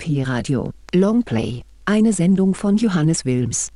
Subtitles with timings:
[0.00, 3.68] Pi-Radio, Longplay, eine Sendung von Johannes Wilms.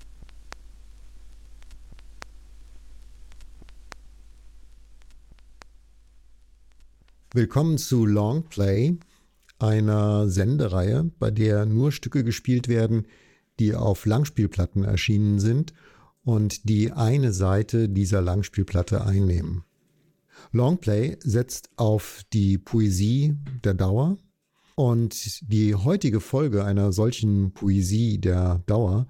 [7.34, 8.96] Willkommen zu Longplay,
[9.58, 13.06] einer Sendereihe, bei der nur Stücke gespielt werden,
[13.58, 15.74] die auf Langspielplatten erschienen sind
[16.22, 19.62] und die eine Seite dieser Langspielplatte einnehmen.
[20.52, 24.16] Longplay setzt auf die Poesie der Dauer,
[24.74, 29.06] und die heutige Folge einer solchen Poesie der Dauer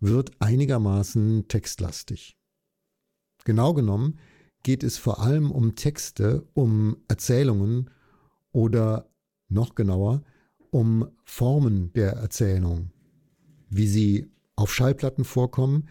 [0.00, 2.36] wird einigermaßen textlastig.
[3.44, 4.18] Genau genommen
[4.62, 7.90] geht es vor allem um Texte, um Erzählungen
[8.52, 9.08] oder
[9.48, 10.22] noch genauer
[10.70, 12.90] um Formen der Erzählung,
[13.68, 15.88] wie sie auf Schallplatten vorkommen,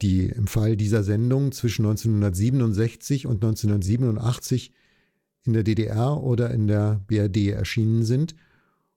[0.00, 4.72] die im Fall dieser Sendung zwischen 1967 und 1987
[5.44, 8.34] in der DDR oder in der BRD erschienen sind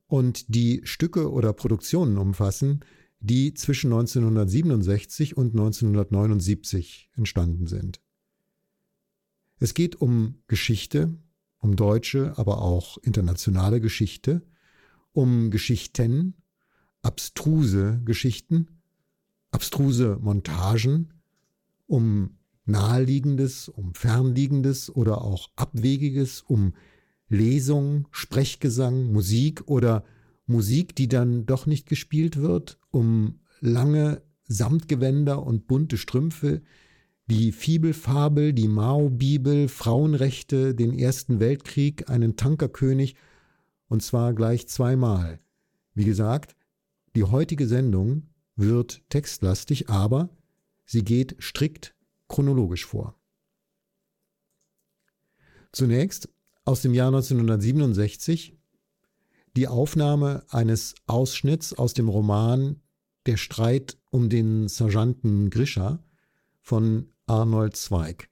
[0.08, 2.82] und die Stücke oder Produktionen umfassen,
[3.20, 8.02] die zwischen 1967 und 1979 entstanden sind.
[9.60, 11.18] Es geht um Geschichte,
[11.60, 14.44] um deutsche, aber auch internationale Geschichte,
[15.12, 16.36] um Geschichten,
[17.02, 18.82] abstruse Geschichten,
[19.52, 21.14] abstruse Montagen,
[21.88, 26.74] um Naheliegendes, um Fernliegendes oder auch Abwegiges, um
[27.30, 30.04] Lesung, Sprechgesang, Musik oder
[30.48, 36.62] Musik, die dann doch nicht gespielt wird, um lange Samtgewänder und bunte Strümpfe,
[37.28, 43.16] die Fibelfabel, die Mao-Bibel, Frauenrechte, den Ersten Weltkrieg, einen Tankerkönig,
[43.88, 45.40] und zwar gleich zweimal.
[45.96, 46.56] Wie gesagt,
[47.16, 50.30] die heutige Sendung wird textlastig, aber
[50.86, 51.95] sie geht strikt
[52.28, 53.16] chronologisch vor.
[55.72, 56.30] Zunächst
[56.64, 58.58] aus dem Jahr 1967
[59.56, 62.82] die Aufnahme eines Ausschnitts aus dem Roman
[63.26, 66.04] Der Streit um den Sergeanten Grisha
[66.62, 68.30] von Arnold Zweig.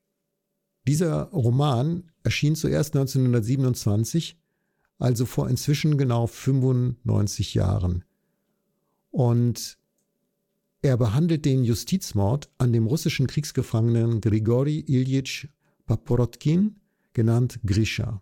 [0.88, 4.38] Dieser Roman erschien zuerst 1927,
[4.98, 8.04] also vor inzwischen genau 95 Jahren.
[9.12, 9.78] Und
[10.84, 15.48] er behandelt den Justizmord an dem russischen Kriegsgefangenen Grigori Ilyich
[15.86, 16.76] Paporotkin,
[17.14, 18.22] genannt Grisha.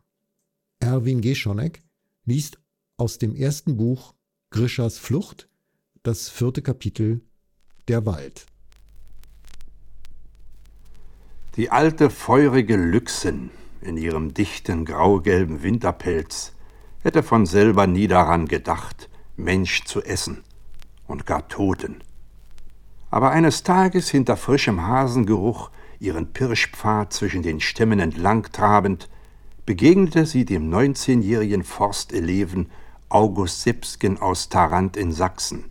[0.79, 1.81] Erwin Geschonek
[2.25, 2.59] liest
[2.97, 4.13] aus dem ersten Buch
[4.51, 5.49] Grishas Flucht
[6.03, 7.21] das vierte Kapitel
[7.87, 8.45] Der Wald.
[11.55, 13.49] Die alte feurige Lüchsin
[13.81, 16.53] in ihrem dichten graugelben Winterpelz
[16.99, 20.43] hätte von selber nie daran gedacht, Mensch zu essen
[21.07, 22.03] und gar Toten
[23.11, 29.09] aber eines Tages hinter frischem Hasengeruch ihren Pirschpfad zwischen den Stämmen entlang trabend,
[29.65, 32.71] begegnete sie dem neunzehnjährigen Forsteleven
[33.09, 35.65] August Sipsken aus Tarant in Sachsen,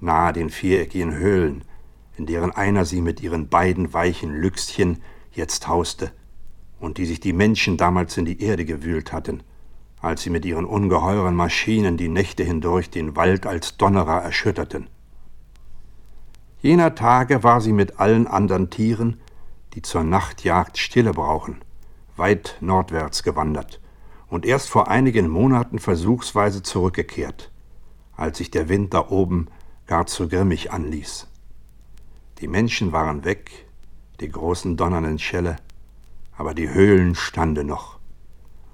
[0.00, 1.62] nahe den viereckigen Höhlen,
[2.16, 6.10] in deren einer sie mit ihren beiden weichen Lüchschen jetzt hauste
[6.80, 9.42] und die sich die Menschen damals in die Erde gewühlt hatten,
[10.00, 14.88] als sie mit ihren ungeheuren Maschinen die Nächte hindurch den Wald als Donnerer erschütterten.
[16.60, 19.20] Jener Tage war sie mit allen anderen Tieren,
[19.74, 21.58] die zur Nachtjagd Stille brauchen,
[22.16, 23.80] weit nordwärts gewandert
[24.26, 27.52] und erst vor einigen Monaten versuchsweise zurückgekehrt,
[28.16, 29.46] als sich der Wind da oben
[29.86, 31.28] gar zu grimmig anließ.
[32.40, 33.66] Die Menschen waren weg,
[34.20, 35.56] die großen donnernden Schelle,
[36.36, 37.98] aber die Höhlen standen noch.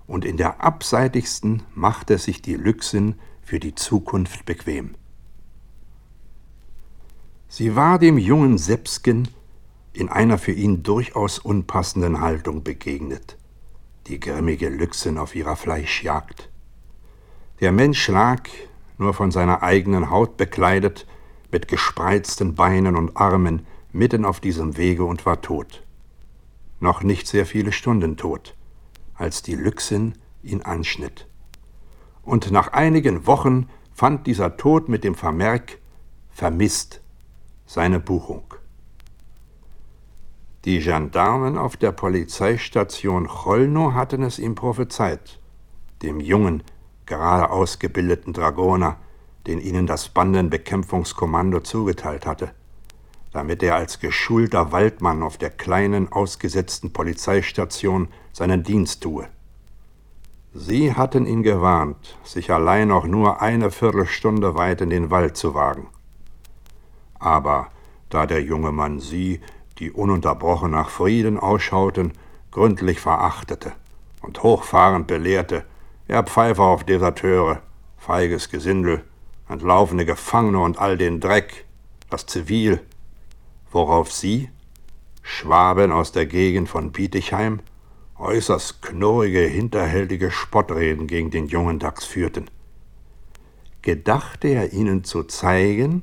[0.07, 4.95] Und in der abseitigsten machte sich die Lüchsin für die Zukunft bequem.
[7.57, 9.29] Sie war dem jungen Sepsken
[9.93, 13.37] in einer für ihn durchaus unpassenden Haltung begegnet,
[14.09, 16.51] die grimmige Lüchsin auf ihrer Fleischjagd.
[17.61, 18.49] Der Mensch lag,
[18.99, 21.07] nur von seiner eigenen Haut bekleidet,
[21.53, 25.85] mit gespreizten Beinen und Armen mitten auf diesem Wege und war tot.
[26.81, 28.57] Noch nicht sehr viele Stunden tot,
[29.15, 31.29] als die Lüchsin ihn anschnitt.
[32.25, 35.79] Und nach einigen Wochen fand dieser Tod mit dem Vermerk
[36.33, 37.01] vermisst
[37.67, 38.55] seine Buchung.
[40.65, 45.39] Die Gendarmen auf der Polizeistation Cholno hatten es ihm prophezeit,
[46.03, 46.63] dem jungen,
[47.05, 48.97] gerade ausgebildeten Dragoner,
[49.47, 52.53] den ihnen das Bandenbekämpfungskommando zugeteilt hatte,
[53.31, 59.29] damit er als geschulter Waldmann auf der kleinen, ausgesetzten Polizeistation seinen Dienst tue.
[60.55, 65.53] Sie hatten ihn gewarnt, sich allein auch nur eine Viertelstunde weit in den Wald zu
[65.53, 65.89] wagen
[67.19, 67.69] aber
[68.11, 69.41] da der junge Mann sie,
[69.79, 72.13] die ununterbrochen nach Frieden ausschauten,
[72.51, 73.73] gründlich verachtete
[74.23, 75.65] und hochfahrend belehrte,
[76.07, 77.63] er Pfeifer auf Deserteure,
[77.97, 79.03] Feiges Gesindel,
[79.49, 81.65] entlaufene Gefangene und all den Dreck,
[82.11, 82.81] das Zivil,
[83.71, 84.51] worauf sie,
[85.23, 87.61] Schwaben aus der Gegend von Bietigheim,
[88.19, 92.51] äußerst knurrige, hinterhältige Spottreden gegen den jungen Dachs führten.
[93.83, 96.03] Gedachte er ihnen zu zeigen,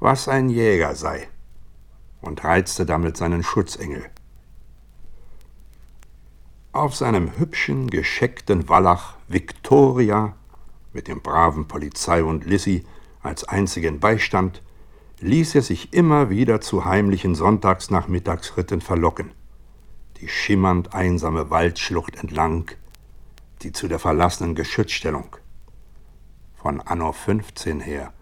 [0.00, 1.28] was ein Jäger sei,
[2.20, 4.04] und reizte damit seinen Schutzengel.
[6.72, 10.36] Auf seinem hübschen, gescheckten Wallach Victoria
[10.92, 12.84] mit dem braven Polizei und Lissy
[13.22, 14.62] als einzigen Beistand
[15.20, 19.32] ließ er sich immer wieder zu heimlichen Sonntagsnachmittagsritten verlocken,
[20.20, 22.70] die schimmernd einsame Waldschlucht entlang,
[23.62, 25.36] die zu der verlassenen Geschützstellung
[26.54, 28.12] von Anno 15 her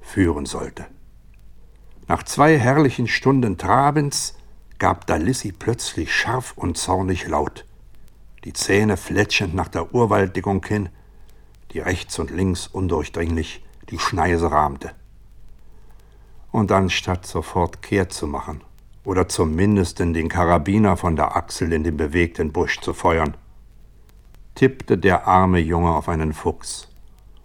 [0.00, 0.86] führen sollte.
[2.08, 4.34] Nach zwei herrlichen Stunden Trabens
[4.78, 7.66] gab da Lissy plötzlich scharf und zornig laut,
[8.44, 10.88] die Zähne fletschend nach der Urwalddickung hin,
[11.72, 14.92] die rechts und links undurchdringlich die Schneise rahmte
[16.50, 18.62] und anstatt sofort kehrt zu machen
[19.04, 23.36] oder zumindest in den Karabiner von der Achsel in den bewegten Busch zu feuern,
[24.54, 26.88] tippte der arme Junge auf einen Fuchs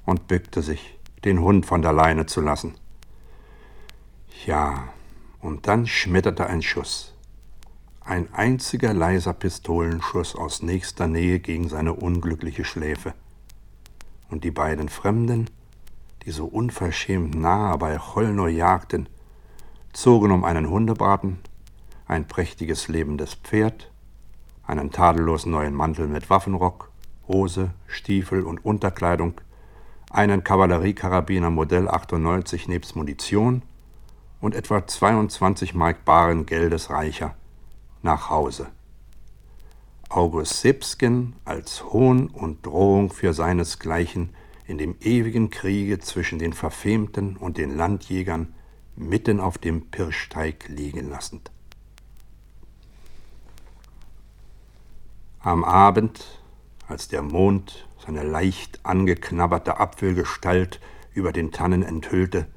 [0.06, 2.76] und bückte sich, den Hund von der Leine zu lassen.
[4.46, 4.90] Ja,
[5.42, 7.14] und dann schmetterte ein Schuss.
[8.02, 13.14] Ein einziger leiser Pistolenschuss aus nächster Nähe gegen seine unglückliche Schläfe.
[14.30, 15.48] Und die beiden Fremden
[16.26, 19.08] die so unverschämt nahe bei Cholno jagten,
[19.92, 21.40] zogen um einen Hundebraten,
[22.08, 23.92] ein prächtiges lebendes Pferd,
[24.66, 26.90] einen tadellos neuen Mantel mit Waffenrock,
[27.28, 29.42] Hose, Stiefel und Unterkleidung,
[30.10, 33.64] einen Kavalleriekarabiner Modell 98 nebst Munition
[34.44, 37.34] und etwa 22 Mark baren Geldes reicher
[38.02, 38.68] nach Hause.
[40.10, 44.36] August Sipsken als Hohn und Drohung für seinesgleichen
[44.68, 48.54] in dem ewigen Kriege zwischen den Verfemten und den Landjägern
[48.98, 51.50] mitten auf dem Pirschteig liegen lassend.
[55.40, 56.42] Am Abend,
[56.90, 60.82] als der Mond seine leicht angeknabberte Apfelgestalt
[61.14, 62.48] über den Tannen enthüllte,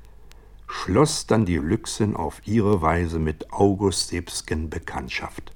[0.66, 5.52] schloss dann die Lüchsen auf ihre Weise mit August Sebsken Bekanntschaft.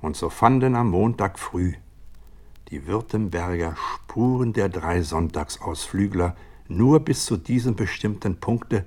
[0.00, 1.74] Und so fanden am Montag früh
[2.70, 6.36] die Württemberger Spuren der drei Sonntagsausflügler
[6.68, 8.84] nur bis zu diesem bestimmten Punkte,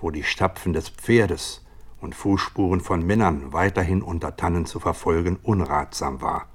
[0.00, 1.64] wo die Stapfen des Pferdes
[2.00, 6.46] und Fußspuren von Männern weiterhin unter Tannen zu verfolgen unratsam war,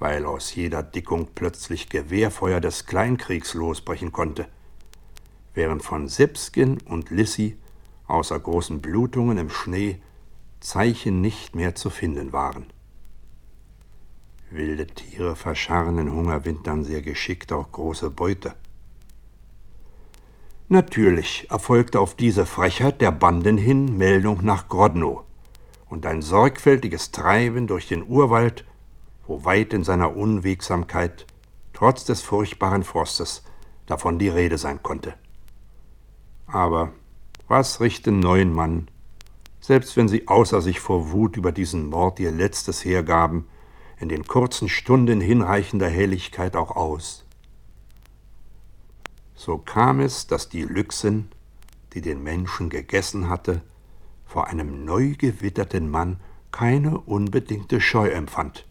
[0.00, 4.48] weil aus jeder Dickung plötzlich Gewehrfeuer des Kleinkriegs losbrechen konnte,
[5.54, 7.58] während von Sipskin und Lissy
[8.06, 10.00] außer großen Blutungen im Schnee
[10.60, 12.66] Zeichen nicht mehr zu finden waren.
[14.50, 18.54] Wilde Tiere verscharren in Hungerwintern sehr geschickt auch große Beute.
[20.68, 25.24] Natürlich erfolgte auf diese Frechheit der Banden hin Meldung nach Grodno
[25.88, 28.64] und ein sorgfältiges Treiben durch den Urwald,
[29.26, 31.26] wo weit in seiner Unwegsamkeit,
[31.72, 33.44] trotz des furchtbaren Frostes,
[33.86, 35.14] davon die Rede sein konnte.
[36.48, 36.92] Aber
[37.46, 38.88] was richten neuen Mann,
[39.60, 43.46] selbst wenn sie außer sich vor Wut über diesen Mord ihr letztes hergaben,
[44.00, 47.24] in den kurzen Stunden hinreichender Helligkeit auch aus.
[49.34, 51.28] So kam es, dass die Lüchsen,
[51.92, 53.62] die den Menschen gegessen hatte,
[54.24, 56.18] vor einem neu gewitterten Mann
[56.50, 58.66] keine unbedingte Scheu empfand.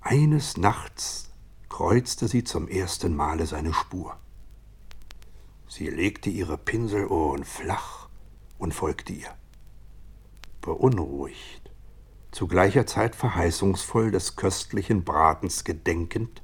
[0.00, 1.30] Eines Nachts
[1.68, 4.16] kreuzte sie zum ersten Male seine Spur.
[5.68, 8.08] Sie legte ihre Pinselohren flach
[8.58, 9.34] und folgte ihr.
[10.60, 11.66] Beunruhigt
[12.36, 16.42] zu gleicher Zeit verheißungsvoll des köstlichen Bratens gedenkend,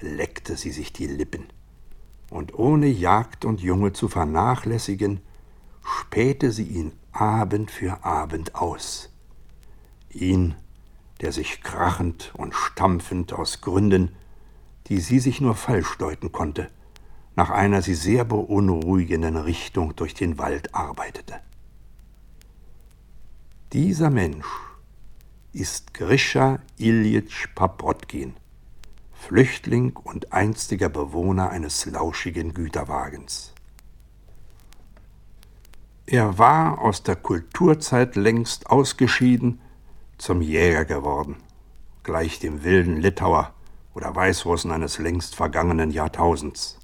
[0.00, 1.46] leckte sie sich die Lippen,
[2.30, 5.20] und ohne Jagd und Junge zu vernachlässigen,
[5.84, 9.12] spähte sie ihn Abend für Abend aus.
[10.10, 10.56] Ihn,
[11.20, 14.16] der sich krachend und stampfend aus Gründen,
[14.88, 16.72] die sie sich nur falsch deuten konnte,
[17.40, 21.40] nach einer sie sehr beunruhigenden Richtung durch den Wald arbeitete.
[23.72, 24.44] Dieser Mensch
[25.54, 28.34] ist Grisha Iljitsch Paprotkin,
[29.14, 33.54] Flüchtling und einstiger Bewohner eines lauschigen Güterwagens.
[36.04, 39.62] Er war aus der Kulturzeit längst ausgeschieden,
[40.18, 41.36] zum Jäger geworden,
[42.02, 43.54] gleich dem wilden Litauer
[43.94, 46.79] oder Weißrussen eines längst vergangenen Jahrtausends.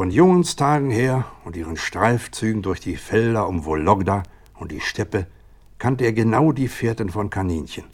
[0.00, 4.22] Von Jungenstagen her und ihren Streifzügen durch die Felder um Wologda
[4.54, 5.26] und die Steppe
[5.76, 7.84] kannte er genau die Fährten von Kaninchen.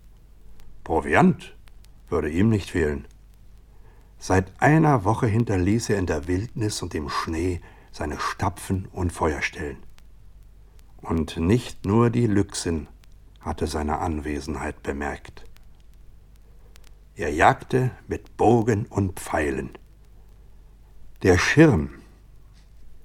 [0.85, 1.57] Proviant
[2.09, 3.09] würde ihm nicht fehlen.
[4.21, 7.61] Seit einer Woche hinterließ er in der Wildnis und im Schnee
[7.91, 9.79] seine Stapfen und Feuerstellen.
[10.99, 12.87] Und nicht nur die Lüchsin
[13.41, 15.45] hatte seine Anwesenheit bemerkt.
[17.17, 19.77] Er jagte mit Bogen und Pfeilen.
[21.23, 21.91] Der Schirm,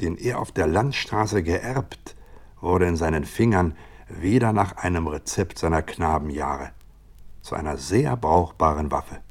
[0.02, 2.18] den er auf der Landstraße geerbt,
[2.60, 3.78] wurde in seinen Fingern
[4.10, 6.72] wieder nach einem Rezept seiner Knabenjahre
[7.42, 9.22] zu einer sehr brauchbaren Waffe.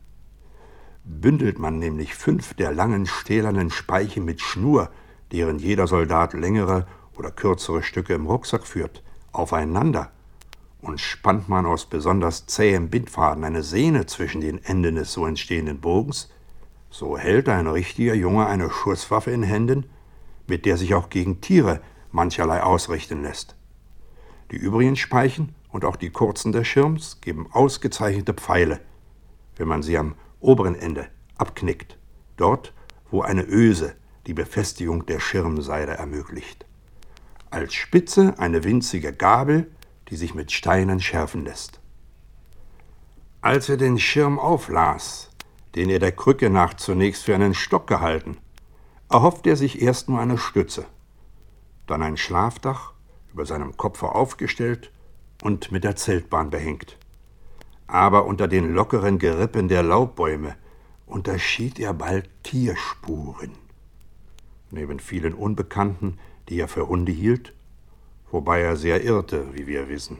[1.04, 4.90] Bündelt man nämlich fünf der langen stählernen Speichen mit Schnur,
[5.30, 6.86] deren jeder Soldat längere
[7.18, 10.10] oder kürzere Stücke im Rucksack führt, aufeinander,
[10.80, 15.80] und spannt man aus besonders zähem Bindfaden eine Sehne zwischen den Enden des so entstehenden
[15.80, 16.30] Bogens,
[16.90, 19.88] so hält ein richtiger Junge eine Schusswaffe in Händen,
[20.46, 21.80] mit der sich auch gegen Tiere
[22.10, 23.54] mancherlei ausrichten lässt.
[24.50, 28.80] Die übrigen Speichen und auch die kurzen des Schirms geben ausgezeichnete Pfeile,
[29.56, 31.06] wenn man sie am oberen Ende
[31.38, 31.96] abknickt,
[32.36, 32.74] dort,
[33.10, 33.94] wo eine Öse
[34.26, 36.66] die Befestigung der Schirmseide ermöglicht.
[37.50, 39.70] Als Spitze eine winzige Gabel,
[40.08, 41.80] die sich mit Steinen schärfen lässt.
[43.40, 45.29] Als er den Schirm auflas,
[45.74, 48.36] den er der Krücke nach zunächst für einen Stock gehalten,
[49.08, 50.86] erhofft er sich erst nur eine Stütze,
[51.86, 52.92] dann ein Schlafdach
[53.32, 54.90] über seinem Kopfe aufgestellt
[55.42, 56.96] und mit der Zeltbahn behängt.
[57.86, 60.54] Aber unter den lockeren Gerippen der Laubbäume
[61.06, 63.52] unterschied er bald Tierspuren.
[64.70, 67.52] Neben vielen Unbekannten, die er für Hunde hielt,
[68.30, 70.18] wobei er sehr irrte, wie wir wissen,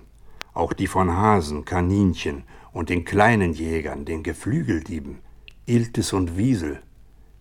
[0.53, 2.43] auch die von Hasen, Kaninchen
[2.73, 5.19] und den kleinen Jägern, den Geflügeldieben,
[5.67, 6.83] Iltis und Wiesel,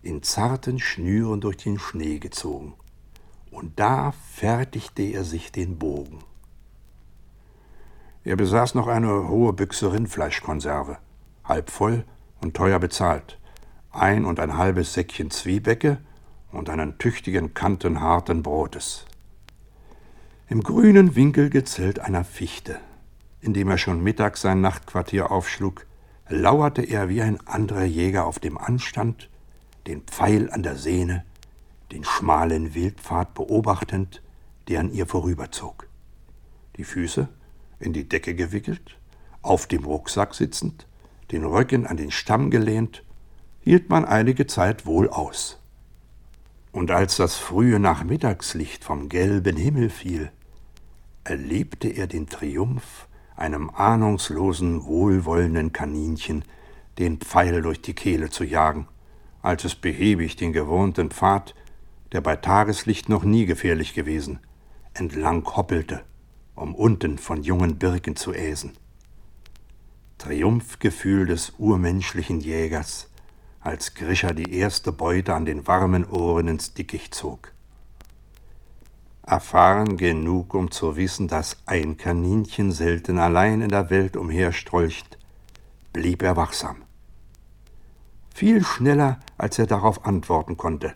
[0.02, 2.74] in zarten Schnüren durch den Schnee gezogen.
[3.50, 6.20] Und da fertigte er sich den Bogen.
[8.22, 10.98] Er besaß noch eine hohe Büchse Rindfleischkonserve,
[11.44, 12.04] halb voll
[12.42, 13.38] und teuer bezahlt,
[13.90, 15.98] ein und ein halbes Säckchen Zwiebäcke
[16.52, 19.06] und einen tüchtigen Kanten harten Brotes.
[20.48, 22.78] Im grünen Winkelgezelt einer Fichte,
[23.40, 25.86] in dem er schon mittags sein Nachtquartier aufschlug,
[26.30, 29.28] lauerte er wie ein anderer Jäger auf dem Anstand,
[29.86, 31.24] den Pfeil an der Sehne,
[31.92, 34.22] den schmalen Wildpfad beobachtend,
[34.68, 35.88] der an ihr vorüberzog.
[36.76, 37.28] Die Füße
[37.80, 38.96] in die Decke gewickelt,
[39.42, 40.86] auf dem Rucksack sitzend,
[41.32, 43.02] den Rücken an den Stamm gelehnt,
[43.60, 45.58] hielt man einige Zeit wohl aus.
[46.72, 50.30] Und als das frühe Nachmittagslicht vom gelben Himmel fiel,
[51.24, 53.08] erlebte er den Triumph,
[53.40, 56.44] einem ahnungslosen, wohlwollenden Kaninchen
[56.98, 58.86] den Pfeil durch die Kehle zu jagen,
[59.42, 61.54] als es behäbig den gewohnten Pfad,
[62.12, 64.40] der bei Tageslicht noch nie gefährlich gewesen,
[64.94, 66.04] entlang hoppelte
[66.60, 68.72] um unten von jungen Birken zu äsen.
[70.18, 73.08] Triumphgefühl des urmenschlichen Jägers,
[73.60, 77.52] als Grischer die erste Beute an den warmen Ohren ins Dickicht zog.
[79.30, 85.18] Erfahren genug, um zu wissen, dass ein Kaninchen selten allein in der Welt umherstrolcht,
[85.92, 86.82] blieb er wachsam.
[88.34, 90.92] Viel schneller, als er darauf antworten konnte,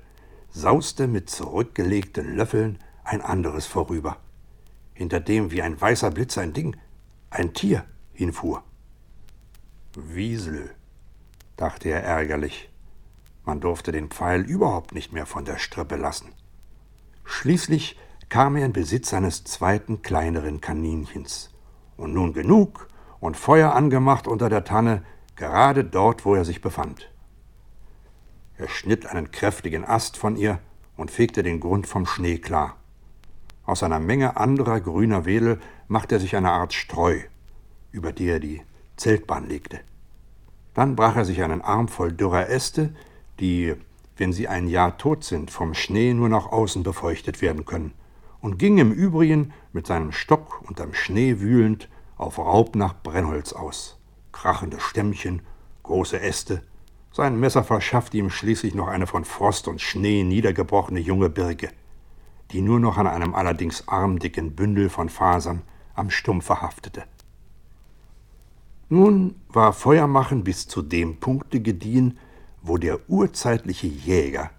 [0.51, 4.19] sauste mit zurückgelegten Löffeln ein anderes vorüber
[4.95, 6.77] hinter dem wie ein weißer Blitz ein Ding,
[7.31, 8.63] ein Tier, hinfuhr.
[9.97, 10.75] Wiesel,
[11.57, 12.71] dachte er ärgerlich.
[13.45, 16.33] Man durfte den Pfeil überhaupt nicht mehr von der Strippe lassen.
[17.25, 21.51] Schließlich kam er in Besitz eines zweiten kleineren Kaninchens.
[21.97, 22.89] Und nun genug
[23.21, 25.05] und Feuer angemacht unter der Tanne,
[25.37, 27.11] gerade dort, wo er sich befand.
[28.57, 30.61] Er schnitt einen kräftigen Ast von ihr
[30.97, 32.77] und fegte den Grund vom Schnee klar.
[33.65, 37.21] Aus einer Menge anderer grüner Wedel machte er sich eine Art Streu,
[37.93, 38.63] über die er die
[38.97, 39.81] Zeltbahn legte.
[40.75, 42.95] Dann brach er sich einen Arm voll dürrer Äste,
[43.41, 43.75] die,
[44.17, 47.93] wenn sie ein Jahr tot sind, vom Schnee nur nach außen befeuchtet werden können,
[48.45, 53.99] und ging im Übrigen mit seinem Stock unterm Schnee wühlend auf Raub nach Brennholz aus.
[54.31, 55.43] Krachende Stämmchen,
[55.83, 56.63] große Äste.
[57.11, 61.71] Sein Messer verschaffte ihm schließlich noch eine von Frost und Schnee niedergebrochene junge Birke
[62.55, 65.63] die nur noch an einem allerdings armdicken Bündel von Fasern
[65.95, 67.05] am Stumpf verhaftete.
[68.89, 72.19] Nun war Feuermachen bis zu dem Punkte gediehen,
[72.63, 74.51] wo der urzeitliche Jäger,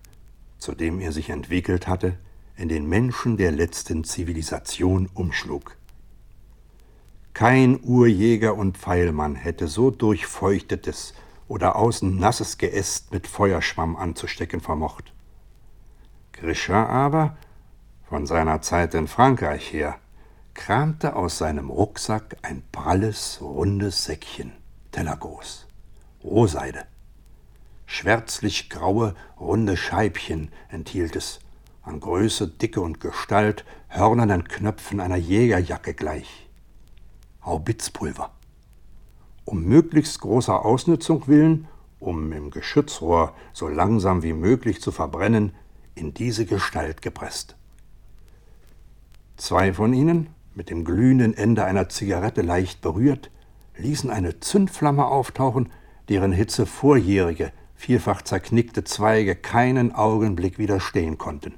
[0.58, 2.18] zu dem er sich entwickelt hatte,
[2.57, 5.77] in den Menschen der letzten Zivilisation umschlug.
[7.33, 11.13] Kein Urjäger und Pfeilmann hätte so durchfeuchtetes
[11.47, 15.13] oder außen nasses Geäst mit Feuerschwamm anzustecken vermocht.
[16.31, 17.38] Grisha aber
[18.07, 20.00] von seiner Zeit in Frankreich her,
[20.53, 24.53] kramte aus seinem Rucksack ein pralles, rundes Säckchen,
[24.91, 25.67] tellergroß,
[26.24, 26.85] Rohseide.
[27.85, 31.39] Schwärzlich graue, runde Scheibchen enthielt es,
[31.86, 36.50] an Größe, Dicke und Gestalt hörnernen Knöpfen einer Jägerjacke gleich.
[37.44, 38.32] Haubitzpulver.
[39.46, 41.68] Um möglichst großer Ausnutzung willen,
[42.00, 45.54] um im Geschützrohr so langsam wie möglich zu verbrennen,
[45.94, 47.56] in diese Gestalt gepresst.
[49.38, 53.30] Zwei von ihnen, mit dem glühenden Ende einer Zigarette leicht berührt,
[53.77, 55.72] ließen eine Zündflamme auftauchen,
[56.10, 61.54] deren Hitze vorjährige, vielfach zerknickte Zweige keinen Augenblick widerstehen konnten.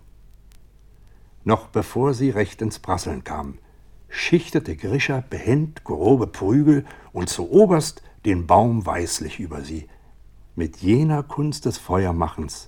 [1.48, 3.60] Noch bevor sie recht ins Prasseln kamen,
[4.10, 9.88] schichtete Grischer behend grobe Prügel und zuoberst den Baum weißlich über sie,
[10.56, 12.68] mit jener Kunst des Feuermachens,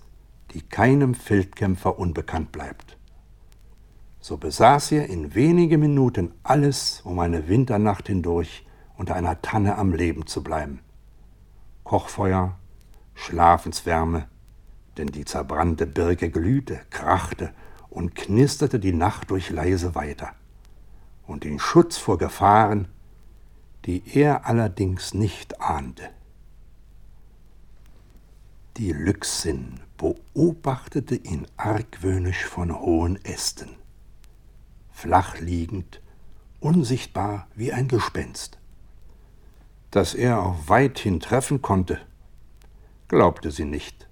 [0.53, 2.97] die keinem Feldkämpfer unbekannt bleibt.
[4.21, 9.91] So besaß er in wenige Minuten alles, um eine Winternacht hindurch unter einer Tanne am
[9.91, 10.79] Leben zu bleiben.
[11.83, 12.57] Kochfeuer,
[13.13, 14.29] Schlafenswärme,
[14.95, 17.53] denn die zerbrannte Birke glühte, krachte
[17.89, 20.33] und knisterte die Nacht durch leise weiter.
[21.25, 22.87] Und den Schutz vor Gefahren,
[23.85, 26.09] die er allerdings nicht ahnte.
[28.77, 33.69] Die Lüchsin beobachtete ihn argwöhnisch von hohen Ästen,
[34.91, 36.01] flach liegend,
[36.59, 38.57] unsichtbar wie ein Gespenst.
[39.91, 41.99] Dass er auch weithin treffen konnte,
[43.07, 44.07] glaubte sie nicht,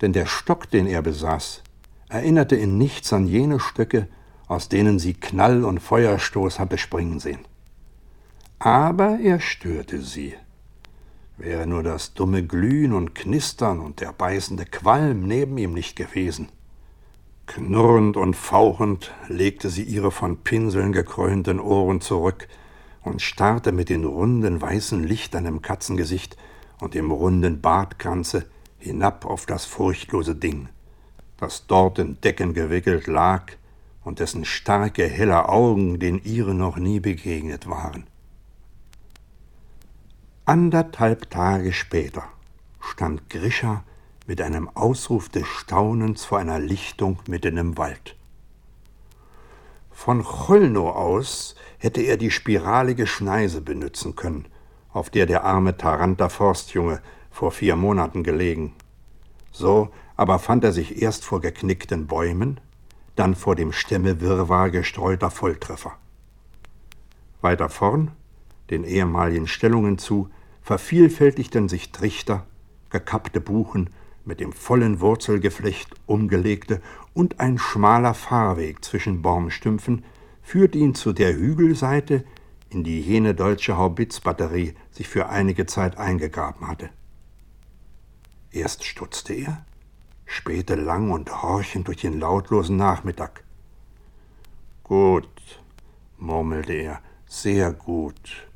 [0.00, 1.62] denn der Stock, den er besaß,
[2.08, 4.08] erinnerte in nichts an jene Stöcke,
[4.46, 7.40] aus denen sie Knall und Feuerstoß hatte springen sehen.
[8.58, 10.34] Aber er störte sie.
[11.36, 16.48] Wäre nur das dumme Glühen und Knistern und der beißende Qualm neben ihm nicht gewesen.
[17.46, 22.48] Knurrend und fauchend legte sie ihre von Pinseln gekrönten Ohren zurück
[23.02, 26.36] und starrte mit den runden weißen Lichtern im Katzengesicht
[26.80, 28.46] und dem runden Bartkranze
[28.78, 30.68] hinab auf das furchtlose Ding,
[31.38, 33.52] das dort in Decken gewickelt lag
[34.04, 38.06] und dessen starke, helle Augen den ihre noch nie begegnet waren.
[40.44, 42.22] Anderthalb Tage später
[42.80, 43.82] stand Grisha
[44.26, 48.16] mit einem Ausruf des Staunens vor einer Lichtung mitten im Wald.
[49.90, 54.46] Von Cholnow aus hätte er die spiralige Schneise benützen können,
[54.92, 58.74] auf der der arme Taranter Forstjunge vor vier Monaten gelegen.
[59.52, 62.60] So aber fand er sich erst vor geknickten Bäumen,
[63.14, 65.92] dann vor dem Stämmewirrwarr gestreuter Volltreffer.
[67.40, 68.10] Weiter vorn,
[68.70, 70.30] den ehemaligen Stellungen zu,
[70.62, 72.46] vervielfältigten sich Trichter,
[72.90, 73.90] gekappte Buchen,
[74.24, 76.82] mit dem vollen Wurzelgeflecht umgelegte
[77.14, 80.04] und ein schmaler Fahrweg zwischen Baumstümpfen
[80.42, 82.24] führte ihn zu der Hügelseite,
[82.68, 86.90] in die jene deutsche Haubitzbatterie sich für einige Zeit eingegraben hatte.
[88.50, 89.65] Erst stutzte er,
[90.26, 93.44] spähte lang und horchend durch den lautlosen Nachmittag.
[94.82, 95.28] Gut,
[96.18, 98.48] murmelte er, sehr gut,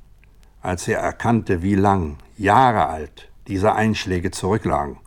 [0.61, 4.99] als er erkannte, wie lang, Jahre alt, diese Einschläge zurücklagen.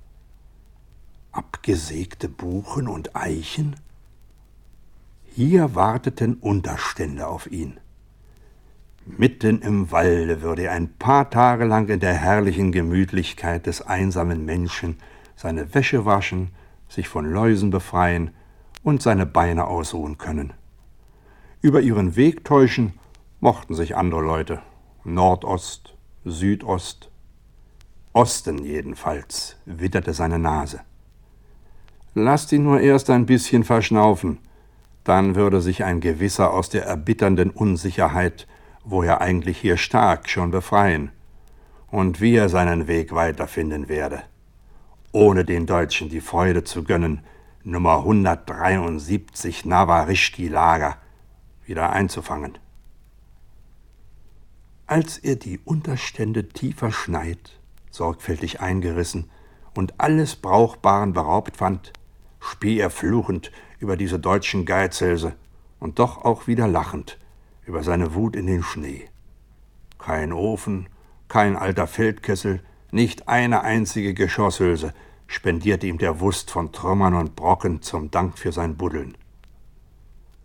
[1.31, 3.75] Abgesägte Buchen und Eichen?
[5.35, 7.79] Hier warteten Unterstände auf ihn.
[9.05, 14.45] Mitten im Walde würde er ein paar Tage lang in der herrlichen Gemütlichkeit des einsamen
[14.45, 14.97] Menschen
[15.35, 16.51] seine Wäsche waschen,
[16.87, 18.31] sich von Läusen befreien
[18.83, 20.53] und seine Beine ausruhen können.
[21.61, 22.93] Über ihren Weg täuschen
[23.39, 24.61] mochten sich andere Leute.
[25.03, 27.09] Nordost, Südost,
[28.13, 30.81] Osten jedenfalls witterte seine Nase.
[32.13, 34.37] Lasst ihn nur erst ein bisschen verschnaufen,
[35.03, 38.47] dann würde sich ein gewisser aus der erbitternden Unsicherheit
[38.83, 41.11] wo er eigentlich hier stark, schon befreien
[41.89, 44.23] und wie er seinen Weg weiterfinden werde,
[45.13, 47.21] ohne den Deutschen die Freude zu gönnen,
[47.63, 50.97] Nummer 173 Nawarischki-Lager
[51.65, 52.57] wieder einzufangen.
[54.87, 59.29] Als er die Unterstände tiefer schneit, sorgfältig eingerissen
[59.75, 61.93] und alles Brauchbaren beraubt fand,
[62.39, 65.35] spie er fluchend über diese deutschen Geizhälse
[65.79, 67.19] und doch auch wieder lachend
[67.65, 69.09] über seine Wut in den Schnee.
[69.99, 70.89] Kein Ofen,
[71.29, 72.61] kein alter Feldkessel,
[72.93, 74.93] nicht eine einzige Geschosshülse
[75.27, 79.17] spendierte ihm der Wust von Trümmern und Brocken zum Dank für sein Buddeln.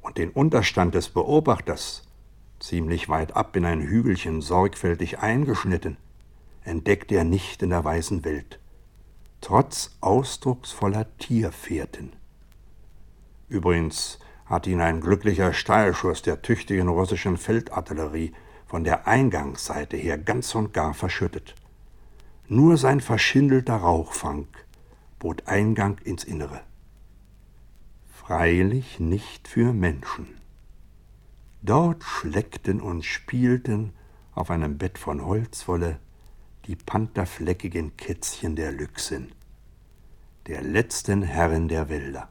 [0.00, 2.06] Und den Unterstand des Beobachters,
[2.58, 5.98] ziemlich weit ab in ein Hügelchen sorgfältig eingeschnitten,
[6.62, 8.58] entdeckte er nicht in der weißen Welt,
[9.40, 12.12] trotz ausdrucksvoller Tierfährten.
[13.48, 18.32] Übrigens hat ihn ein glücklicher Steilschuss der tüchtigen russischen Feldartillerie
[18.66, 21.54] von der Eingangsseite her ganz und gar verschüttet.
[22.50, 24.48] Nur sein verschindelter Rauchfang
[25.18, 26.62] bot Eingang ins Innere.
[28.10, 30.26] Freilich nicht für Menschen.
[31.60, 33.92] Dort schleckten und spielten
[34.34, 35.98] auf einem Bett von Holzwolle
[36.66, 39.32] die pantherfleckigen Kätzchen der Lüchsin,
[40.46, 42.28] der letzten Herrin der Wälder.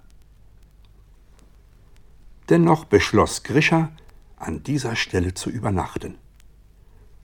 [2.49, 3.91] Dennoch beschloss Grisha,
[4.37, 6.17] an dieser Stelle zu übernachten.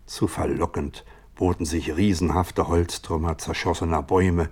[0.06, 4.50] Zu verlockend boten sich riesenhafte Holztrümmer zerschossener Bäume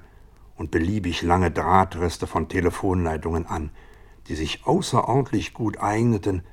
[0.56, 3.72] und beliebig lange Drahtreste von Telefonleitungen an,
[4.28, 6.44] die sich außerordentlich gut eigneten,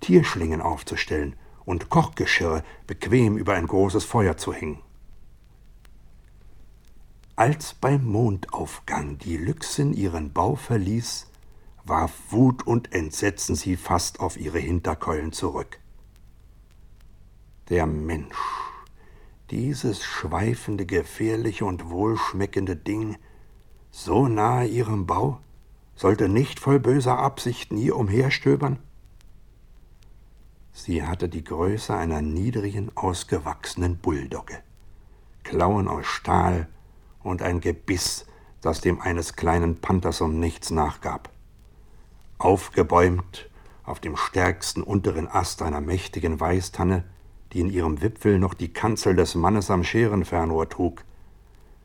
[0.00, 4.80] Tierschlingen aufzustellen und Kochgeschirre bequem über ein großes Feuer zu hängen.
[7.36, 11.30] Als beim Mondaufgang die Lüchsin ihren Bau verließ,
[11.84, 15.78] warf Wut und Entsetzen sie fast auf ihre Hinterkeulen zurück.
[17.68, 18.34] Der Mensch,
[19.50, 23.16] dieses schweifende, gefährliche und wohlschmeckende Ding,
[23.90, 25.40] so nahe ihrem Bau,
[25.96, 28.78] sollte nicht voll böser Absichten hier umherstöbern?
[30.72, 34.58] Sie hatte die Größe einer niedrigen, ausgewachsenen Bulldogge,
[35.42, 36.68] Klauen aus Stahl
[37.22, 38.26] und ein Gebiss,
[38.60, 41.30] das dem eines kleinen Panthers um nichts nachgab.
[42.38, 43.50] Aufgebäumt
[43.82, 47.04] auf dem stärksten unteren Ast einer mächtigen Weißtanne,
[47.52, 51.04] die in ihrem Wipfel noch die Kanzel des Mannes am Scherenfernrohr trug,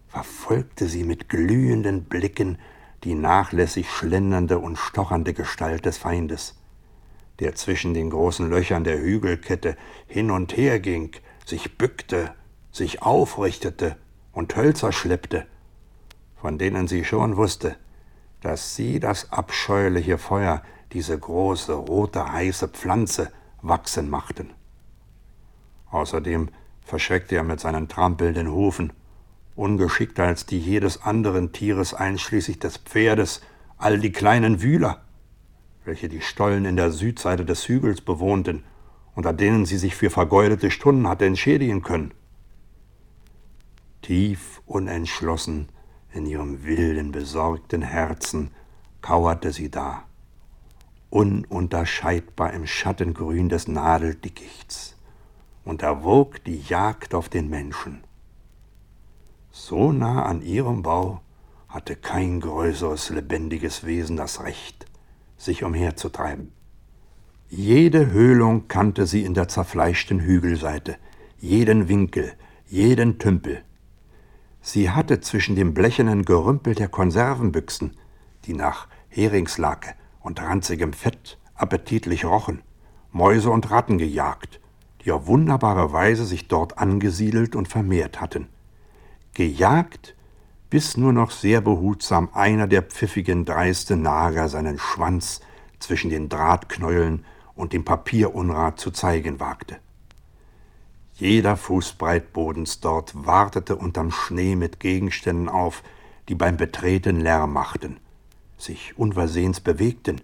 [0.08, 2.58] verfolgte sie mit glühenden Blicken
[3.04, 6.56] die nachlässig schlendernde und stochernde Gestalt des Feindes,
[7.40, 9.76] der zwischen den großen Löchern der Hügelkette
[10.08, 11.12] hin und her ging,
[11.46, 12.34] sich bückte,
[12.72, 13.98] sich aufrichtete
[14.32, 15.46] und Hölzer schleppte,
[16.36, 17.76] von denen sie schon wusste,
[18.42, 24.52] dass sie das abscheuliche Feuer, diese große, rote, heiße Pflanze wachsen machten.
[25.94, 26.50] Außerdem
[26.82, 28.94] verschreckte er mit seinen trampelnden Hufen,
[29.56, 33.42] ungeschickter als die jedes anderen Tieres einschließlich des Pferdes,
[33.78, 35.04] all die kleinen Wühler,
[35.86, 38.64] welche die Stollen in der Südseite des Hügels bewohnten,
[39.14, 42.16] unter denen sie sich für vergeudete Stunden hatte entschädigen können.
[44.02, 45.70] Tief unentschlossen
[46.12, 48.50] in ihrem wilden, besorgten Herzen
[49.02, 50.06] kauerte sie da,
[51.12, 54.98] ununterscheidbar im Schattengrün des Nadeldickichts,
[55.64, 58.04] und erwog die Jagd auf den Menschen.
[59.52, 61.22] So nah an ihrem Bau
[61.68, 64.86] hatte kein größeres lebendiges Wesen das Recht,
[65.38, 66.52] sich umherzutreiben.
[67.50, 70.98] Jede Höhlung kannte sie in der zerfleischten Hügelseite,
[71.38, 72.34] jeden Winkel,
[72.68, 73.64] jeden Tümpel,
[74.66, 77.98] Sie hatte zwischen dem blechernen Gerümpel der Konservenbüchsen,
[78.46, 82.62] die nach Heringslake und ranzigem Fett appetitlich rochen,
[83.12, 84.62] Mäuse und Ratten gejagt,
[85.06, 88.48] die auf wunderbare Weise sich dort angesiedelt und vermehrt hatten.
[89.34, 90.16] Gejagt,
[90.70, 95.42] bis nur noch sehr behutsam einer der pfiffigen, dreiste Nager seinen Schwanz
[95.80, 99.78] zwischen den Drahtknäueln und dem Papierunrat zu zeigen wagte.
[101.14, 105.84] Jeder Fußbreit Bodens dort wartete unterm Schnee mit Gegenständen auf,
[106.28, 107.98] die beim Betreten Lärm machten,
[108.58, 110.22] sich unversehens bewegten,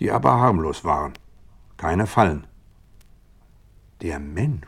[0.00, 1.12] die aber harmlos waren,
[1.76, 2.46] keine Fallen.
[4.04, 4.66] Der Mensch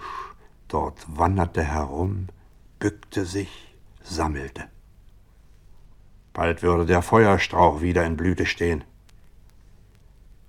[0.67, 2.29] dort wanderte herum,
[2.79, 4.65] bückte sich, sammelte.
[6.33, 8.83] Bald würde der Feuerstrauch wieder in Blüte stehen.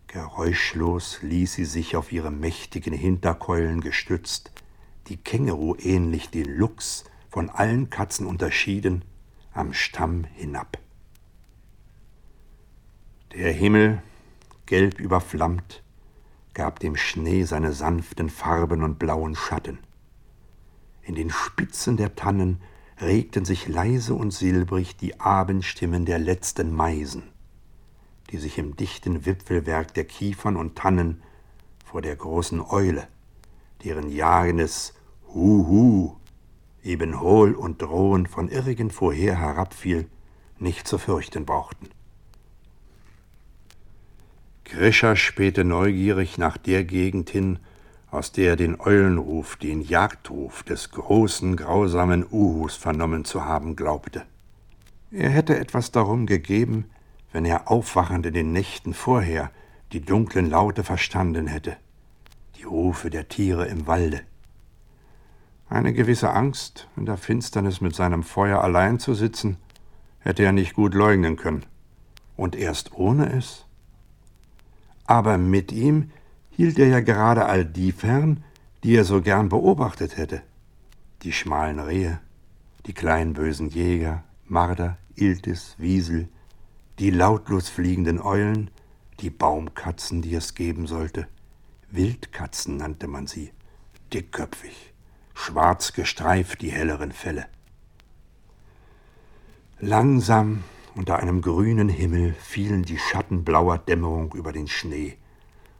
[0.07, 4.53] Geräuschlos ließ sie sich auf ihre mächtigen Hinterkeulen gestützt
[5.07, 9.03] die Känguru ähnlich den Luchs von allen Katzen unterschieden,
[9.51, 10.77] am Stamm hinab.
[13.33, 14.01] Der Himmel,
[14.65, 15.83] gelb überflammt,
[16.57, 19.77] gab dem Schnee seine sanften Farben und blauen Schatten.
[21.03, 22.63] In den Spitzen der Tannen
[22.99, 27.29] regten sich leise und silbrig die Abendstimmen der letzten Meisen,
[28.31, 31.21] die sich im dichten Wipfelwerk der Kiefern und Tannen
[31.85, 33.07] vor der großen Eule,
[33.83, 34.95] deren jagendes
[35.27, 36.15] Huhu,
[36.81, 40.09] eben hohl und drohend von irgend vorher herabfiel,
[40.57, 41.89] nicht zu fürchten brauchten.
[44.67, 47.59] Grischer spähte neugierig nach der Gegend hin,
[48.11, 54.23] aus der er den Eulenruf, den Jagdruf des großen, grausamen Uhus vernommen zu haben glaubte.
[55.09, 56.85] Er hätte etwas darum gegeben,
[57.31, 59.51] wenn er aufwachend in den Nächten vorher
[59.93, 61.77] die dunklen Laute verstanden hätte,
[62.57, 64.21] die Rufe der Tiere im Walde.
[65.69, 69.57] Eine gewisse Angst, in der Finsternis mit seinem Feuer allein zu sitzen,
[70.19, 71.65] hätte er nicht gut leugnen können.
[72.35, 73.66] Und erst ohne es?
[75.07, 76.11] Aber mit ihm
[76.51, 78.43] hielt er ja gerade all die fern,
[78.83, 80.43] die er so gern beobachtet hätte.
[81.23, 82.19] Die schmalen Rehe,
[82.85, 86.27] die kleinen bösen Jäger, Marder, Iltis, Wiesel,
[86.99, 88.69] die lautlos fliegenden Eulen,
[89.19, 91.27] die Baumkatzen, die es geben sollte.
[91.89, 93.51] Wildkatzen nannte man sie,
[94.13, 94.93] dickköpfig,
[95.33, 97.45] schwarz gestreift die helleren Felle.
[99.79, 100.63] Langsam
[100.97, 105.15] unter einem grünen Himmel fielen die Schatten blauer Dämmerung über den Schnee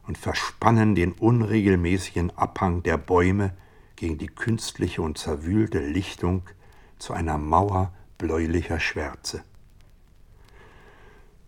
[0.06, 3.52] und verspannen den unregelmäßigen Abhang der Bäume
[3.96, 6.42] gegen die künstliche und zerwühlte Lichtung
[6.98, 9.42] zu einer Mauer bläulicher Schwärze.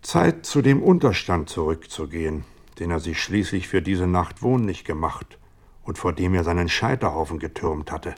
[0.02, 2.44] Zeit, zu dem Unterstand zurückzugehen,
[2.80, 5.38] den er sich schließlich für diese Nacht wohnlich gemacht
[5.84, 8.16] und vor dem er seinen Scheiterhaufen getürmt hatte.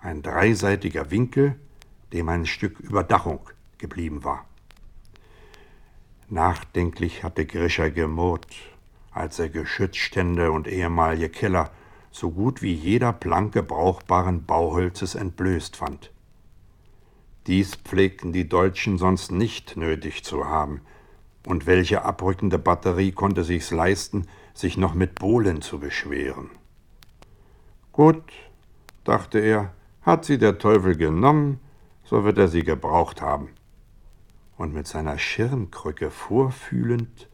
[0.00, 1.54] Ein dreiseitiger Winkel,
[2.12, 3.40] dem ein Stück Überdachung
[3.78, 4.47] geblieben war.
[6.30, 8.54] Nachdenklich hatte Grischer gemurrt,
[9.12, 11.70] als er Geschützstände und ehemalige Keller
[12.10, 16.10] so gut wie jeder Planke brauchbaren Bauholzes entblößt fand.
[17.46, 20.82] Dies pflegten die Deutschen sonst nicht nötig zu haben,
[21.46, 26.50] und welche abrückende Batterie konnte sich's leisten, sich noch mit Bohlen zu beschweren?
[27.92, 28.22] Gut,
[29.04, 31.58] dachte er, hat sie der Teufel genommen,
[32.04, 33.48] so wird er sie gebraucht haben.
[34.58, 37.28] Und mit seiner Schirmkrücke vorfühlend,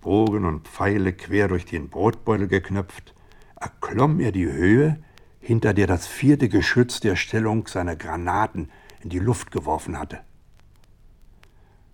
[0.00, 3.14] Bogen und Pfeile quer durch den Brotbeutel geknöpft,
[3.54, 4.98] erklomm er die Höhe,
[5.38, 10.18] hinter der das vierte Geschütz der Stellung seine Granaten in die Luft geworfen hatte.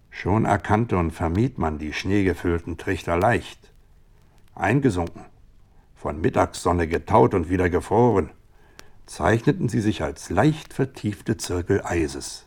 [0.08, 3.74] Schon erkannte und vermied man die schneegefüllten Trichter leicht.
[4.54, 5.26] Eingesunken,
[5.94, 8.30] von Mittagssonne getaut und wieder gefroren,
[9.04, 12.46] zeichneten sie sich als leicht vertiefte Zirkel Eises.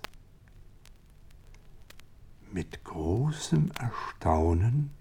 [2.55, 4.91] Mit großem Erstaunen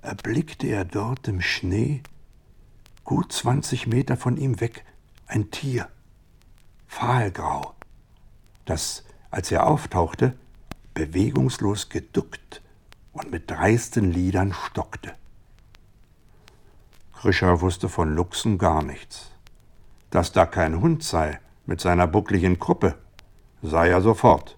[0.00, 2.02] erblickte er dort im Schnee
[3.04, 4.86] gut zwanzig Meter von ihm weg,
[5.26, 5.90] ein Tier,
[6.86, 7.74] fahlgrau,
[8.64, 10.38] das, als er auftauchte,
[10.94, 12.62] bewegungslos geduckt
[13.12, 15.12] und mit dreisten Lidern stockte.
[17.12, 19.32] Grischer wusste von Luchsen gar nichts.
[20.08, 22.94] Dass da kein Hund sei mit seiner buckligen Kruppe,
[23.60, 24.56] sah er sofort.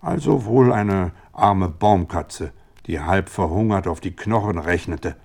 [0.00, 2.52] Also wohl eine arme Baumkatze,
[2.86, 5.16] die halb verhungert auf die Knochen rechnete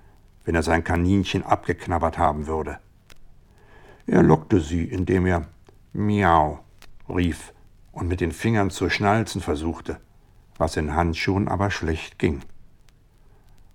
[0.46, 2.80] wenn er sein Kaninchen abgeknabbert haben würde.
[4.06, 5.48] Er lockte sie, indem er
[5.94, 6.60] Miau
[7.08, 7.54] rief
[7.92, 10.00] und mit den Fingern zu schnalzen versuchte,
[10.58, 12.42] was in Handschuhen aber schlecht ging.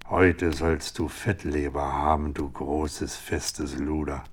[0.09, 4.25] Heute sollst du Fettleber haben, du großes, festes Luder.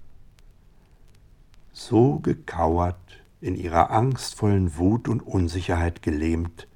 [1.72, 2.96] So gekauert,
[3.42, 6.68] in ihrer angstvollen Wut und Unsicherheit gelähmt,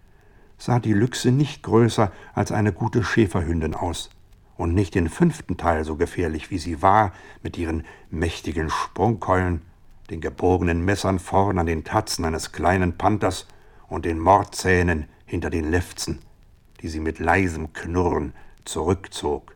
[0.59, 4.11] sah die Lüchse nicht größer als eine gute Schäferhündin aus,
[4.57, 9.61] und nicht den fünften Teil so gefährlich, wie sie war, mit ihren mächtigen Sprungkeulen,
[10.09, 13.47] den gebogenen Messern vorn an den Tatzen eines kleinen Panthers
[13.87, 16.19] und den Mordzähnen hinter den Lefzen,
[16.81, 18.33] die sie mit leisem Knurren
[18.65, 19.55] zurückzog.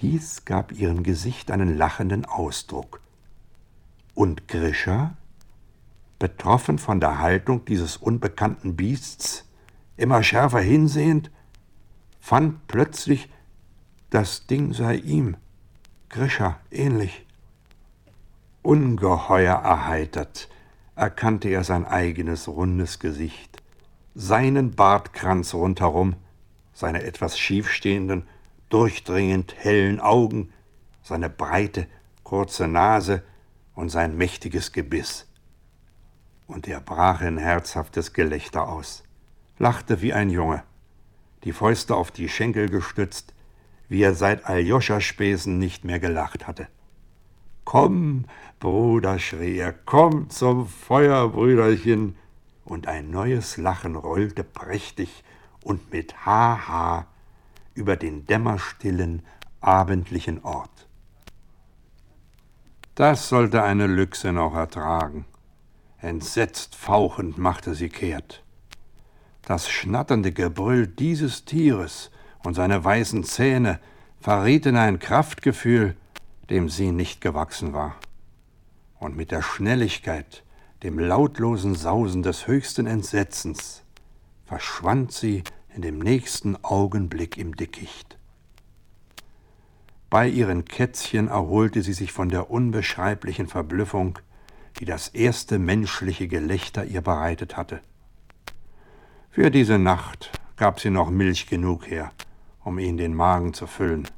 [0.00, 3.00] Dies gab ihrem Gesicht einen lachenden Ausdruck.
[4.14, 5.16] Und Grisha,
[6.22, 9.44] betroffen von der Haltung dieses unbekannten Biests,
[9.96, 11.32] immer schärfer hinsehend,
[12.20, 13.28] fand plötzlich,
[14.10, 15.36] das Ding sei ihm,
[16.10, 17.26] Grisha, ähnlich.
[18.62, 20.48] Ungeheuer erheitert
[20.94, 23.60] erkannte er sein eigenes rundes Gesicht,
[24.14, 26.14] seinen Bartkranz rundherum,
[26.72, 28.28] seine etwas schiefstehenden,
[28.68, 30.52] durchdringend hellen Augen,
[31.02, 31.88] seine breite,
[32.22, 33.24] kurze Nase
[33.74, 35.26] und sein mächtiges Gebiss.
[36.52, 39.04] Und er brach in herzhaftes Gelächter aus,
[39.58, 40.62] lachte wie ein Junge
[41.44, 43.34] die Fäuste auf die Schenkel gestützt,
[43.88, 46.68] wie er seit Aljoscha-Späßen nicht mehr gelacht hatte.
[47.64, 48.26] Komm,
[48.60, 52.16] Bruder, schrie er, komm zum Feuer, Brüderchen.
[52.64, 55.24] Und ein neues Lachen rollte prächtig
[55.64, 57.06] und mit Haha
[57.74, 59.22] über den dämmerstillen,
[59.60, 60.86] abendlichen Ort.
[62.94, 65.24] Das sollte eine Lüchse noch ertragen.
[66.02, 68.42] Entsetzt fauchend machte sie kehrt.
[69.42, 72.10] Das schnatternde Gebrüll dieses Tieres
[72.42, 73.78] und seine weißen Zähne
[74.18, 75.96] verrieten ein Kraftgefühl,
[76.50, 77.94] dem sie nicht gewachsen war.
[78.98, 80.42] Und mit der Schnelligkeit,
[80.82, 83.84] dem lautlosen Sausen des höchsten Entsetzens,
[84.44, 88.18] verschwand sie in dem nächsten Augenblick im Dickicht.
[90.10, 94.18] Bei ihren Kätzchen erholte sie sich von der unbeschreiblichen Verblüffung,
[94.82, 97.82] die das erste menschliche Gelächter ihr bereitet hatte.
[99.30, 102.10] Für diese Nacht gab sie noch Milch genug her,
[102.64, 104.08] um ihn den Magen zu füllen.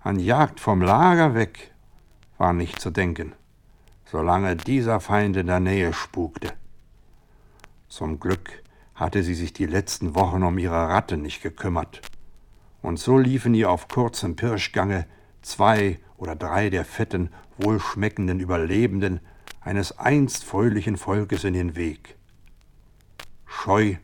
[0.00, 1.72] An Jagd vom Lager weg
[2.38, 3.34] war nicht zu denken,
[4.04, 6.48] solange dieser Feind in der Nähe spukte.
[7.86, 8.64] Zum Glück
[8.96, 12.02] hatte sie sich die letzten Wochen um ihre Ratte nicht gekümmert.
[12.82, 15.06] Und so liefen ihr auf kurzem Pirschgange
[15.40, 19.20] zwei oder drei der fetten, wohlschmeckenden Überlebenden
[19.68, 22.16] eines einst fröhlichen Volkes in den Weg.
[23.44, 23.96] Scheu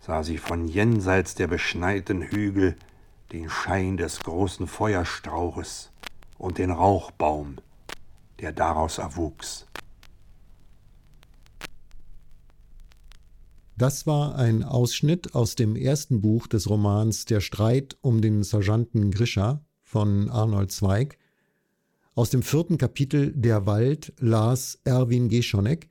[0.00, 2.76] sah sie von jenseits der beschneiten Hügel
[3.32, 5.92] den Schein des großen Feuerstrauches
[6.36, 7.56] und den Rauchbaum,
[8.40, 9.66] der daraus erwuchs.
[13.78, 19.10] Das war ein Ausschnitt aus dem ersten Buch des Romans Der Streit um den Sergeanten
[19.10, 21.16] Grisha von Arnold Zweig.
[22.18, 25.88] Aus dem vierten Kapitel Der Wald las Erwin Geschonek.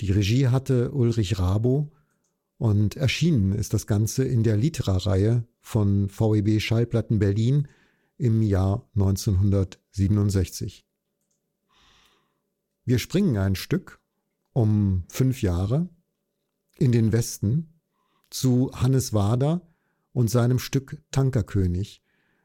[0.00, 1.92] Die Regie hatte Ulrich Rabo
[2.56, 7.68] und erschienen ist das Ganze in der Litra-Reihe von VEB Schallplatten Berlin
[8.16, 10.86] im Jahr 1967.
[12.86, 14.00] Wir springen ein Stück
[14.54, 15.90] um fünf Jahre
[16.78, 17.78] in den Westen
[18.30, 19.60] zu Hannes Wader
[20.14, 22.01] und seinem Stück Tankerkönig,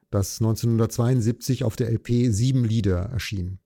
[0.10, 3.60] das 1972 auf der LP Sieben Lieder erschien.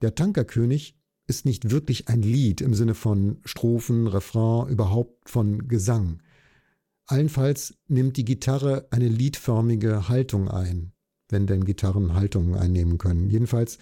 [0.00, 6.22] Der Tankerkönig ist nicht wirklich ein Lied im Sinne von Strophen, Refrain, überhaupt von Gesang.
[7.06, 10.92] Allenfalls nimmt die Gitarre eine liedförmige Haltung ein,
[11.28, 13.28] wenn denn Gitarren Haltungen einnehmen können.
[13.28, 13.78] Jedenfalls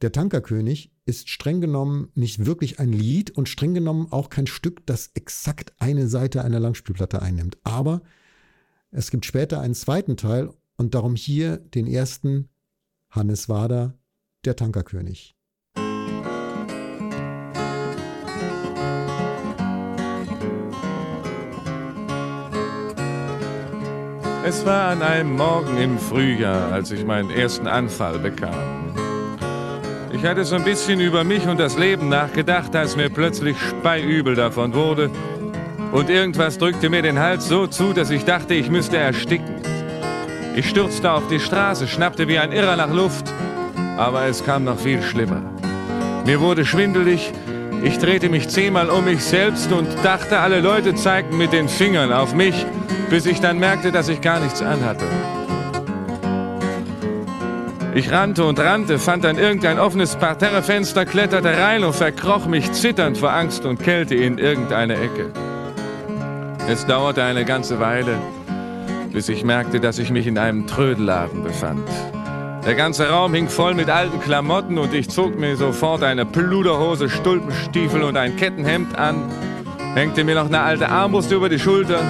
[0.00, 4.84] der Tankerkönig ist streng genommen nicht wirklich ein Lied und streng genommen auch kein Stück,
[4.86, 7.58] das exakt eine Seite einer Langspielplatte einnimmt.
[7.62, 8.02] Aber
[8.90, 12.48] es gibt später einen zweiten Teil und darum hier den ersten
[13.10, 13.98] Hannes Wader,
[14.44, 15.36] der Tankerkönig.
[24.44, 28.92] Es war an einem Morgen im Frühjahr, als ich meinen ersten Anfall bekam.
[30.12, 34.34] Ich hatte so ein bisschen über mich und das Leben nachgedacht, als mir plötzlich speiübel
[34.34, 35.10] davon wurde.
[35.92, 39.61] Und irgendwas drückte mir den Hals so zu, dass ich dachte, ich müsste ersticken.
[40.54, 43.32] Ich stürzte auf die Straße, schnappte wie ein Irrer nach Luft,
[43.96, 45.40] aber es kam noch viel schlimmer.
[46.26, 47.32] Mir wurde schwindelig,
[47.82, 52.12] ich drehte mich zehnmal um mich selbst und dachte, alle Leute zeigten mit den Fingern
[52.12, 52.66] auf mich,
[53.08, 55.06] bis ich dann merkte, dass ich gar nichts anhatte.
[57.94, 63.18] Ich rannte und rannte, fand dann irgendein offenes Parterrefenster, kletterte rein und verkroch mich zitternd
[63.18, 65.30] vor Angst und Kälte in irgendeine Ecke.
[66.68, 68.16] Es dauerte eine ganze Weile,
[69.12, 71.86] bis ich merkte, dass ich mich in einem Trödelladen befand.
[72.64, 77.08] Der ganze Raum hing voll mit alten Klamotten und ich zog mir sofort eine Pluderhose,
[77.08, 79.30] Stulpenstiefel und ein Kettenhemd an,
[79.94, 82.00] hängte mir noch eine alte Armbrust über die Schulter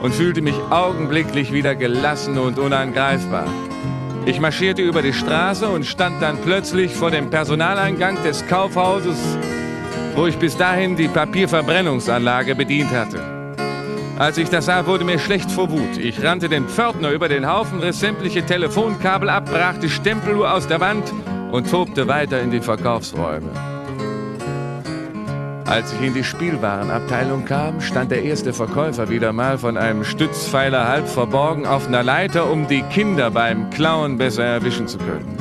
[0.00, 3.46] und fühlte mich augenblicklich wieder gelassen und unangreifbar.
[4.24, 9.18] Ich marschierte über die Straße und stand dann plötzlich vor dem Personaleingang des Kaufhauses,
[10.14, 13.37] wo ich bis dahin die Papierverbrennungsanlage bedient hatte.
[14.18, 15.96] Als ich das sah, wurde mir schlecht vor Wut.
[15.96, 20.66] Ich rannte den Pförtner über den Haufen, riss sämtliche Telefonkabel ab, brach die Stempeluhr aus
[20.66, 21.12] der Wand
[21.52, 23.48] und tobte weiter in die Verkaufsräume.
[25.66, 30.88] Als ich in die Spielwarenabteilung kam, stand der erste Verkäufer wieder mal von einem Stützpfeiler
[30.88, 35.36] halb verborgen auf einer Leiter, um die Kinder beim Klauen besser erwischen zu können.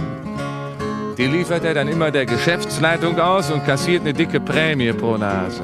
[1.17, 5.63] Die liefert er dann immer der Geschäftsleitung aus und kassiert eine dicke Prämie pro Nase.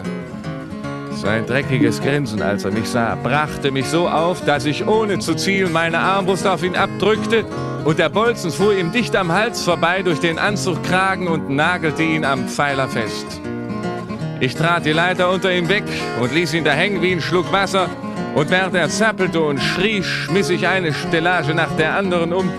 [1.24, 5.36] Sein dreckiges Grinsen, als er mich sah, brachte mich so auf, dass ich ohne zu
[5.36, 7.45] zielen meine Armbrust auf ihn abdrückte
[7.86, 12.26] und der Bolzen fuhr ihm dicht am Hals vorbei durch den Anzugkragen und nagelte ihn
[12.26, 13.39] am Pfeiler fest.
[14.41, 15.86] Ich trat die Leiter unter ihm weg
[16.19, 17.88] und ließ ihn da hängen wie ein Schluck Wasser.
[18.36, 22.51] Und während er zappelte und schrie, schmiss ich eine Stellage nach der anderen um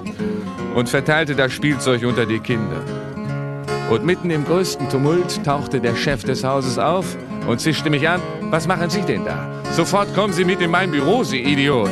[0.75, 2.81] und verteilte das Spielzeug unter die Kinder.
[3.91, 7.15] Und mitten im größten Tumult tauchte der Chef des Hauses auf
[7.47, 8.21] und zischte mich an.
[8.51, 9.63] Was machen Sie denn da?
[9.73, 11.91] Sofort kommen Sie mit in mein Büro, Sie Idiot.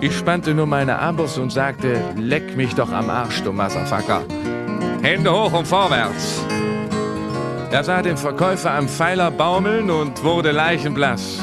[0.00, 4.24] Ich spannte nur meine Armbrust und sagte, leck mich doch am Arsch, du Massafacker.
[5.02, 6.44] Hände hoch und vorwärts.
[7.70, 11.40] Er sah den Verkäufer am Pfeiler baumeln und wurde leichenblass.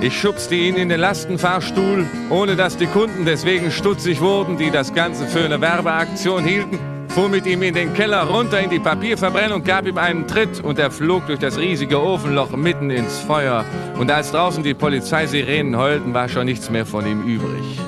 [0.00, 4.94] Ich schubste ihn in den Lastenfahrstuhl, ohne dass die Kunden deswegen stutzig wurden, die das
[4.94, 6.78] Ganze für eine Werbeaktion hielten,
[7.10, 10.78] fuhr mit ihm in den Keller runter in die Papierverbrennung, gab ihm einen Tritt und
[10.78, 13.64] er flog durch das riesige Ofenloch mitten ins Feuer.
[13.98, 17.80] Und als draußen die Polizeisirenen heulten, war schon nichts mehr von ihm übrig.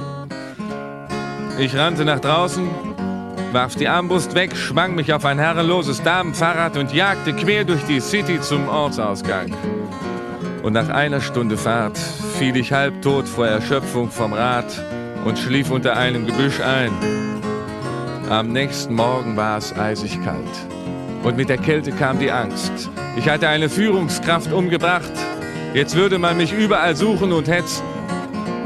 [1.58, 2.68] Ich rannte nach draußen,
[3.52, 8.00] warf die Armbrust weg, schwang mich auf ein herrenloses Damenfahrrad und jagte quer durch die
[8.00, 9.54] City zum Ortsausgang.
[10.62, 11.98] Und nach einer Stunde Fahrt
[12.38, 14.66] fiel ich halbtot vor Erschöpfung vom Rad
[15.24, 17.41] und schlief unter einem Gebüsch ein.
[18.30, 20.38] Am nächsten Morgen war es eisig kalt.
[21.22, 22.90] Und mit der Kälte kam die Angst.
[23.16, 25.12] Ich hatte eine Führungskraft umgebracht
[25.74, 27.82] Jetzt würde man mich überall suchen und hetzen.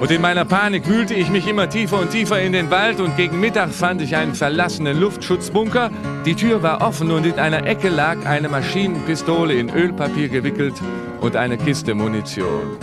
[0.00, 3.16] Und in meiner Panik wühlte ich mich immer tiefer und tiefer in den Wald und
[3.16, 5.90] gegen Mittag fand ich einen verlassenen Luftschutzbunker.
[6.26, 10.74] Die Tür war offen und in einer Ecke lag eine Maschinenpistole in Ölpapier gewickelt
[11.20, 12.76] und eine Kiste Munition.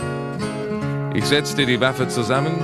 [1.12, 2.54] Ich setzte die Waffe zusammen,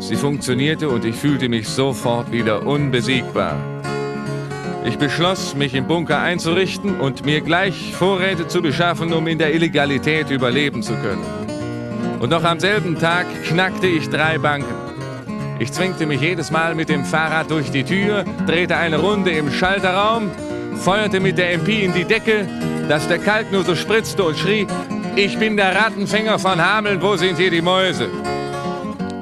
[0.00, 3.56] sie funktionierte und ich fühlte mich sofort wieder unbesiegbar.
[4.84, 9.54] Ich beschloss, mich im Bunker einzurichten und mir gleich Vorräte zu beschaffen, um in der
[9.54, 11.24] Illegalität überleben zu können.
[12.18, 14.74] Und noch am selben Tag knackte ich drei Banken.
[15.58, 19.50] Ich zwingte mich jedes Mal mit dem Fahrrad durch die Tür, drehte eine Runde im
[19.50, 20.30] Schalterraum,
[20.76, 22.48] feuerte mit der MP in die Decke,
[22.88, 24.66] dass der Kalk nur so spritzte und schrie,
[25.16, 28.08] ich bin der Rattenfänger von Hameln, wo sind hier die Mäuse?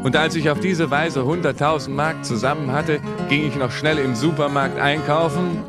[0.08, 2.98] Und als ich auf diese Weise 100.000 Mark zusammen hatte,
[3.28, 5.62] ging ich noch schnell im Supermarkt einkaufen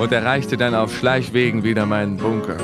[0.00, 2.56] und erreichte dann auf Schleichwegen wieder meinen Bunker.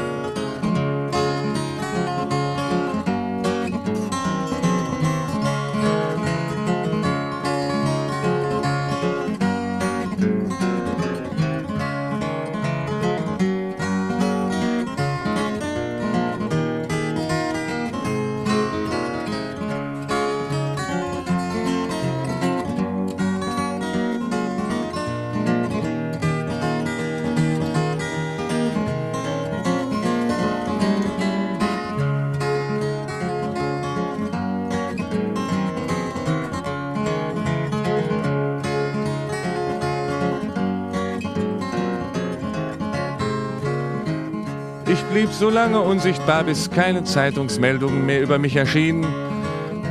[45.01, 49.07] Ich blieb so lange unsichtbar, bis keine Zeitungsmeldungen mehr über mich erschienen,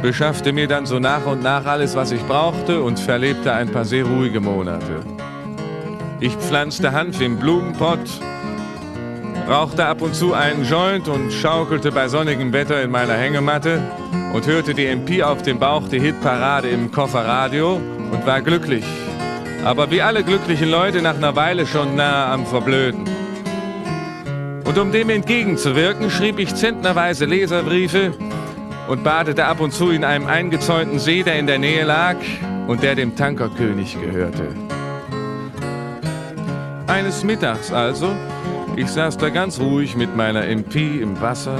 [0.04, 3.86] beschaffte mir dann so nach und nach alles, was ich brauchte und verlebte ein paar
[3.86, 5.02] sehr ruhige Monate.
[6.20, 8.00] Ich pflanzte Hanf im Blumenpott,
[9.50, 13.82] rauchte ab und zu einen Joint und schaukelte bei sonnigem Wetter in meiner Hängematte
[14.32, 17.82] und hörte die MP auf dem Bauch die Hitparade im Kofferradio
[18.12, 18.86] und war glücklich.
[19.66, 23.19] Aber wie alle glücklichen Leute nach einer Weile schon nah am Verblöden.
[24.70, 28.14] Und um dem entgegenzuwirken, schrieb ich zentnerweise Leserbriefe
[28.88, 32.18] und badete ab und zu in einem eingezäunten See, der in der Nähe lag
[32.68, 34.56] und der dem Tankerkönig gehörte.
[36.86, 38.16] Eines Mittags also,
[38.76, 41.58] ich saß da ganz ruhig mit meiner MP im Wasser,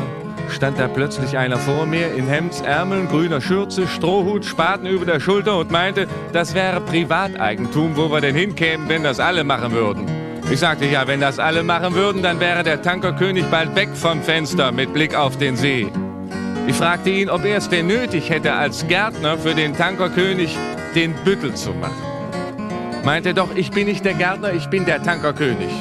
[0.48, 5.58] stand da plötzlich einer vor mir in Hemdsärmeln, grüner Schürze, Strohhut, Spaten über der Schulter
[5.58, 10.19] und meinte, das wäre Privateigentum, wo wir denn hinkämen, wenn das alle machen würden.
[10.52, 14.24] Ich sagte, ja, wenn das alle machen würden, dann wäre der Tankerkönig bald weg vom
[14.24, 15.92] Fenster mit Blick auf den See.
[16.66, 20.58] Ich fragte ihn, ob er es denn nötig hätte, als Gärtner für den Tankerkönig
[20.96, 22.02] den Büttel zu machen.
[23.06, 25.72] Meinte doch, ich bin nicht der Gärtner, ich bin der Tankerkönig.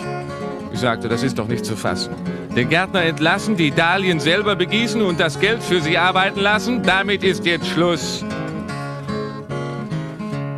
[0.70, 2.14] Ich sagte, das ist doch nicht zu fassen.
[2.54, 7.24] Den Gärtner entlassen, die Dahlien selber begießen und das Geld für sie arbeiten lassen, damit
[7.24, 8.22] ist jetzt Schluss.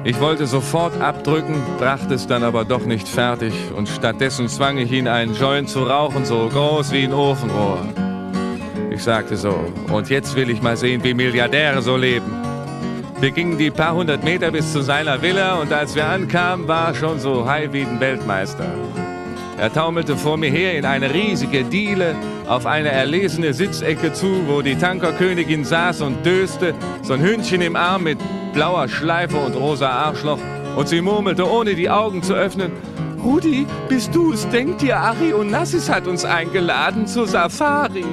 [0.02, 4.90] Ich wollte sofort abdrücken, brachte es dann aber doch nicht fertig und stattdessen zwang ich
[4.90, 7.80] ihn, einen Joint zu rauchen, so groß wie ein Ofenrohr.
[8.90, 9.54] Ich sagte so,
[9.92, 12.32] und jetzt will ich mal sehen, wie Milliardäre so leben.
[13.20, 16.88] Wir gingen die paar hundert Meter bis zu seiner Villa und als wir ankamen, war
[16.88, 18.64] er schon so high wie ein Weltmeister.
[19.58, 22.14] Er taumelte vor mir her in eine riesige Diele
[22.48, 27.76] auf eine erlesene Sitzecke zu, wo die Tankerkönigin saß und döste, so ein Hündchen im
[27.76, 28.18] Arm mit
[28.52, 30.38] blauer Schleife und rosa Arschloch.
[30.76, 32.72] Und sie murmelte, ohne die Augen zu öffnen,
[33.22, 34.48] Rudi, bist du's?
[34.48, 38.04] Denk dir, Ari und Nassis hat uns eingeladen zur Safari.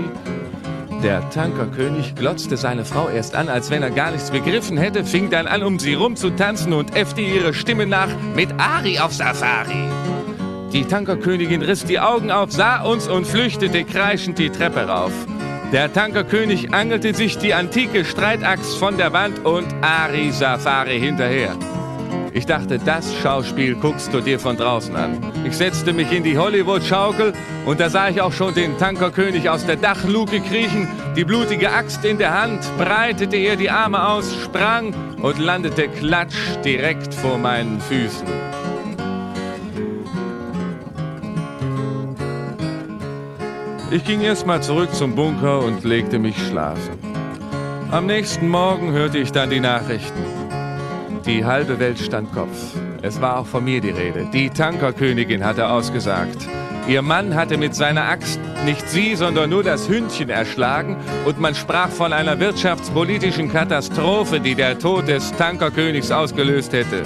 [1.03, 5.29] Der Tankerkönig glotzte seine Frau erst an, als wenn er gar nichts begriffen hätte, fing
[5.29, 9.87] dann an, um sie rumzutanzen und äffte ihre Stimme nach mit Ari auf Safari.
[10.73, 15.13] Die Tankerkönigin riss die Augen auf, sah uns und flüchtete kreischend die Treppe rauf.
[15.73, 21.57] Der Tankerkönig angelte sich die antike Streitaxt von der Wand und Ari Safari hinterher.
[22.31, 25.19] Ich dachte, das Schauspiel guckst du dir von draußen an.
[25.43, 27.33] Ich setzte mich in die Hollywood-Schaukel
[27.65, 30.87] und da sah ich auch schon den Tankerkönig aus der Dachluke kriechen,
[31.17, 36.55] die blutige Axt in der Hand, breitete er die Arme aus, sprang und landete klatsch
[36.63, 38.27] direkt vor meinen Füßen.
[43.89, 46.99] Ich ging erstmal zurück zum Bunker und legte mich schlafen.
[47.89, 50.25] Am nächsten Morgen hörte ich dann die Nachrichten.
[51.25, 52.75] Die halbe Welt stand Kopf.
[53.01, 54.27] Es war auch von mir die Rede.
[54.33, 56.37] Die Tankerkönigin hatte ausgesagt.
[56.89, 61.55] Ihr Mann hatte mit seiner Axt nicht sie, sondern nur das Hündchen erschlagen und man
[61.55, 67.03] sprach von einer wirtschaftspolitischen Katastrophe, die der Tod des Tankerkönigs ausgelöst hätte.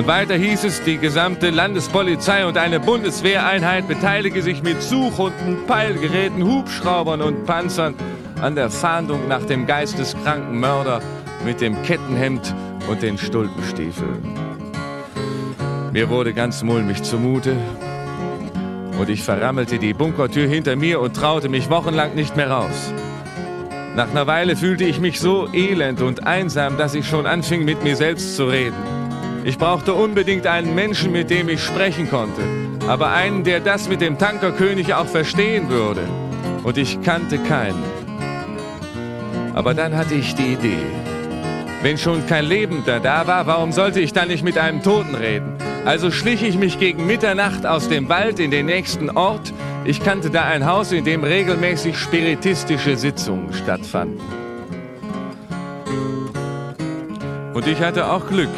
[0.00, 6.42] Und weiter hieß es, die gesamte Landespolizei und eine Bundeswehreinheit beteilige sich mit Suchhunden, Peilgeräten,
[6.42, 7.94] Hubschraubern und Panzern
[8.40, 11.02] an der Fahndung nach dem geisteskranken Mörder
[11.44, 12.54] mit dem Kettenhemd
[12.88, 14.22] und den Stulpenstiefeln.
[15.92, 17.54] Mir wurde ganz mulmig zumute
[18.98, 22.94] und ich verrammelte die Bunkertür hinter mir und traute mich wochenlang nicht mehr raus.
[23.96, 27.84] Nach einer Weile fühlte ich mich so elend und einsam, dass ich schon anfing, mit
[27.84, 28.99] mir selbst zu reden.
[29.50, 32.40] Ich brauchte unbedingt einen Menschen, mit dem ich sprechen konnte,
[32.86, 36.02] aber einen, der das mit dem Tankerkönig auch verstehen würde.
[36.62, 37.82] Und ich kannte keinen.
[39.52, 40.86] Aber dann hatte ich die Idee.
[41.82, 45.56] Wenn schon kein Lebender da war, warum sollte ich dann nicht mit einem Toten reden?
[45.84, 49.52] Also schlich ich mich gegen Mitternacht aus dem Wald in den nächsten Ort.
[49.84, 54.20] Ich kannte da ein Haus, in dem regelmäßig spiritistische Sitzungen stattfanden.
[57.52, 58.48] Und ich hatte auch Glück.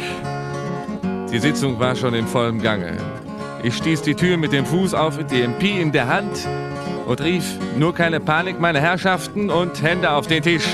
[1.33, 2.95] Die Sitzung war schon in vollem Gange.
[3.63, 6.47] Ich stieß die Tür mit dem Fuß auf, die MP in der Hand
[7.07, 10.67] und rief, nur keine Panik, meine Herrschaften, und Hände auf den Tisch.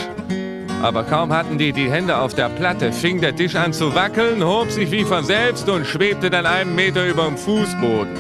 [0.82, 4.43] Aber kaum hatten die die Hände auf der Platte, fing der Tisch an zu wackeln,
[4.43, 8.18] hob sich wie von selbst und schwebte dann einen Meter über dem Fußboden.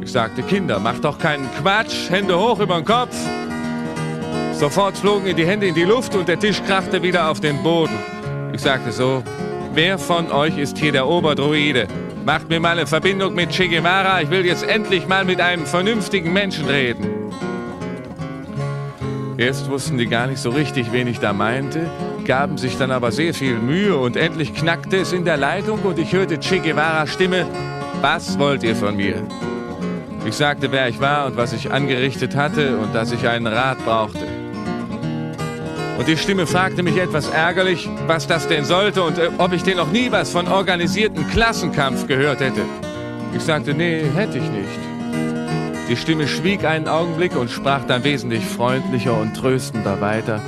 [0.00, 3.14] Ich sagte, Kinder, macht doch keinen Quatsch, Hände hoch über den Kopf.
[4.54, 7.98] Sofort flogen die Hände in die Luft und der Tisch krachte wieder auf den Boden.
[8.54, 9.22] Ich sagte so,
[9.76, 11.86] wer von euch ist hier der Oberdruide?
[12.24, 15.66] Macht mir mal eine Verbindung mit Che Guevara, ich will jetzt endlich mal mit einem
[15.66, 17.06] vernünftigen Menschen reden.
[19.36, 21.90] Erst wussten die gar nicht so richtig, wen ich da meinte,
[22.24, 25.98] gaben sich dann aber sehr viel Mühe und endlich knackte es in der Leitung und
[25.98, 26.62] ich hörte Che
[27.04, 27.46] Stimme,
[28.00, 29.22] was wollt ihr von mir?
[30.26, 33.84] Ich sagte, wer ich war und was ich angerichtet hatte und dass ich einen Rat
[33.84, 34.26] brauchte.
[35.98, 39.62] Und die Stimme fragte mich etwas ärgerlich, was das denn sollte und äh, ob ich
[39.62, 42.62] denn noch nie was von organisierten Klassenkampf gehört hätte.
[43.34, 44.78] Ich sagte, nee, hätte ich nicht.
[45.88, 50.40] Die Stimme schwieg einen Augenblick und sprach dann wesentlich freundlicher und tröstender weiter.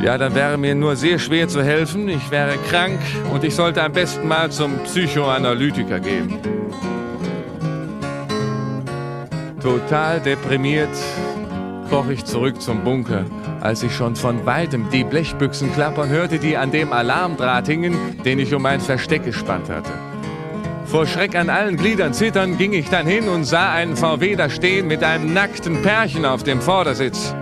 [0.00, 2.08] Ja, dann wäre mir nur sehr schwer zu helfen.
[2.08, 2.98] Ich wäre krank
[3.32, 6.38] und ich sollte am besten mal zum Psychoanalytiker gehen.
[9.60, 10.90] Total deprimiert
[11.92, 13.26] kroch ich zurück zum Bunker,
[13.62, 18.40] als ich schon von weitem die Blechbüchsen klappern hörte, die an dem Alarmdraht hingen, den
[18.40, 19.92] ich um mein Versteck gespannt hatte.
[20.84, 24.50] Vor Schreck an allen Gliedern zittern ging ich dann hin und sah einen VW da
[24.50, 27.34] stehen mit einem nackten Pärchen auf dem Vordersitz.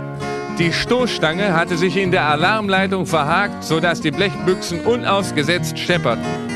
[0.59, 6.50] Die Stoßstange hatte sich in der Alarmleitung verhakt, sodass die Blechbüchsen unausgesetzt schepperten.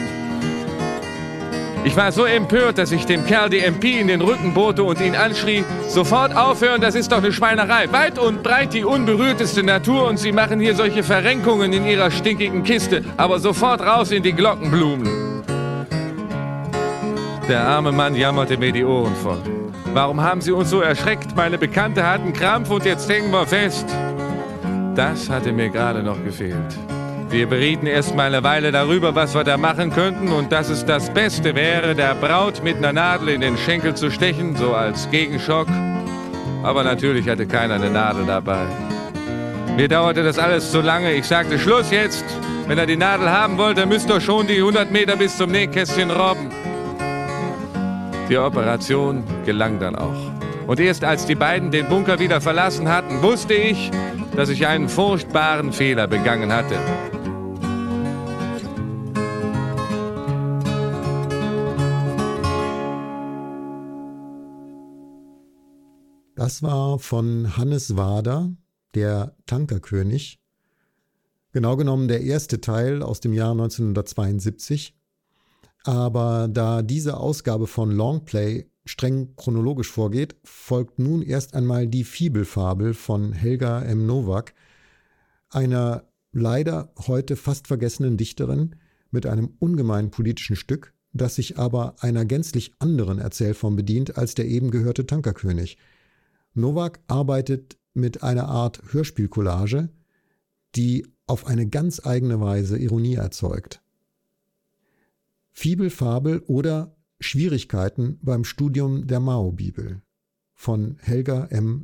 [1.85, 5.03] Ich war so empört, dass ich dem Kerl die MP in den Rücken bote und
[5.03, 7.93] ihn anschrie, sofort aufhören, das ist doch eine Schweinerei.
[7.93, 12.62] Weit und breit die unberührteste Natur und Sie machen hier solche Verrenkungen in Ihrer stinkigen
[12.62, 15.43] Kiste, aber sofort raus in die Glockenblumen.
[17.49, 19.43] Der arme Mann jammerte mir die Ohren voll.
[19.93, 21.37] Warum haben Sie uns so erschreckt?
[21.37, 23.87] Meine Bekannte hat einen Krampf und jetzt hängen wir fest.
[24.95, 26.78] Das hatte mir gerade noch gefehlt.
[27.35, 30.87] Wir berieten erst mal eine Weile darüber, was wir da machen könnten und dass es
[30.87, 35.11] das Beste wäre, der Braut mit einer Nadel in den Schenkel zu stechen, so als
[35.11, 35.66] Gegenschock.
[36.62, 38.66] Aber natürlich hatte keiner eine Nadel dabei.
[39.76, 41.12] Mir dauerte das alles zu lange.
[41.14, 42.24] Ich sagte, Schluss jetzt.
[42.68, 46.12] Wenn er die Nadel haben wollte, müsst ihr schon die 100 Meter bis zum Nähkästchen
[46.12, 46.53] robben.
[48.28, 50.30] Die Operation gelang dann auch.
[50.68, 53.91] Und erst als die beiden den Bunker wieder verlassen hatten, wusste ich,
[54.37, 56.76] dass ich einen furchtbaren Fehler begangen hatte.
[66.45, 68.55] Das war von Hannes Wader,
[68.95, 70.43] der Tankerkönig.
[71.53, 74.95] Genau genommen der erste Teil aus dem Jahr 1972.
[75.85, 82.93] Aber da diese Ausgabe von Longplay streng chronologisch vorgeht, folgt nun erst einmal die Fibelfabel
[82.93, 84.05] von Helga M.
[84.05, 84.53] Nowak,
[85.49, 88.77] einer leider heute fast vergessenen Dichterin
[89.11, 94.45] mit einem ungemein politischen Stück, das sich aber einer gänzlich anderen Erzählform bedient als der
[94.45, 95.79] eben gehörte Tankerkönig.
[96.55, 99.89] Nowak arbeitet mit einer Art Hörspielcollage,
[100.75, 103.83] die auf eine ganz eigene Weise Ironie erzeugt.
[105.53, 110.03] Fibelfabel oder Schwierigkeiten beim Studium der Mao-Bibel
[110.53, 111.83] von Helga M.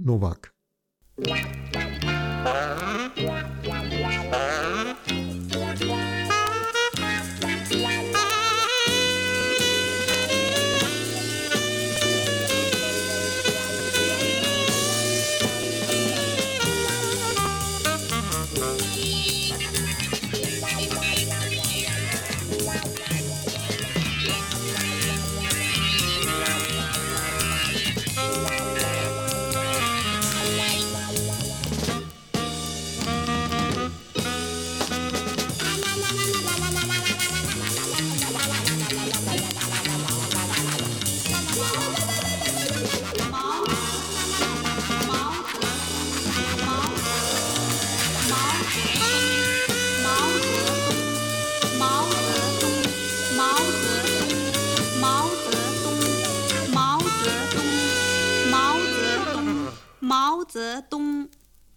[60.55, 61.28] Nowak.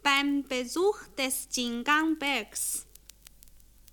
[0.03, 2.85] beim Besuch des Jingangbergs.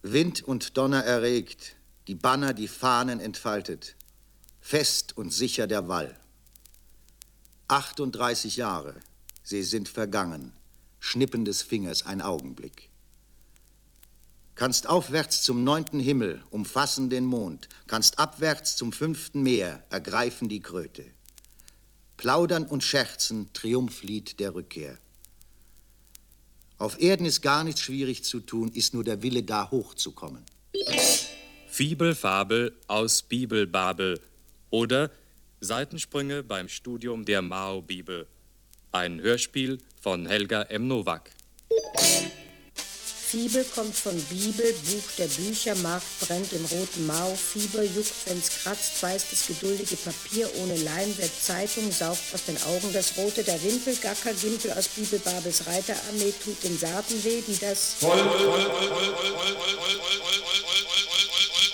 [0.03, 1.77] Wind und Donner erregt,
[2.09, 3.97] die Banner, die Fahnen entfaltet,
[4.61, 6.19] fest und sicher der Wall.
[7.69, 8.97] 38 Jahre,
[9.45, 10.53] sie sind vergangen,
[10.99, 12.91] Schnippen des Fingers ein Augenblick.
[14.57, 20.61] Kannst aufwärts zum neunten Himmel umfassen den Mond, kannst abwärts zum fünften Meer ergreifen die
[20.61, 21.05] Kröte.
[22.21, 24.99] Plaudern und Scherzen, Triumphlied der Rückkehr.
[26.77, 30.45] Auf Erden ist gar nichts schwierig zu tun, ist nur der Wille, da hochzukommen.
[31.69, 34.21] Fibelfabel aus Bibelbabel
[34.69, 35.11] oder
[35.61, 38.27] Seitensprünge beim Studium der Mao-Bibel.
[38.93, 40.89] Ein Hörspiel von Helga M.
[40.89, 41.31] Nowak.
[43.31, 48.51] Fibel kommt von Bibel, Buch der Bücher, Markt brennt im roten Mau, Fieber juckt, wenn's
[48.51, 53.45] kratzt, weiß das geduldige Papier, ohne Leim wird Zeitung, saugt aus den Augen das Rote,
[53.45, 57.95] der Wimpel, Gacker, Gimpel aus Bibelbabels Reiterarmee, tut den Saaten weh, die das...
[58.01, 59.47] Voll, voll, voll, voll, voll, voll,
[60.41, 61.70] voll, voll, voll,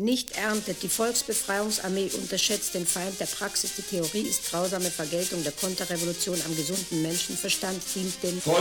[0.00, 0.82] nicht erntet.
[0.82, 3.74] Die Volksbefreiungsarmee unterschätzt den Feind der Praxis.
[3.76, 8.56] Die Theorie ist grausame Vergeltung der Konterrevolution am gesunden Menschenverstand, dient voll,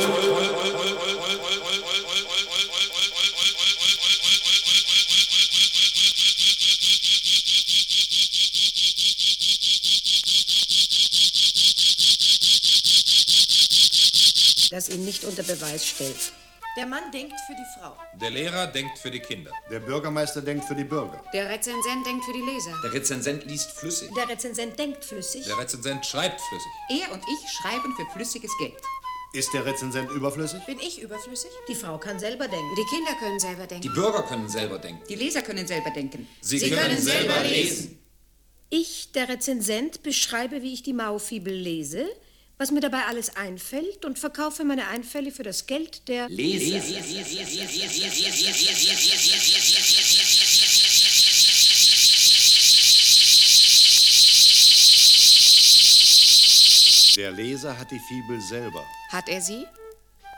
[14.69, 16.31] das ihn nicht unter Beweis stellt.
[16.77, 17.97] Der Mann denkt für die Frau.
[18.13, 19.51] Der Lehrer denkt für die Kinder.
[19.71, 21.21] Der Bürgermeister denkt für die Bürger.
[21.33, 22.71] Der Rezensent denkt für die Leser.
[22.83, 24.09] Der Rezensent liest flüssig.
[24.15, 25.45] Der Rezensent denkt flüssig.
[25.45, 26.71] Der Rezensent schreibt flüssig.
[26.89, 28.77] Er und ich schreiben für flüssiges Geld.
[29.33, 30.63] Ist der Rezensent überflüssig?
[30.65, 31.49] Bin ich überflüssig?
[31.67, 32.75] Die Frau kann selber denken.
[32.75, 33.83] Die Kinder können selber denken.
[33.83, 35.03] Die Bürger können selber denken.
[35.09, 36.27] Die Leser können selber denken.
[36.41, 37.49] Sie, Sie können, können, selber lesen.
[37.51, 37.99] lesen.
[38.69, 42.07] Ich, der Rezensent, beschreibe, wie ich die Maufibel lese
[42.59, 46.81] was mir dabei alles einfällt und verkaufe meine Einfälle für das Geld der Leser.
[57.15, 58.85] Der Leser hat die Fibel selber.
[59.09, 59.65] Hat er sie?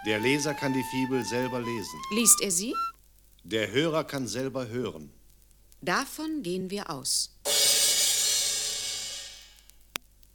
[0.06, 2.00] Der Leser kann die Fibel selber lesen.
[2.14, 2.74] Liest er sie?
[3.44, 5.12] Der Hörer kann selber hören.
[5.82, 7.31] Davon gehen wir aus.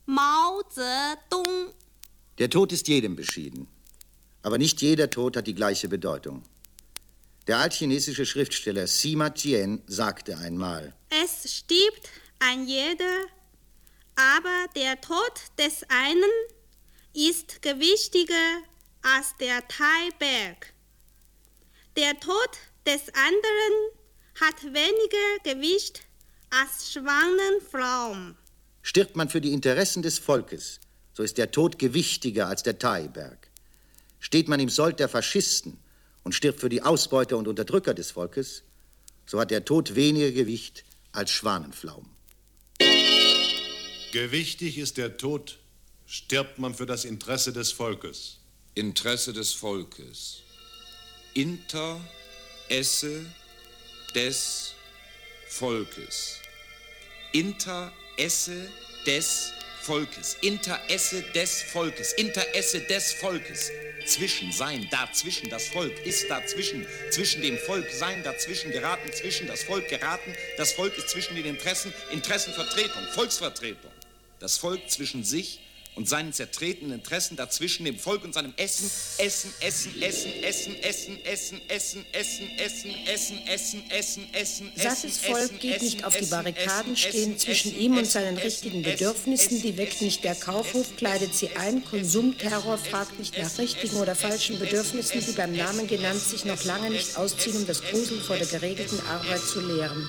[0.07, 1.75] Mao Zedong.
[2.39, 3.67] Der Tod ist jedem beschieden.
[4.43, 6.45] Aber nicht jeder Tod hat die gleiche Bedeutung.
[7.49, 13.25] Der altchinesische Schriftsteller Sima Qian sagte einmal: Es stirbt ein jeder,
[14.15, 16.31] aber der Tod des einen
[17.13, 18.63] ist gewichtiger
[19.03, 20.73] als der Taiberg.
[21.97, 22.51] Der Tod
[22.87, 23.75] des anderen
[24.41, 26.03] hat weniger Gewicht
[26.51, 28.37] als Schwanenfrauen.
[28.87, 30.79] Stirbt man für die Interessen des Volkes,
[31.13, 33.51] so ist der Tod gewichtiger als der Thaiberg.
[34.21, 35.77] Steht man im Sold der Faschisten
[36.23, 38.63] und stirbt für die Ausbeuter und Unterdrücker des Volkes,
[39.27, 42.09] so hat der Tod weniger Gewicht als Schwanenflaum.
[44.13, 45.59] Gewichtig ist der Tod,
[46.07, 48.39] stirbt man für das Interesse des Volkes.
[48.77, 50.43] Interesse des Volkes.
[51.35, 52.01] Inter
[52.69, 53.27] esse
[54.15, 54.75] des
[55.49, 56.39] Volkes.
[57.33, 58.69] Inter esse
[59.07, 59.53] des
[59.83, 60.37] Volkes.
[60.41, 62.13] Interesse des Volkes.
[62.15, 63.71] Interesse des Volkes.
[64.05, 69.65] Zwischen sein, dazwischen das Volk ist dazwischen, zwischen dem Volk sein, dazwischen geraten, zwischen das
[69.65, 70.33] Volk geraten.
[70.57, 73.91] Das Volk ist zwischen den Interessen, Interessenvertretung, Volksvertretung.
[74.39, 75.61] Das Volk zwischen sich
[75.97, 81.21] und seinen zertretenen Interessen dazwischen dem Volk und seinem Essen, Essen, Essen, Essen, Essen, Essen,
[81.25, 86.97] Essen, Essen, Essen, Essen, Essen, Essen, Essen, Essen, Sattes Volk geht nicht auf die Barrikaden,
[86.97, 91.83] stehen zwischen ihm und seinen richtigen Bedürfnissen, die weckt nicht der Kaufhof, kleidet sie ein,
[91.83, 96.91] Konsumterror fragt nicht nach richtigen oder falschen Bedürfnissen, die beim Namen genannt sich noch lange
[96.91, 100.07] nicht ausziehen, um das Gruseln vor der geregelten Arbeit zu lehren.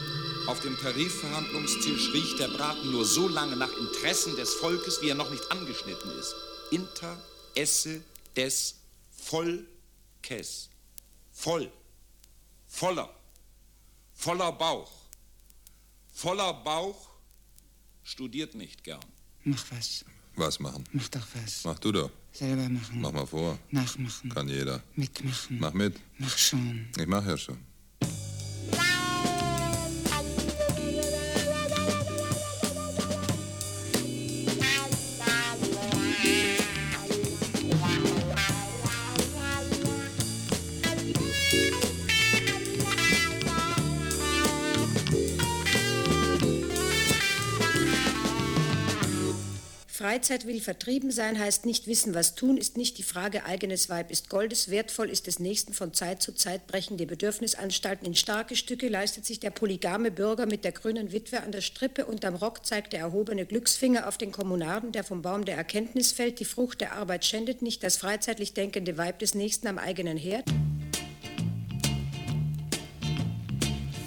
[0.48, 5.16] Auf dem Tarifverhandlungstisch riecht der Braten nur so lange nach Interessen des Volkes, wie er
[5.16, 6.34] noch nicht angeschnitten ist.
[6.72, 7.22] Inter
[7.54, 8.02] esse
[8.34, 8.76] des
[9.12, 10.70] Volkes.
[11.34, 11.70] Voll.
[12.66, 13.14] Voller.
[14.14, 14.92] Voller Bauch.
[16.14, 17.10] Voller Bauch
[18.04, 19.04] studiert nicht gern.
[19.44, 20.06] Mach was.
[20.38, 20.86] Was machen?
[20.94, 21.66] Mach doch was.
[21.66, 22.12] Mach du doch.
[22.32, 23.02] Selber machen.
[23.02, 23.60] Mach mal vor.
[23.72, 24.30] Nachmachen.
[24.30, 24.82] Kann jeder.
[24.96, 25.60] Mitmachen.
[25.60, 26.00] Mach mit.
[26.20, 26.88] Mach schon.
[26.98, 27.58] Ich mach ja schon.
[49.98, 54.12] Freizeit will vertrieben sein, heißt nicht wissen, was tun, ist nicht die Frage, eigenes Weib
[54.12, 58.90] ist Goldes, wertvoll ist des Nächsten von Zeit zu Zeit brechende Bedürfnisanstalten in starke Stücke,
[58.90, 62.64] leistet sich der polygame Bürger mit der grünen Witwe an der Strippe und am Rock
[62.64, 66.80] zeigt der erhobene Glücksfinger auf den Kommunarden, der vom Baum der Erkenntnis fällt, die Frucht
[66.80, 70.48] der Arbeit schändet nicht, das freizeitlich denkende Weib des Nächsten am eigenen Herd.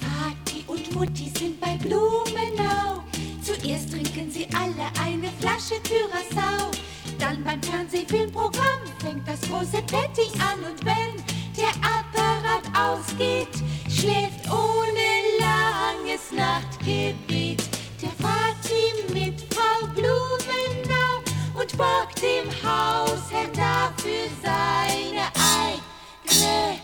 [0.00, 3.09] Vati und Mutti sind bei Blumenau.
[3.50, 6.70] Zuerst trinken sie alle eine Flasche Curaçao.
[7.18, 10.62] Dann beim Fernsehfilmprogramm fängt das große Petting an.
[10.70, 11.16] Und wenn
[11.56, 13.48] der Apparat ausgeht,
[13.88, 15.08] schläft ohne
[15.40, 17.60] langes Nachtgebet
[18.00, 21.18] der Vati mit Frau Blumenau
[21.58, 25.26] und borgt dem Hausherrn dafür seine
[25.58, 26.78] eigene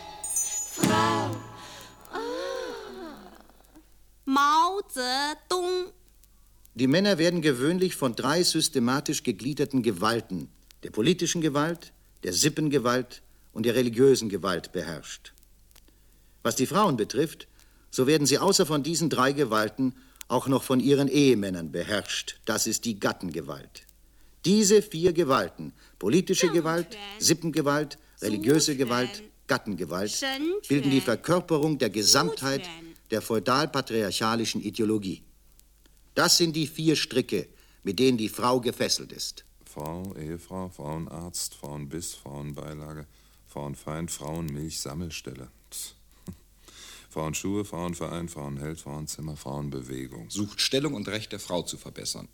[0.75, 1.31] Frau.
[4.25, 5.93] Mao Zedong.
[6.77, 10.51] Die Männer werden gewöhnlich von drei systematisch gegliederten Gewalten,
[10.83, 13.23] der politischen Gewalt, der Sippengewalt
[13.55, 15.33] und der religiösen Gewalt beherrscht.
[16.43, 17.49] Was die Frauen betrifft,
[17.91, 19.95] so werden sie außer von diesen drei Gewalten
[20.29, 22.41] auch noch von ihren Ehemännern beherrscht.
[22.45, 23.87] Das ist die Gattengewalt.
[24.45, 30.21] Diese vier Gewalten, politische Gewalt, Sippengewalt, religiöse Gewalt, Gattengewalt,
[30.69, 32.69] bilden die Verkörperung der Gesamtheit
[33.11, 35.23] der feudal-patriarchalischen Ideologie.
[36.17, 37.47] Das sind die vier Stricke,
[37.85, 39.45] mit denen die Frau gefesselt ist.
[39.67, 43.07] Frau, Ehefrau, Frauenarzt, Frauenbiss, Frauenbeilage,
[43.47, 45.51] Frauenfeind, Frauenmilch, Sammelstelle.
[45.71, 45.95] Pss.
[47.11, 50.31] Frauenschuhe, Frauenverein, Frauenheld, Frauenzimmer, Frauenbewegung.
[50.31, 52.29] Sucht Stellung und Recht der Frau zu verbessern.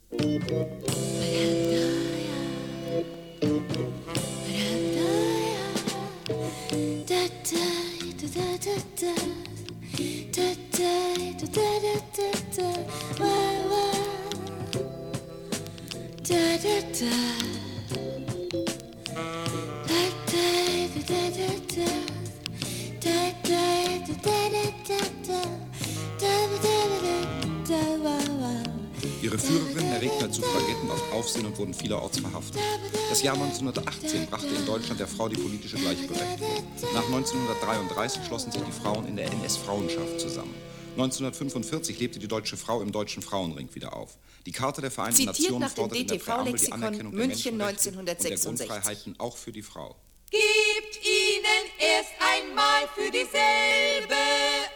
[29.23, 32.61] Ihre Führerin erregte zu Fragetten aus Aufsehen und wurden vielerorts verhaftet.
[33.09, 36.64] Das Jahr 1918 brachte in Deutschland der Frau die politische Gleichberechtigung.
[36.93, 40.55] Nach 1933 schlossen sich die Frauen in der NS-Frauenschaft zusammen.
[40.93, 44.18] 1945 lebte die deutsche Frau im Deutschen Frauenring wieder auf.
[44.45, 47.12] Die Charta der Vereinten Zitiert Nationen nach dem fordert in der Präambel die DTV-Lexikon Anerkennung
[47.16, 48.68] der München Menschenrechte und der 1966.
[48.68, 49.97] Grundfreiheiten auch für die Frau.
[50.30, 54.14] Gebt ihnen erst einmal für dieselbe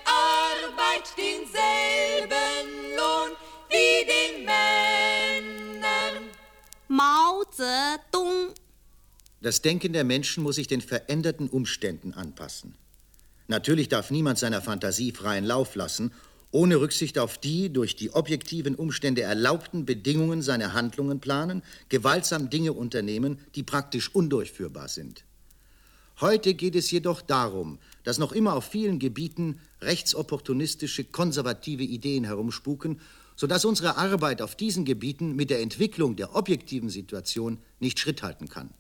[0.04, 2.36] Arbeit denselben
[2.96, 3.30] Lohn
[3.68, 6.30] wie den Männern.
[6.88, 8.54] Mao Zedong.
[9.42, 12.76] Das Denken der Menschen muss sich den veränderten Umständen anpassen.
[13.48, 16.12] Natürlich darf niemand seiner Fantasie freien Lauf lassen,
[16.50, 22.72] ohne Rücksicht auf die durch die objektiven Umstände erlaubten Bedingungen seiner Handlungen planen, gewaltsam Dinge
[22.72, 25.24] unternehmen, die praktisch undurchführbar sind.
[26.20, 33.00] Heute geht es jedoch darum, dass noch immer auf vielen Gebieten rechtsopportunistische, konservative Ideen herumspuken,
[33.36, 38.48] sodass unsere Arbeit auf diesen Gebieten mit der Entwicklung der objektiven Situation nicht Schritt halten
[38.48, 38.70] kann.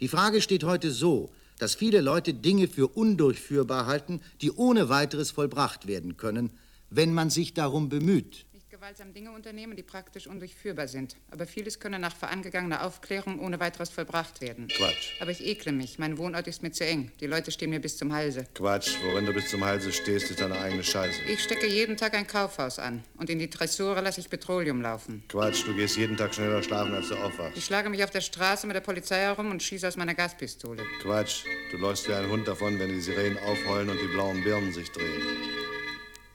[0.00, 5.30] Die Frage steht heute so, dass viele Leute Dinge für undurchführbar halten, die ohne weiteres
[5.30, 6.50] vollbracht werden können,
[6.90, 8.45] wenn man sich darum bemüht.
[8.76, 11.16] Gewaltsam Dinge unternehmen, die praktisch undurchführbar sind.
[11.30, 14.68] Aber vieles könne nach vorangegangener Aufklärung ohne weiteres vollbracht werden.
[14.68, 15.18] Quatsch.
[15.18, 15.98] Aber ich ekle mich.
[15.98, 17.10] Mein Wohnort ist mir zu eng.
[17.20, 18.46] Die Leute stehen mir bis zum Halse.
[18.52, 21.22] Quatsch, worin du bis zum Halse stehst, ist deine eigene Scheiße.
[21.22, 23.02] Ich stecke jeden Tag ein Kaufhaus an.
[23.16, 25.24] Und in die Tresore lasse ich Petroleum laufen.
[25.26, 27.56] Quatsch, du gehst jeden Tag schneller schlafen, als du aufwachst.
[27.56, 30.84] Ich schlage mich auf der Straße mit der Polizei herum und schieße aus meiner Gaspistole.
[31.00, 34.70] Quatsch, du läufst wie ein Hund davon, wenn die Sirenen aufheulen und die blauen Birnen
[34.70, 35.22] sich drehen.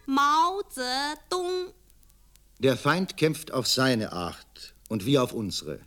[0.07, 1.71] Mao Zedong.
[2.63, 5.79] Der Feind kämpft auf seine Art und wir auf unsere.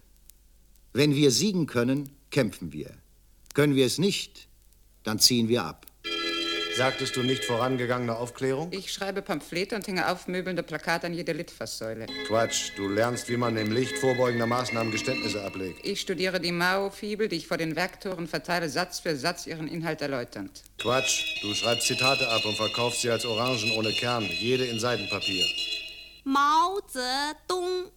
[0.92, 2.90] Wenn wir siegen können, kämpfen wir.
[3.54, 4.48] Können wir es nicht,
[5.04, 5.86] dann ziehen wir ab.
[6.76, 8.72] Sagtest du nicht vorangegangene Aufklärung?
[8.72, 12.06] Ich schreibe Pamphlete und hänge aufmöbelnde Plakate an jede Litfaßsäule.
[12.26, 15.78] Quatsch, du lernst, wie man im Licht vorbeugender Maßnahmen Geständnisse ablegt.
[15.84, 20.02] Ich studiere die Mao-Fibel, die ich vor den Werktoren verteile, Satz für Satz ihren Inhalt
[20.02, 20.64] erläuternd.
[20.78, 25.46] Quatsch, du schreibst Zitate ab und verkaufst sie als Orangen ohne Kern, jede in Seidenpapier.
[26.26, 27.90] Mao Zedong.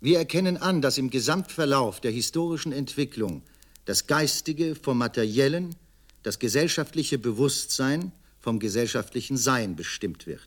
[0.00, 3.42] Wir erkennen an, dass im Gesamtverlauf der historischen Entwicklung
[3.86, 5.74] das Geistige vom Materiellen,
[6.22, 10.46] das gesellschaftliche Bewusstsein vom gesellschaftlichen Sein bestimmt wird.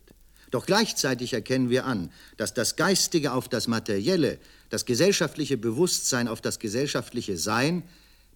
[0.52, 4.38] Doch gleichzeitig erkennen wir an, dass das Geistige auf das Materielle,
[4.70, 7.82] das gesellschaftliche Bewusstsein auf das gesellschaftliche Sein,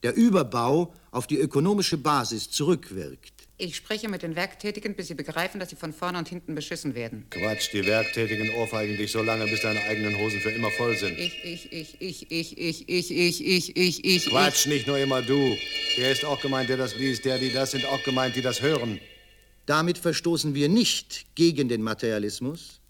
[0.03, 3.36] der Überbau auf die ökonomische Basis zurückwirkt.
[3.59, 6.95] Ich spreche mit den Werktätigen, bis sie begreifen, dass sie von vorne und hinten beschissen
[6.95, 7.27] werden.
[7.31, 11.19] Quatsch, die Werktätigen ohrfeigen dich so lange, bis deine eigenen Hosen für immer voll sind.
[11.19, 14.27] Ich, ich, ich, ich, ich, ich, ich, ich, ich, ich, ich.
[14.27, 15.57] Quatsch, nicht nur immer du.
[15.97, 18.61] Der ist auch gemeint, der das liest, der, die das sind auch gemeint, die das
[18.61, 19.01] hören.
[19.65, 22.83] Damit verstoßen wir nicht gegen den Materialismus,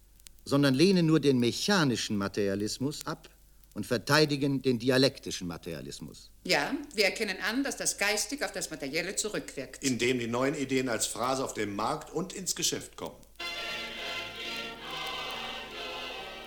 [0.44, 3.28] sondern lehnen nur den mechanischen Materialismus ab
[3.76, 6.30] und verteidigen den dialektischen Materialismus.
[6.44, 9.84] Ja, wir erkennen an, dass das Geistig auf das Materielle zurückwirkt.
[9.84, 13.20] Indem die neuen Ideen als Phrase auf den Markt und ins Geschäft kommen.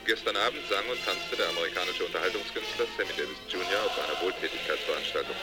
[0.07, 3.86] Gestern Abend sang und tanzte der amerikanische Unterhaltungskünstler Sammy Davis Jr.
[3.86, 5.36] auf einer Wohltätigkeitsveranstaltung.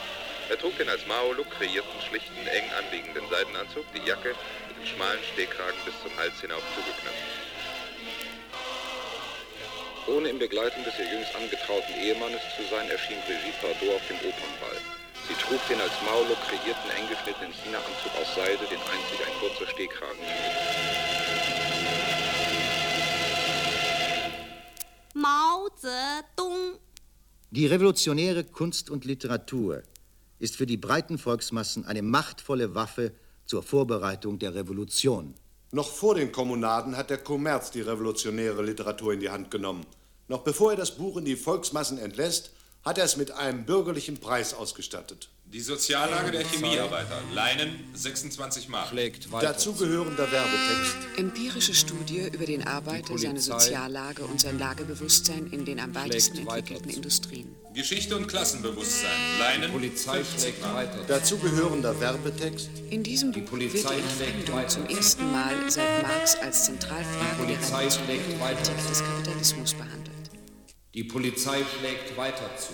[0.49, 4.35] Er trug den als Mao-Look kreierten, schlichten, eng anliegenden Seidenanzug, die Jacke
[4.67, 7.46] mit dem schmalen Stehkragen bis zum Hals hinauf zugeknöpft.
[10.07, 14.15] Ohne in Begleitung des ihr jüngst angetrauten Ehemannes zu sein, erschien Brigitte Bardot auf dem
[14.23, 14.79] Opernball.
[15.27, 19.67] Sie trug den als Mao-Look kreierten, eng geschnittenen China-Anzug aus Seide, den einzig ein kurzer
[19.69, 20.97] Stehkragen schmückte.
[25.13, 26.79] Mao Zedong.
[27.51, 29.83] Die revolutionäre Kunst und Literatur
[30.39, 33.11] ist für die breiten Volksmassen eine machtvolle Waffe
[33.45, 35.35] zur Vorbereitung der Revolution.
[35.71, 39.85] Noch vor den Kommunaden hat der Kommerz die revolutionäre Literatur in die Hand genommen.
[40.29, 42.51] Noch bevor er das Buch in die Volksmassen entlässt,
[42.85, 45.29] hat er es mit einem bürgerlichen Preis ausgestattet.
[45.53, 47.21] Die Soziallage der Chemiearbeiter.
[47.33, 48.91] Leinen 26 Mark.
[49.39, 50.97] Dazugehörender Werbetext.
[51.15, 56.39] Empirische Studie über den Arbeiter, seine Polizei Soziallage und sein Lagebewusstsein in den am weitesten
[56.39, 57.55] schlägt entwickelten Industrien.
[57.73, 59.09] Geschichte und Klassenbewusstsein.
[59.39, 61.07] Leinen 50 Mark.
[61.07, 62.69] Dazugehörender Werbetext.
[62.89, 68.37] In diesem Buch wird die Entfremdung zum ersten Mal seit Marx als Zentralfrage der revolutionären
[68.37, 70.29] Politik des Kapitalismus behandelt.
[70.93, 72.73] Die Polizei schlägt weiter zu.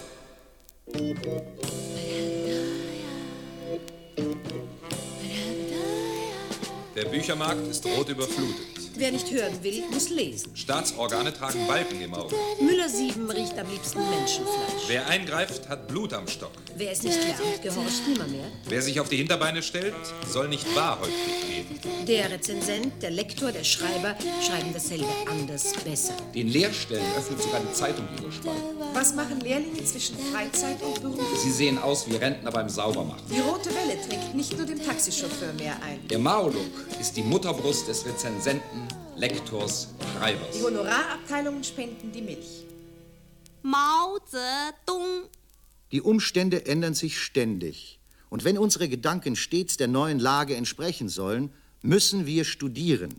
[6.96, 8.83] Der Büchermarkt ist rot überflutet.
[8.96, 10.56] Wer nicht hören will, muss lesen.
[10.56, 12.36] Staatsorgane tragen Balken im Auge.
[12.62, 14.84] Müller 7 riecht am liebsten Menschenfleisch.
[14.88, 16.52] Wer eingreift, hat Blut am Stock.
[16.78, 18.46] Wer es nicht lernt, gehorcht nimmermehr.
[18.68, 19.96] Wer sich auf die Hinterbeine stellt,
[20.30, 21.14] soll nicht wahrhäufig
[21.50, 22.06] reden.
[22.06, 24.16] Der Rezensent, der Lektor, der Schreiber
[24.46, 26.14] schreiben dasselbe anders, besser.
[26.36, 28.62] Den Lehrstellen öffnet sogar die Zeitung ihre Spalten.
[28.94, 31.42] Was machen Lehrlinge zwischen Freizeit und Beruf?
[31.42, 33.24] Sie sehen aus wie Rentner beim Saubermachen.
[33.30, 36.08] Die rote Welle trägt nicht nur dem Taxichauffeur mehr ein.
[36.10, 38.83] Der Mao-Look ist die Mutterbrust des Rezensenten,
[39.16, 40.58] Lektors, Schreibers.
[40.58, 42.66] Die Honorarabteilungen spenden die Milch.
[43.62, 45.30] Mao Zedong.
[45.92, 48.00] Die Umstände ändern sich ständig.
[48.30, 51.54] Und wenn unsere Gedanken stets der neuen Lage entsprechen sollen,
[51.84, 53.14] müssen wir studieren.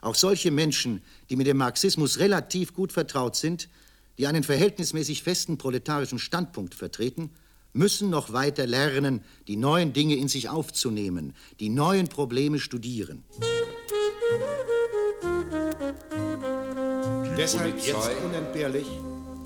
[0.00, 3.68] Auch solche Menschen, die mit dem Marxismus relativ gut vertraut sind,
[4.16, 7.30] die einen verhältnismäßig festen proletarischen Standpunkt vertreten,
[7.72, 13.24] müssen noch weiter lernen, die neuen Dinge in sich aufzunehmen, die neuen Probleme studieren.
[17.36, 18.86] Deshalb jetzt unentbehrlich.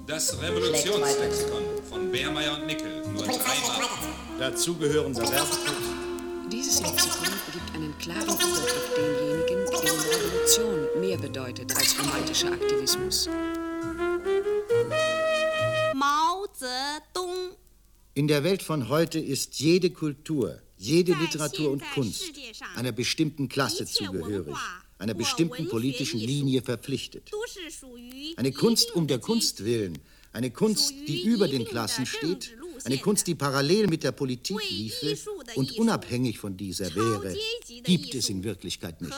[0.07, 3.03] Das Revolutionslexikon von Beermeier und Nickel.
[3.13, 3.91] Nur drei Mark.
[4.39, 5.93] Dazugehörender Werbetext.
[6.51, 13.29] Dieses Lexikon gibt einen klaren Überblick denjenigen, denen Revolution mehr bedeutet als romantischer Aktivismus.
[15.95, 17.57] Mao Zedong.
[18.15, 22.33] In der Welt von heute ist jede Kultur, jede Literatur und Kunst
[22.77, 24.57] einer bestimmten Klasse zugehörig,
[25.03, 27.31] einer bestimmten politischen Linie verpflichtet.
[28.37, 29.99] Eine Kunst um der Kunst willen,
[30.33, 35.19] eine Kunst, die über den Klassen steht, eine Kunst, die parallel mit der Politik liefe
[35.57, 37.37] und unabhängig von dieser wäre,
[37.83, 39.13] gibt es in Wirklichkeit nicht.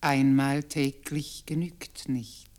[0.00, 2.50] Einmal täglich genügt nicht.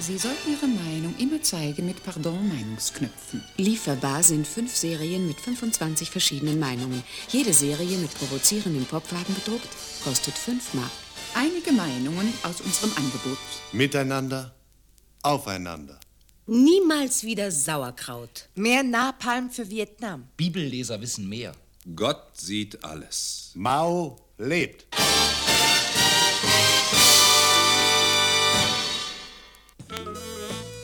[0.00, 3.44] Sie sollten Ihre Meinung immer zeigen mit Pardon-Meinungsknöpfen.
[3.58, 7.04] Lieferbar sind fünf Serien mit 25 verschiedenen Meinungen.
[7.28, 9.68] Jede Serie mit provozierenden Popwagen gedruckt
[10.02, 10.90] kostet 5 Mark.
[11.34, 13.38] Einige Meinungen aus unserem Angebot.
[13.72, 14.54] Miteinander,
[15.22, 16.00] aufeinander.
[16.46, 18.48] Niemals wieder Sauerkraut.
[18.54, 20.28] Mehr Napalm für Vietnam.
[20.38, 21.52] Bibelleser wissen mehr.
[21.94, 23.52] Gott sieht alles.
[23.54, 24.86] Mao lebt.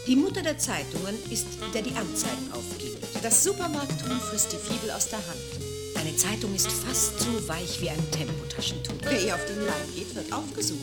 [0.07, 3.05] Die Mutter der Zeitungen ist, der die Anzeigen aufgibt.
[3.25, 5.67] Das Supermarkthuhn frisst die Fibel aus der Hand.
[5.97, 8.95] Eine Zeitung ist fast so weich wie ein Tempotaschentuch.
[9.03, 10.79] Wer ihr auf den Leim geht, wird aufgesucht.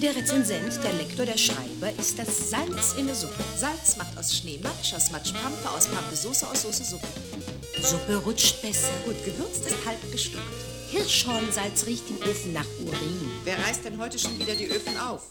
[0.00, 3.42] Der Rezensent, der Lektor, der Schreiber ist das Salz in der Suppe.
[3.58, 7.08] Salz macht aus Schnee Matsch, aus Matsch Pampe, aus Pampe Soße, aus Soße Suppe.
[7.82, 8.92] Suppe rutscht besser.
[9.04, 10.44] Gut gewürzt ist halb gestuckt.
[10.90, 13.30] Hirschhornsalz riecht im Ofen nach Urin.
[13.42, 15.22] Wer reißt denn heute schon wieder die Öfen auf?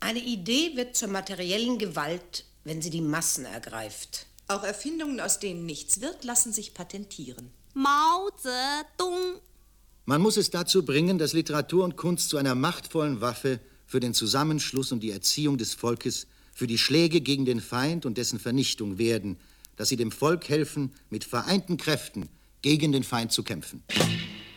[0.00, 4.26] Eine Idee wird zur materiellen Gewalt wenn sie die Massen ergreift.
[4.48, 7.50] Auch Erfindungen, aus denen nichts wird, lassen sich patentieren.
[7.74, 9.40] Mao Zedong.
[10.06, 14.12] Man muss es dazu bringen, dass Literatur und Kunst zu einer machtvollen Waffe für den
[14.12, 18.98] Zusammenschluss und die Erziehung des Volkes, für die Schläge gegen den Feind und dessen Vernichtung
[18.98, 19.38] werden,
[19.76, 22.28] dass sie dem Volk helfen, mit vereinten Kräften
[22.60, 23.82] gegen den Feind zu kämpfen.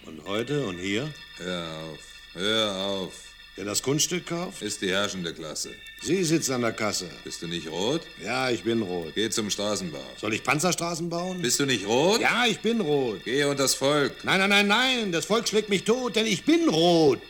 [0.06, 1.14] Und heute und hier?
[1.38, 2.00] Hör auf,
[2.34, 3.33] hör auf.
[3.56, 4.64] Wer das Kunststück kauft?
[4.64, 5.70] Ist die herrschende Klasse.
[6.02, 7.08] Sie sitzt an der Kasse.
[7.24, 8.02] Bist du nicht rot?
[8.24, 9.14] Ja, ich bin rot.
[9.14, 10.02] Geh zum Straßenbau.
[10.20, 11.40] Soll ich Panzerstraßen bauen?
[11.40, 12.20] Bist du nicht rot?
[12.20, 13.22] Ja, ich bin rot.
[13.24, 14.12] Geh und das Volk.
[14.24, 15.12] Nein, nein, nein, nein.
[15.12, 17.22] Das Volk schlägt mich tot, denn ich bin rot.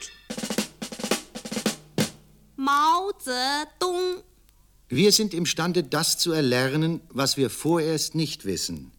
[2.56, 4.24] Mao Zedong.
[4.88, 8.94] Wir sind imstande, das zu erlernen, was wir vorerst nicht wissen.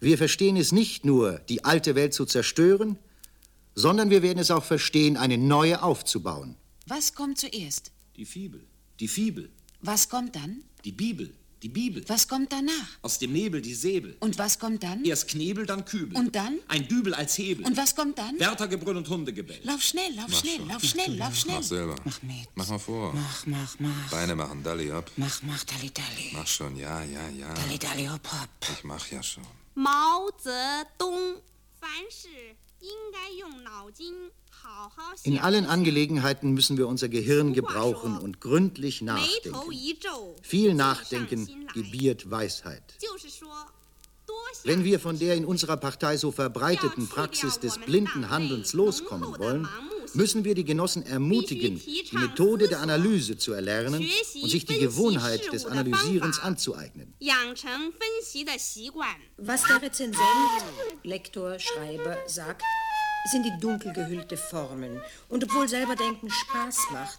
[0.00, 2.98] Wir verstehen es nicht nur, die alte Welt zu zerstören,
[3.76, 6.56] sondern wir werden es auch verstehen, eine neue aufzubauen.
[6.86, 7.92] Was kommt zuerst?
[8.16, 8.64] Die Fibel.
[8.98, 9.50] Die Fibel.
[9.82, 10.64] Was kommt dann?
[10.84, 11.32] Die Bibel.
[11.62, 12.04] Die Bibel.
[12.08, 12.88] Was kommt danach?
[13.02, 14.16] Aus dem Nebel die Säbel.
[14.20, 15.04] Und was kommt dann?
[15.04, 16.16] Erst Knebel, dann Kübel.
[16.16, 16.58] Und dann?
[16.68, 17.64] Ein Dübel als Hebel.
[17.66, 18.38] Und was kommt dann?
[18.38, 19.60] Wärtergebrüll und Hundegebell.
[19.64, 20.68] Lauf schnell, lauf mach schnell, schon.
[20.68, 21.56] lauf schnell, lauf schnell.
[21.56, 21.96] Mach selber.
[22.04, 22.48] Mach mit.
[22.54, 23.12] Mach mal vor.
[23.14, 24.10] Mach, mach, mach.
[24.10, 25.10] Beine machen, Dalli ab.
[25.16, 26.30] Mach, mach, Dalli, Dalli.
[26.32, 27.52] Mach schon, ja, ja, ja.
[27.54, 28.48] Dalli, Dalli, hopp, hopp.
[28.76, 29.44] Ich mach ja schon.
[29.74, 31.42] Mao Zedong.
[31.86, 32.28] 凡是
[35.22, 39.56] in allen Angelegenheiten müssen wir unser Gehirn gebrauchen und gründlich nachdenken.
[40.42, 42.82] Viel Nachdenken gebiert Weisheit.
[44.64, 49.68] Wenn wir von der in unserer Partei so verbreiteten Praxis des blinden Handelns loskommen wollen,
[50.16, 54.04] müssen wir die Genossen ermutigen, die Methode der Analyse zu erlernen
[54.42, 57.14] und sich die Gewohnheit des Analysierens anzueignen.
[59.36, 60.24] Was der Rezensent,
[61.02, 62.62] Lektor, Schreiber sagt,
[63.30, 65.00] sind die dunkel gehüllte Formen.
[65.28, 67.18] Und obwohl selber denken Spaß macht,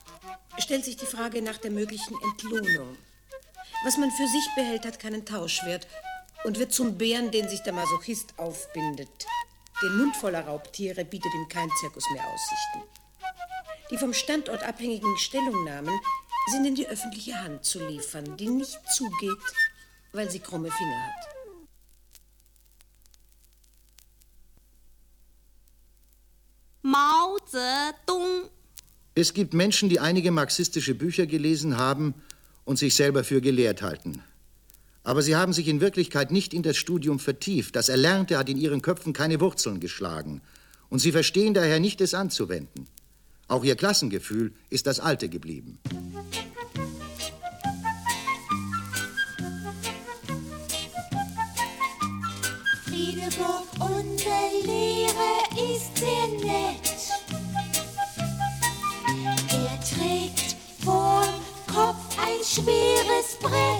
[0.57, 2.97] stellt sich die Frage nach der möglichen Entlohnung.
[3.83, 5.87] Was man für sich behält, hat keinen Tauschwert
[6.43, 9.27] und wird zum Bären, den sich der Masochist aufbindet.
[9.83, 12.81] Den Mund voller Raubtiere bietet ihm kein Zirkus mehr Aussichten.
[13.91, 15.93] Die vom Standort abhängigen Stellungnahmen
[16.51, 19.37] sind in die öffentliche Hand zu liefern, die nicht zugeht,
[20.13, 21.37] weil sie krumme Finger hat.
[26.81, 28.49] Mao Zedong.
[29.13, 32.13] Es gibt Menschen, die einige marxistische Bücher gelesen haben
[32.65, 34.23] und sich selber für gelehrt halten.
[35.07, 37.77] Aber sie haben sich in Wirklichkeit nicht in das Studium vertieft.
[37.77, 40.41] Das Erlernte hat in ihren Köpfen keine Wurzeln geschlagen.
[40.89, 42.87] Und sie verstehen daher nicht, es anzuwenden.
[43.47, 45.79] Auch ihr Klassengefühl ist das alte geblieben.
[52.83, 56.97] Friedeburg, unser Lehrer ist sehr nett.
[59.51, 61.29] Er trägt vorm
[61.65, 63.76] Kopf ein schweres Brett.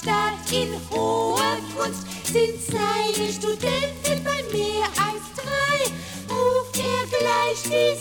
[0.00, 2.06] Staat in hoher Kunst.
[2.24, 5.92] Sind seine Studenten bei mehr als drei,
[6.32, 7.94] ruft er gleich die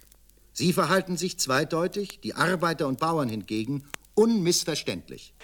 [0.53, 5.35] Sie verhalten sich zweideutig, die Arbeiter und Bauern hingegen unmissverständlich.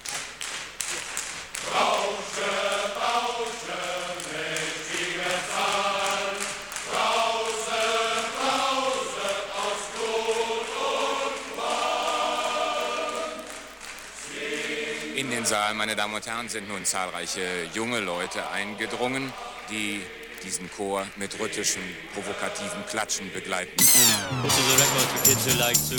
[15.21, 17.43] In den Saal, meine Damen und Herren, sind nun zahlreiche
[17.75, 19.31] junge Leute eingedrungen,
[19.71, 20.01] die
[20.43, 21.83] diesen Chor mit rhythmischem,
[22.15, 23.77] provokativen Klatschen begleiten.
[23.77, 25.97] This is a record for kids who like to,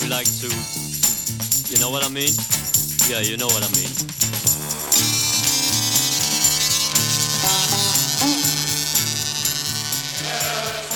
[0.00, 0.48] who like to,
[1.70, 2.34] you know what I mean?
[3.10, 3.90] Yeah, you know what I mean.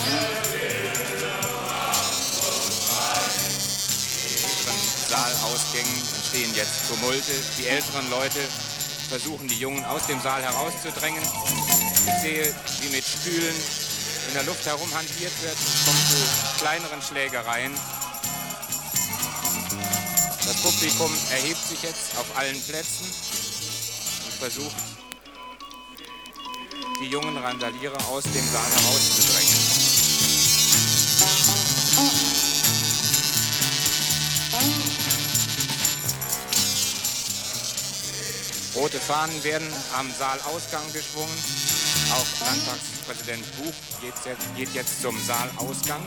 [0.08, 0.47] Saalausgängen
[6.28, 7.32] entstehen jetzt Tumulte.
[7.58, 8.40] Die älteren Leute
[9.08, 11.22] versuchen, die Jungen aus dem Saal herauszudrängen.
[11.22, 13.54] Ich sehe, wie mit Stühlen
[14.28, 15.56] in der Luft herumhantiert wird.
[15.56, 16.16] Es kommt zu
[16.60, 17.72] kleineren Schlägereien.
[20.44, 24.76] Das Publikum erhebt sich jetzt auf allen Plätzen und versucht,
[27.00, 29.78] die jungen Randalierer aus dem Saal herauszudrängen.
[38.78, 39.66] Rote Fahnen werden
[39.98, 41.36] am Saalausgang geschwungen.
[42.12, 46.00] Auch Landtagspräsident Buch geht jetzt, geht jetzt zum Saalausgang.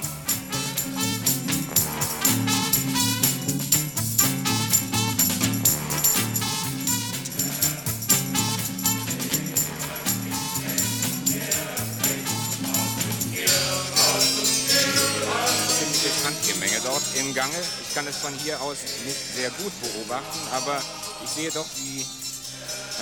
[16.23, 17.51] Handgemenge dort im Gange.
[17.81, 20.81] Ich kann es von hier aus nicht sehr gut beobachten, aber
[21.25, 22.05] ich sehe doch, wie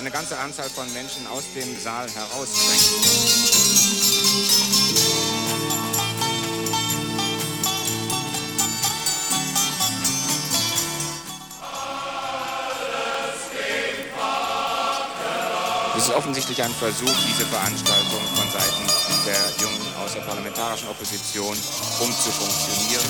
[0.00, 2.80] eine ganze Anzahl von Menschen aus dem Saal herausdrängt.
[15.98, 18.86] Es ist offensichtlich ein Versuch, diese Veranstaltung von Seiten
[19.26, 21.54] der jungen außerparlamentarischen Opposition
[22.00, 23.04] umzufunktionieren.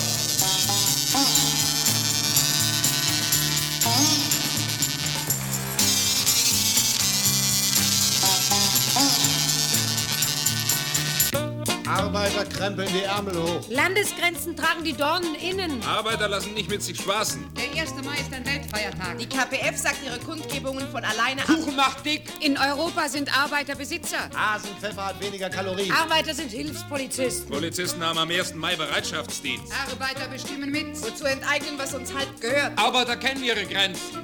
[12.31, 13.69] Arbeiter krempeln die Ärmel hoch.
[13.69, 15.83] Landesgrenzen tragen die Dornen innen.
[15.83, 17.45] Arbeiter lassen nicht mit sich spaßen.
[17.57, 17.95] Der 1.
[18.05, 19.19] Mai ist ein Weltfeiertag.
[19.19, 21.49] Die KPF sagt ihre Kundgebungen von alleine ab.
[21.49, 22.23] Kuchen macht dick.
[22.41, 24.31] In Europa sind Arbeiter Besitzer.
[24.35, 25.91] Hasenpfeffer hat weniger Kalorien.
[25.91, 27.51] Arbeiter sind Hilfspolizisten.
[27.51, 28.55] Polizisten haben am 1.
[28.55, 29.73] Mai Bereitschaftsdienst.
[29.91, 31.03] Arbeiter bestimmen mit.
[31.03, 32.79] Wozu enteignen, was uns halt gehört.
[32.79, 34.21] Arbeiter kennen ihre Grenzen.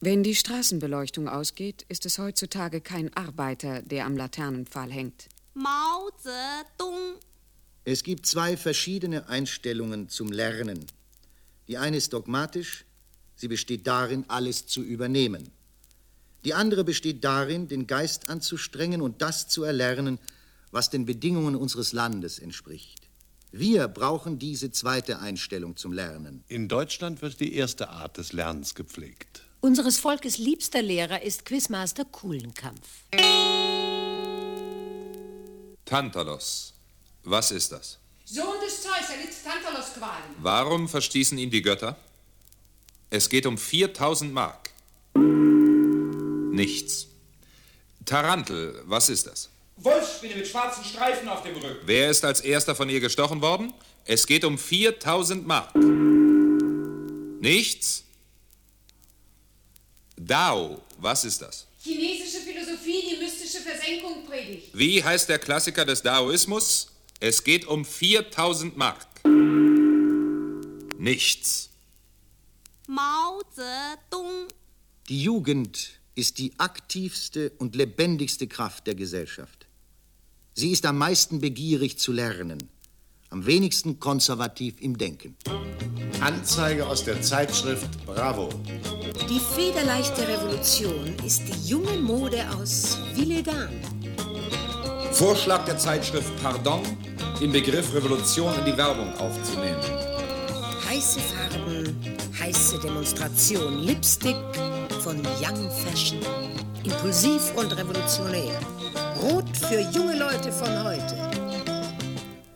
[0.00, 5.28] Wenn die Straßenbeleuchtung ausgeht, ist es heutzutage kein Arbeiter, der am Laternenpfahl hängt.
[5.54, 7.16] Mao Zedong.
[7.84, 10.86] Es gibt zwei verschiedene Einstellungen zum Lernen.
[11.68, 12.84] Die eine ist dogmatisch,
[13.36, 15.50] sie besteht darin, alles zu übernehmen.
[16.44, 20.18] Die andere besteht darin, den Geist anzustrengen und das zu erlernen,
[20.70, 23.08] was den Bedingungen unseres Landes entspricht.
[23.50, 26.44] Wir brauchen diese zweite Einstellung zum Lernen.
[26.48, 29.42] In Deutschland wird die erste Art des Lernens gepflegt.
[29.60, 32.88] Unseres Volkes liebster Lehrer ist Quizmaster Kuhlenkampf.
[35.84, 36.74] Tantalos.
[37.24, 37.98] Was ist das?
[38.24, 40.36] Sohn des Zeus erlitt Tantalos-Qualen.
[40.38, 41.96] Warum verstießen ihn die Götter?
[43.10, 44.70] Es geht um 4000 Mark.
[45.14, 47.08] Nichts.
[48.04, 49.50] Tarantel, was ist das?
[49.76, 51.78] Wolfsspinne mit schwarzen Streifen auf dem Rücken.
[51.84, 53.72] Wer ist als erster von ihr gestochen worden?
[54.04, 55.74] Es geht um 4000 Mark.
[57.40, 58.04] Nichts?
[60.16, 61.66] Dao, was ist das?
[61.82, 62.61] Chinesische Philosophie,
[63.82, 64.70] Versenkung predigt.
[64.72, 66.88] Wie heißt der Klassiker des Daoismus?
[67.20, 69.06] Es geht um 4000 Mark.
[70.98, 71.70] Nichts.
[72.86, 74.46] Mao Zedong.
[75.08, 79.66] Die Jugend ist die aktivste und lebendigste Kraft der Gesellschaft.
[80.54, 82.68] Sie ist am meisten begierig zu lernen,
[83.32, 85.36] am wenigsten konservativ im Denken.
[86.20, 88.50] Anzeige aus der Zeitschrift Bravo.
[89.28, 93.80] Die federleichte Revolution ist die junge Mode aus Villedin.
[95.12, 96.82] Vorschlag der Zeitschrift Pardon,
[97.40, 99.80] den Begriff Revolution in die Werbung aufzunehmen.
[100.88, 101.96] Heiße Farben,
[102.38, 104.36] heiße Demonstration, Lipstick
[105.02, 106.20] von Young Fashion.
[106.84, 108.60] Impulsiv und revolutionär.
[109.22, 111.31] Rot für junge Leute von heute.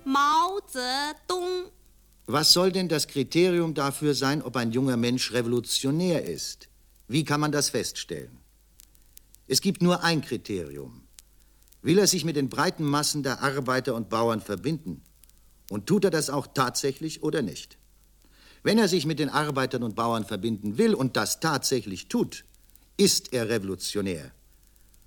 [0.09, 1.73] Mao Zedong.
[2.27, 6.69] Was soll denn das Kriterium dafür sein, ob ein junger Mensch revolutionär ist?
[7.09, 8.39] Wie kann man das feststellen?
[9.49, 11.03] Es gibt nur ein Kriterium.
[11.83, 15.03] Will er sich mit den breiten Massen der Arbeiter und Bauern verbinden?
[15.71, 17.77] Und tut er das auch tatsächlich oder nicht?
[18.63, 22.45] Wenn er sich mit den Arbeitern und Bauern verbinden will und das tatsächlich tut,
[22.97, 24.31] ist er revolutionär.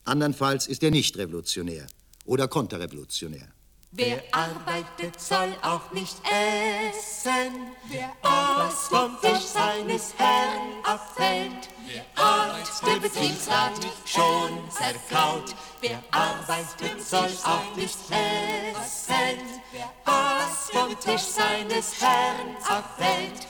[0.03, 1.87] Andernfalls ist er nicht revolutionär
[2.25, 3.47] oder konterrevolutionär.
[3.91, 7.73] Wer arbeitet, soll auch nicht essen.
[7.87, 11.69] Wer was vom Tisch seines Herrn abfällt,
[12.15, 13.73] hat der Betriebsrat
[14.05, 15.55] schon zerkaut.
[15.81, 19.39] Wer arbeitet, soll auch nicht essen.
[19.71, 23.47] Wer was vom Tisch seines Herrn abfällt,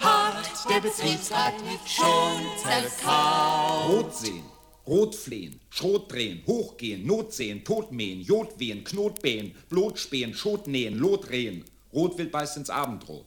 [0.00, 1.54] hat der Betriebsrat
[1.86, 3.88] schon zerkaut.
[3.88, 4.44] Rot sehen,
[4.88, 11.64] Rotflehen, Schrotdrehen, Hochgehen, Notsehen, Todmähen, Jodwehen, Knotbähen, Blotspähen, Schotnähen, Lotrehen.
[11.92, 13.26] Rotwild beißt ins Abendrot.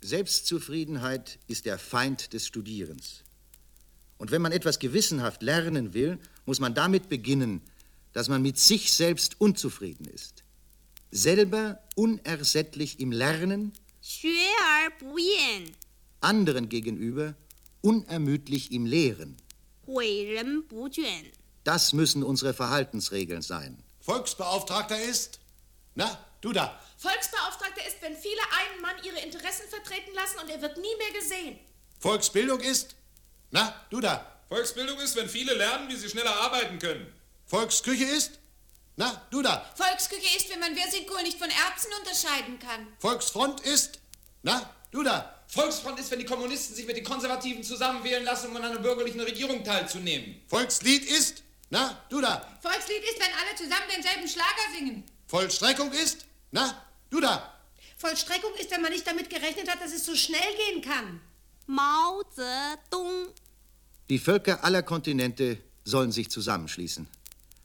[0.00, 3.24] Selbstzufriedenheit ist der Feind des Studierens.
[4.16, 7.60] Und wenn man etwas gewissenhaft lernen will, muss man damit beginnen,
[8.12, 10.44] dass man mit sich selbst unzufrieden ist.
[11.10, 13.72] Selber unersättlich im Lernen,
[16.20, 17.34] anderen gegenüber
[17.80, 19.36] unermüdlich im Lehren.
[19.85, 21.31] 诲人不倦。
[21.63, 23.83] Das müssen unsere Verhaltensregeln sein.
[24.01, 25.39] Volksbeauftragter ist?
[25.95, 26.79] Na, du da.
[26.97, 31.19] Volksbeauftragter ist, wenn viele einen Mann ihre Interessen vertreten lassen und er wird nie mehr
[31.19, 31.59] gesehen.
[31.99, 32.95] Volksbildung ist?
[33.51, 34.31] Na, du da.
[34.47, 37.11] Volksbildung ist, wenn viele lernen, wie sie schneller arbeiten können.
[37.45, 38.39] Volksküche ist?
[38.95, 39.65] Na, du da.
[39.75, 42.87] Volksküche ist, wenn man Versingkohl nicht von Erbsen unterscheiden kann.
[42.99, 43.99] Volksfront ist?
[44.43, 45.38] Na, du da.
[45.52, 49.20] Volksfront ist, wenn die Kommunisten sich mit den Konservativen zusammenwählen lassen, um an einer bürgerlichen
[49.20, 50.40] Regierung teilzunehmen.
[50.46, 51.42] Volkslied ist?
[51.70, 52.46] Na, du da.
[52.62, 55.04] Volkslied ist, wenn alle zusammen denselben Schlager singen.
[55.26, 56.26] Vollstreckung ist?
[56.52, 57.52] Na, du da.
[57.96, 61.20] Vollstreckung ist, wenn man nicht damit gerechnet hat, dass es so schnell gehen kann.
[61.66, 63.28] Mao Zedong.
[64.08, 67.08] Die Völker aller Kontinente sollen sich zusammenschließen.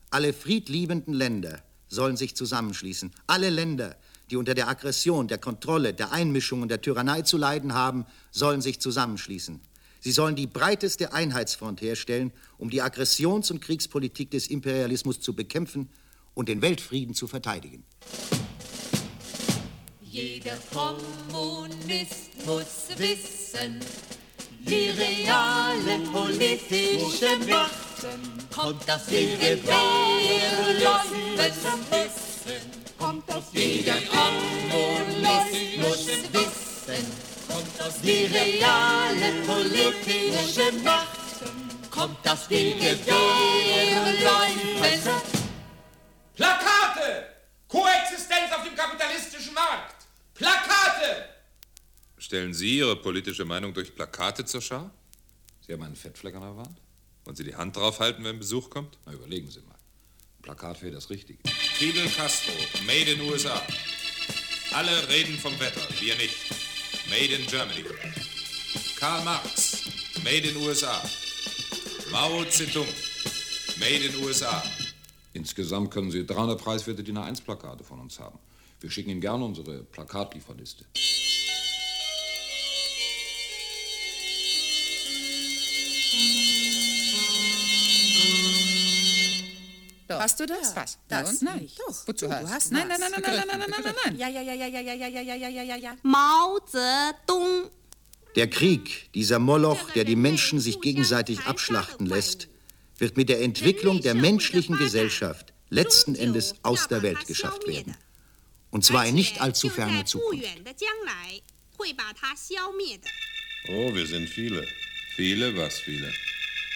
[0.10, 3.14] Alle friedliebenden Länder sollen sich zusammenschließen.
[3.28, 3.98] Alle Länder,
[4.30, 8.61] die unter der Aggression, der Kontrolle, der Einmischung und der Tyrannei zu leiden haben, sollen
[8.61, 9.61] sich zusammenschließen.
[9.99, 15.89] Sie sollen die breiteste Einheitsfront herstellen, um die Aggressions- und Kriegspolitik des Imperialismus zu bekämpfen
[16.35, 17.84] und den Weltfrieden zu verteidigen.
[20.02, 23.80] Jeder Kommunist muss wissen,
[24.60, 30.45] die realen politischen Machten kommt aus jedem Wissen.
[32.97, 37.05] Kommt aus jeder Kommunist muss wissen,
[37.47, 41.15] kommt aus die realen politischen Machten
[41.95, 43.05] kommt aus jedem Wissen.
[46.35, 47.26] Plakate!
[47.67, 49.95] Koexistenz auf dem kapitalistischen Markt!
[50.34, 51.30] Plakate!
[52.17, 54.89] Stellen Sie Ihre politische Meinung durch Plakate zur Schau?
[55.65, 56.81] Sie haben einen Fettfleck an der Wand?
[57.23, 58.97] Wollen Sie die Hand draufhalten, wenn Besuch kommt?
[59.05, 59.74] Na, überlegen Sie mal.
[60.45, 61.39] Plakat wäre das Richtige.
[61.49, 62.53] Fidel Castro,
[62.85, 63.59] Made in USA.
[64.73, 66.35] Alle reden vom Wetter, wir nicht.
[67.09, 67.84] Made in Germany.
[68.95, 69.85] Karl Marx,
[70.23, 71.01] Made in USA.
[72.11, 72.85] Mao Zedong,
[73.80, 74.63] Made in USA.
[75.34, 78.38] Insgesamt können Sie 300 preiswerte DIN A1-Plakate von uns haben.
[78.81, 80.85] Wir schicken Ihnen gerne unsere Plakatlieferliste.
[90.07, 90.19] Doch.
[90.19, 90.76] Hast du das?
[90.76, 90.98] Ja, was?
[91.07, 91.61] Das nein.
[91.61, 91.80] nicht.
[91.80, 92.07] Doch.
[92.07, 92.52] Wozu du hast?
[92.52, 94.18] hast nein, nein, nein, nein, nein, nein, nein, nein, nein, nein.
[94.18, 95.95] Ja, ja, ja, ja, ja, ja, ja, ja, ja, ja, ja, ja.
[96.03, 97.72] Mao Zedong.
[98.36, 102.49] Der Krieg, dieser Moloch, der die Menschen sich gegenseitig abschlachten lässt,
[102.98, 107.95] wird mit der Entwicklung der menschlichen Gesellschaft letzten Endes aus der Welt geschafft werden.
[108.72, 110.45] Und zwar in nicht allzu ferner Zukunft.
[113.68, 114.68] Oh, wir sind viele.
[115.15, 116.14] Viele, was viele?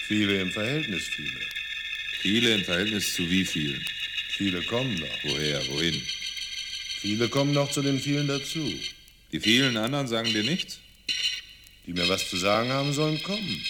[0.08, 1.59] Viele im Verhältnis viele.
[2.22, 3.84] Viele im Verhältnis zu wie vielen?
[4.30, 5.24] Viele kommen noch.
[5.24, 6.02] Woher, wohin?
[7.00, 8.74] Viele kommen noch zu den vielen dazu.
[9.32, 10.80] Die vielen anderen sagen dir nichts?
[11.86, 13.66] Die mir was zu sagen haben, sollen kommen.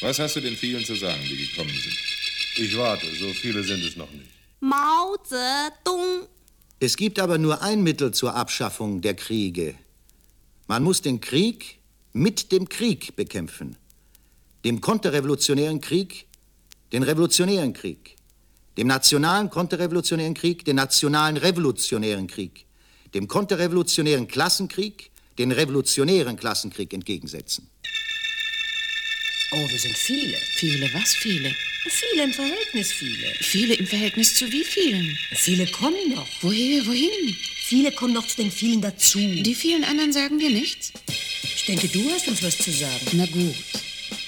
[0.00, 1.96] Was hast du den vielen zu sagen, die gekommen sind?
[2.56, 4.28] Ich warte, so viele sind es noch nicht.
[4.60, 6.28] Mao Zedong.
[6.80, 9.74] Es gibt aber nur ein Mittel zur Abschaffung der Kriege.
[10.66, 11.78] Man muss den Krieg
[12.12, 13.76] mit dem Krieg bekämpfen.
[14.64, 16.27] Dem konterrevolutionären Krieg,
[16.92, 18.16] den revolutionären Krieg.
[18.76, 22.66] Dem nationalen konterrevolutionären Krieg, den nationalen revolutionären Krieg.
[23.14, 27.68] Dem konterrevolutionären Klassenkrieg, den revolutionären Klassenkrieg entgegensetzen.
[29.50, 30.36] Oh, wir sind viele.
[30.36, 31.54] Viele, was viele?
[31.88, 33.32] Viele im Verhältnis viele.
[33.40, 35.16] Viele im Verhältnis zu wie vielen?
[35.32, 36.28] Viele kommen noch.
[36.42, 37.36] Woher, wohin?
[37.64, 39.18] Viele kommen noch zu den vielen dazu.
[39.18, 40.92] Die vielen anderen sagen dir nichts?
[41.42, 43.06] Ich denke, du hast uns was zu sagen.
[43.12, 43.54] Na gut.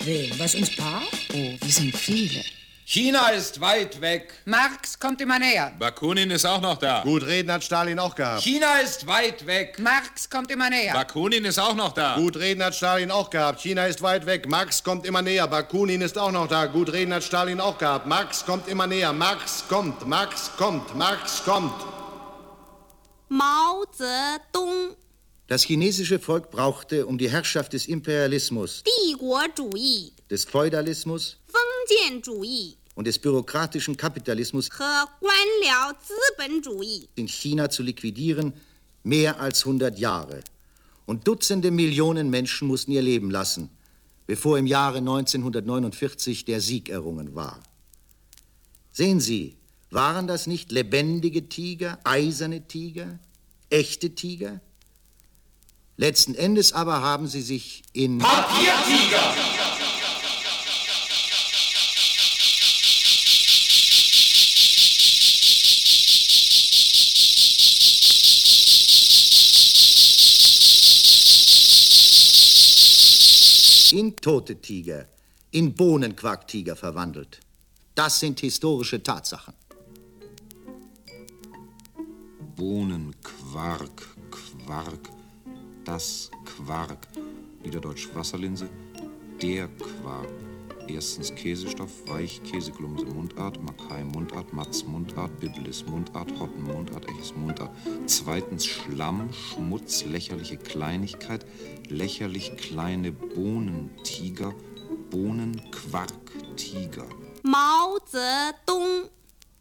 [0.05, 0.39] Wem?
[0.39, 1.03] Was uns Paar?
[1.35, 2.43] Oh, wir sind viele.
[2.87, 4.33] China ist weit weg.
[4.47, 5.73] Marx kommt immer näher.
[5.79, 7.03] Bakunin ist auch noch da.
[7.03, 8.43] Gut reden hat Stalin auch gehabt.
[8.43, 9.79] China ist weit weg.
[9.79, 10.95] Marx kommt immer näher.
[10.95, 12.17] Bakunin ist auch noch da.
[12.17, 13.61] Gut reden hat Stalin auch gehabt.
[13.61, 14.49] China ist weit weg.
[14.49, 15.47] Marx kommt immer näher.
[15.47, 16.67] Bakunin ist auch noch da.
[16.67, 18.07] Gut reden hat Stalin auch gehabt.
[18.07, 19.13] Marx kommt immer näher.
[19.13, 20.05] Marx kommt.
[20.09, 20.97] Marx kommt.
[20.97, 21.75] Marx kommt.
[23.29, 24.97] Mao Zedong
[25.51, 28.85] das chinesische Volk brauchte, um die Herrschaft des Imperialismus,
[30.31, 31.39] des Feudalismus
[32.95, 34.71] und des bürokratischen Kapitalismus
[37.17, 38.53] in China zu liquidieren,
[39.03, 40.45] mehr als 100 Jahre.
[41.05, 43.71] Und Dutzende Millionen Menschen mussten ihr Leben lassen,
[44.29, 47.61] bevor im Jahre 1949 der Sieg errungen war.
[48.93, 49.57] Sehen Sie,
[49.91, 53.19] waren das nicht lebendige Tiger, eiserne Tiger,
[53.69, 54.61] echte Tiger?
[56.01, 59.35] Letzten Endes aber haben sie sich in Papiertiger!
[73.93, 75.07] in tote Tiger,
[75.51, 77.41] in Bohnenquacktiger verwandelt.
[77.95, 79.53] Das sind historische Tatsachen.
[82.57, 85.20] Bohnenquark, Quark,
[85.85, 87.09] das Quark.
[87.62, 88.69] Niederdeutsch Wasserlinse,
[89.40, 90.28] der Quark.
[90.89, 97.70] Erstens Käsestoff, Weich, Käseklumse Mundart, Makai Mundart, Matz Mundart, Biblis Mundart, Hotten Mundart, Echis Mundart.
[98.07, 101.47] Zweitens Schlamm, Schmutz, lächerliche Kleinigkeit,
[101.89, 104.52] lächerlich kleine Bohnentiger,
[105.11, 107.07] Bohnenquarktiger.
[107.43, 109.09] Mao Zedong.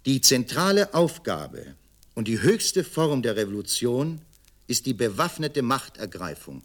[0.05, 1.75] Die zentrale Aufgabe
[2.15, 4.21] und die höchste Form der Revolution
[4.69, 6.61] ist die bewaffnete Machtergreifung,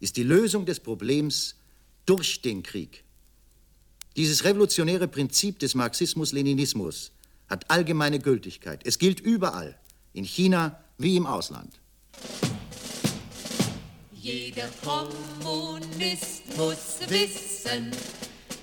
[0.00, 1.54] ist die Lösung des Problems
[2.04, 3.04] durch den Krieg.
[4.16, 7.10] Dieses revolutionäre Prinzip des Marxismus-Leninismus
[7.48, 8.82] hat allgemeine Gültigkeit.
[8.84, 9.78] Es gilt überall,
[10.12, 11.80] in China wie im Ausland.
[14.12, 17.90] Jeder Kommunist muss wissen,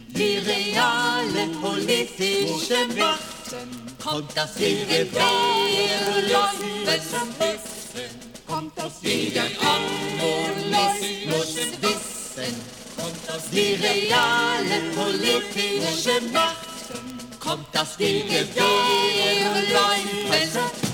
[0.10, 3.56] die reale politische Macht
[4.00, 5.26] kommt aus jedem Wissen.
[8.86, 12.54] Aus jeder Kommunist muss wissen,
[12.96, 16.70] kommt aus die reale politische Macht
[17.40, 18.48] kommt aus jedem
[20.30, 20.85] Wissen.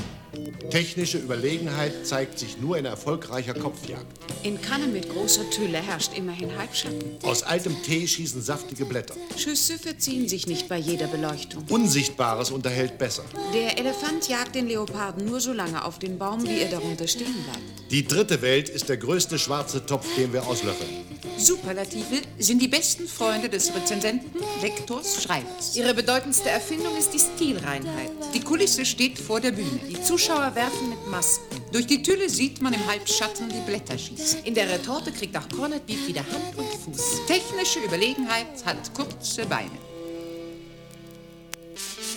[0.71, 4.05] Technische Überlegenheit zeigt sich nur in erfolgreicher Kopfjagd.
[4.43, 7.17] In Kannen mit großer Tülle herrscht immerhin Halbschatten.
[7.23, 9.13] Aus altem Tee schießen saftige Blätter.
[9.35, 11.65] Schüsse verziehen sich nicht bei jeder Beleuchtung.
[11.69, 13.23] Unsichtbares unterhält besser.
[13.53, 17.43] Der Elefant jagt den Leoparden nur so lange auf den Baum, wie er darunter stehen
[17.43, 17.91] bleibt.
[17.91, 20.89] Die dritte Welt ist der größte schwarze Topf, den wir auslöffeln.
[21.37, 25.75] Superlative sind die besten Freunde des Rezensenten, Lektors, Schreibers.
[25.75, 28.11] Ihre bedeutendste Erfindung ist die Stilreinheit.
[28.33, 29.79] Die Kulisse steht vor der Bühne.
[29.89, 31.59] Die Zuschauer werfen mit Masken.
[31.71, 34.43] Durch die Tülle sieht man im Halbschatten die Blätter schießen.
[34.43, 37.25] In der Retorte kriegt auch Corned Beef wieder Hand und Fuß.
[37.25, 39.90] Technische Überlegenheit hat kurze Beine.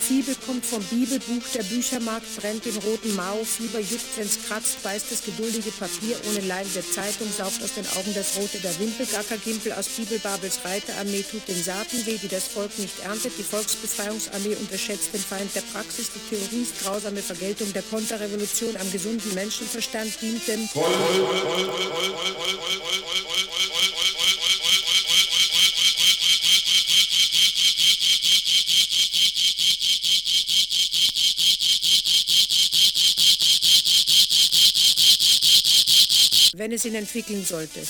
[0.07, 5.11] Fibel kommt vom Bibelbuch, der Büchermarkt brennt den roten Mao, Fieber juckt, wenn's kratzt, beißt
[5.11, 9.73] das geduldige Papier, ohne Leim der Zeitung, saugt aus den Augen das Rote der Wimpelgackergimpel,
[9.73, 15.15] aus Bibelbabels Reiterarmee tut den Saaten weh, die das Volk nicht erntet, die Volksbefreiungsarmee unterschätzt
[15.15, 20.47] den Feind der Praxis, die Theorie ist grausame Vergeltung der Konterrevolution am gesunden Menschenverstand dient
[20.47, 20.69] dem
[36.57, 37.81] wenn es ihn entwickeln sollte.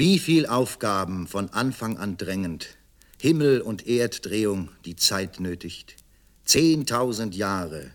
[0.00, 2.78] Wie viel Aufgaben von Anfang an drängend,
[3.18, 5.96] Himmel- und Erddrehung die Zeit nötigt.
[6.46, 7.90] Zehntausend Jahre,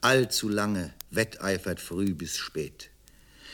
[0.00, 2.90] allzu lange, wetteifert früh bis spät.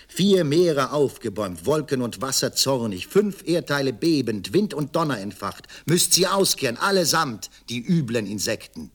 [0.07, 6.13] Vier Meere aufgebäumt, Wolken und Wasser zornig, fünf Erdteile bebend, Wind und Donner entfacht, müsst
[6.13, 8.91] sie auskehren, allesamt, die üblen Insekten.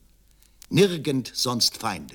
[0.68, 2.14] Nirgend sonst Feinde.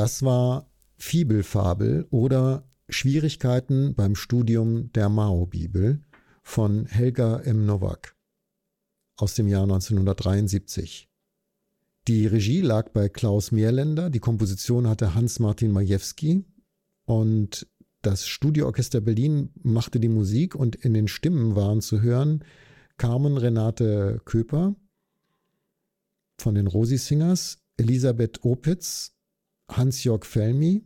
[0.00, 0.66] Das war
[0.96, 6.02] Fibelfabel oder Schwierigkeiten beim Studium der Mao-Bibel
[6.42, 7.66] von Helga M.
[7.66, 8.16] Nowak
[9.16, 11.10] aus dem Jahr 1973.
[12.08, 16.46] Die Regie lag bei Klaus Meerländer, die Komposition hatte Hans-Martin Majewski
[17.04, 17.68] und
[18.00, 22.42] Das Studioorchester Berlin machte die Musik und in den Stimmen waren zu hören
[22.96, 24.76] Carmen Renate Köper
[26.38, 29.19] von den Rosi Singers, Elisabeth Opitz,
[29.76, 30.84] Hans-Jörg Felmi,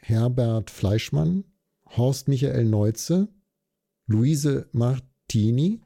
[0.00, 1.44] Herbert Fleischmann,
[1.86, 3.28] Horst Michael Neuze,
[4.06, 5.80] Luise Martini,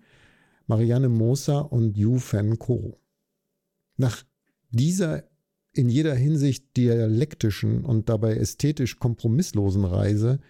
[0.66, 3.01] Marianne Moser und Yu Fen Ko.
[3.97, 4.25] Nach
[4.70, 5.25] dieser
[5.73, 10.41] in jeder Hinsicht dialektischen und dabei ästhetisch kompromisslosen Reise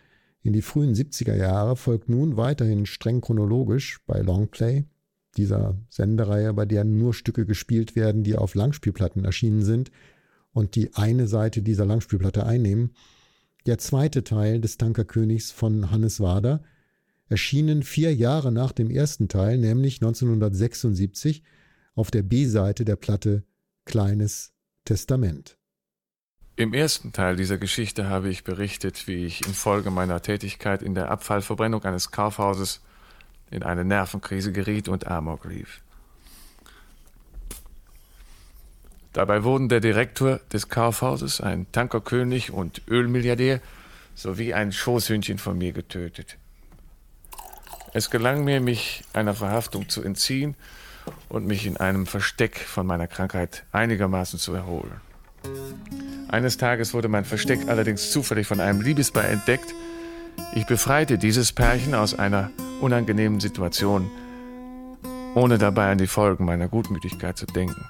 [0.43, 4.85] in die frühen 70er Jahre folgt nun weiterhin streng chronologisch bei Longplay,
[5.37, 9.91] dieser Sendereihe, bei der nur Stücke gespielt werden, die auf Langspielplatten erschienen sind
[10.59, 12.91] und die eine Seite dieser Langspielplatte einnehmen,
[13.67, 16.65] der zweite Teil des Tankerkönigs von Hannes Wader,
[17.29, 21.45] erschienen vier Jahre nach dem ersten Teil, nämlich 1976,
[21.95, 23.45] auf der B-Seite der Platte
[23.85, 24.53] Kleines
[24.85, 25.59] Testament.
[26.57, 31.09] Im ersten Teil dieser Geschichte habe ich berichtet, wie ich infolge meiner Tätigkeit in der
[31.09, 32.83] Abfallverbrennung eines Kaufhauses
[33.53, 35.83] in eine Nervenkrise geriet und Amok lief.
[39.19, 43.61] Dabei wurden der Direktor des Kaufhauses, ein Tankerkönig und Ölmilliardär
[44.15, 46.37] sowie ein Schoßhündchen von mir getötet.
[47.93, 50.55] Es gelang mir, mich einer Verhaftung zu entziehen
[51.29, 55.01] und mich in einem Versteck von meiner Krankheit einigermaßen zu erholen.
[56.29, 59.75] Eines Tages wurde mein Versteck allerdings zufällig von einem Liebespaar entdeckt.
[60.55, 64.13] Ich befreite dieses Pärchen aus einer unangenehmen Situation,
[65.35, 67.85] ohne dabei an die Folgen meiner Gutmütigkeit zu denken.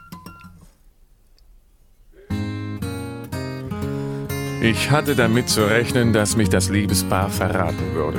[4.60, 8.18] Ich hatte damit zu rechnen, dass mich das Liebespaar verraten würde.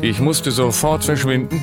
[0.00, 1.60] Ich musste sofort verschwinden,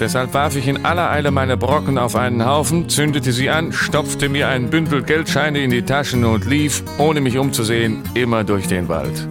[0.00, 4.30] deshalb warf ich in aller Eile meine Brocken auf einen Haufen, zündete sie an, stopfte
[4.30, 8.88] mir ein Bündel Geldscheine in die Taschen und lief, ohne mich umzusehen, immer durch den
[8.88, 9.28] Wald.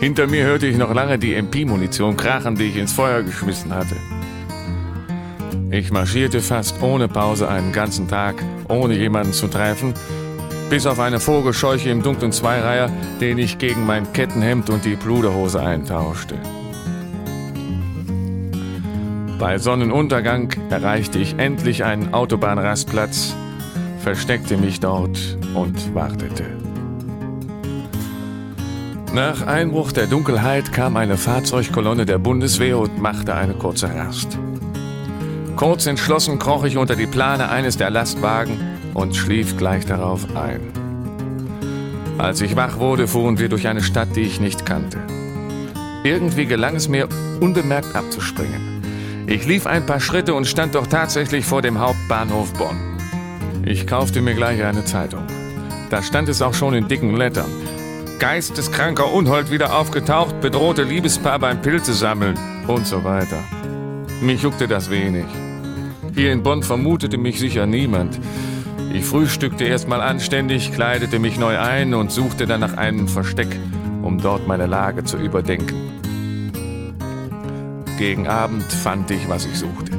[0.00, 3.96] Hinter mir hörte ich noch lange die MP-Munition krachen, die ich ins Feuer geschmissen hatte.
[5.70, 8.34] Ich marschierte fast ohne Pause einen ganzen Tag,
[8.68, 9.94] ohne jemanden zu treffen,
[10.70, 15.60] bis auf eine Vogelscheuche im dunklen Zweireiher, den ich gegen mein Kettenhemd und die Pluderhose
[15.60, 16.36] eintauschte.
[19.38, 23.34] Bei Sonnenuntergang erreichte ich endlich einen Autobahnrastplatz,
[23.98, 26.44] versteckte mich dort und wartete.
[29.12, 34.38] Nach Einbruch der Dunkelheit kam eine Fahrzeugkolonne der Bundeswehr und machte eine kurze Rast.
[35.54, 40.60] Kurz entschlossen kroch ich unter die Plane eines der Lastwagen und schlief gleich darauf ein.
[42.16, 44.98] Als ich wach wurde, fuhren wir durch eine Stadt, die ich nicht kannte.
[46.04, 47.08] Irgendwie gelang es mir,
[47.40, 48.74] unbemerkt abzuspringen.
[49.26, 52.98] Ich lief ein paar Schritte und stand doch tatsächlich vor dem Hauptbahnhof Bonn.
[53.64, 55.24] Ich kaufte mir gleich eine Zeitung.
[55.90, 57.50] Da stand es auch schon in dicken Lettern.
[58.18, 62.38] Geisteskranker Unhold wieder aufgetaucht, bedrohte Liebespaar beim Pilze sammeln
[62.68, 63.38] und so weiter.
[64.20, 65.26] Mich juckte das wenig.
[66.14, 68.20] Hier in Bonn vermutete mich sicher niemand.
[68.94, 73.48] Ich frühstückte erstmal anständig, kleidete mich neu ein und suchte dann nach einem Versteck,
[74.02, 75.74] um dort meine Lage zu überdenken.
[77.98, 79.90] Gegen Abend fand ich, was ich suchte.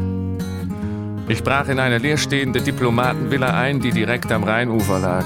[1.28, 5.26] Ich brach in eine leerstehende Diplomatenvilla ein, die direkt am Rheinufer lag.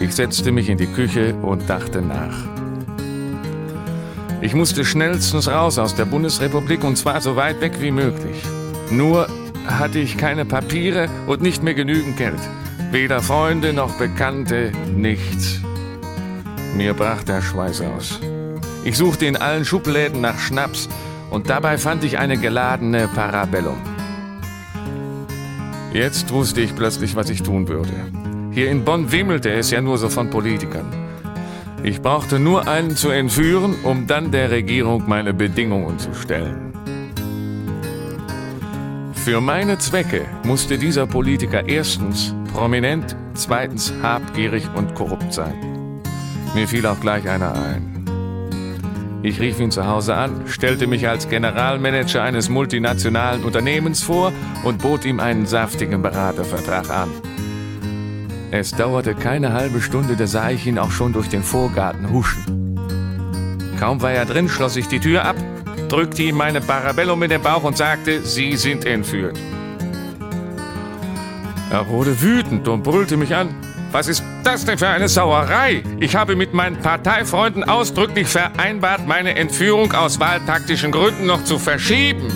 [0.00, 2.36] Ich setzte mich in die Küche und dachte nach.
[4.40, 8.42] Ich musste schnellstens raus aus der Bundesrepublik und zwar so weit weg wie möglich.
[8.90, 9.28] Nur
[9.66, 12.40] hatte ich keine Papiere und nicht mehr genügend Geld.
[12.90, 15.60] Weder Freunde noch Bekannte, nichts.
[16.76, 18.20] Mir brach der Schweiß aus.
[18.84, 20.88] Ich suchte in allen Schubläden nach Schnaps
[21.30, 23.78] und dabei fand ich eine geladene Parabellum.
[25.92, 27.92] Jetzt wusste ich plötzlich, was ich tun würde.
[28.52, 30.86] Hier in Bonn wimmelte es ja nur so von Politikern.
[31.82, 36.69] Ich brauchte nur einen zu entführen, um dann der Regierung meine Bedingungen zu stellen.
[39.24, 46.00] Für meine Zwecke musste dieser Politiker erstens prominent, zweitens habgierig und korrupt sein.
[46.54, 48.06] Mir fiel auch gleich einer ein.
[49.22, 54.32] Ich rief ihn zu Hause an, stellte mich als Generalmanager eines multinationalen Unternehmens vor
[54.64, 57.10] und bot ihm einen saftigen Beratervertrag an.
[58.50, 62.78] Es dauerte keine halbe Stunde, da sah ich ihn auch schon durch den Vorgarten huschen.
[63.78, 65.36] Kaum war er drin, schloss ich die Tür ab,
[65.90, 69.38] drückte ihm meine Parabellum in den Bauch und sagte, Sie sind entführt.
[71.70, 73.54] Er wurde wütend und brüllte mich an.
[73.92, 75.82] Was ist das denn für eine Sauerei?
[75.98, 82.28] Ich habe mit meinen Parteifreunden ausdrücklich vereinbart, meine Entführung aus wahltaktischen Gründen noch zu verschieben.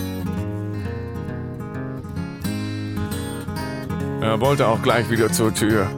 [4.21, 5.89] Er wollte auch gleich wieder zur Tür.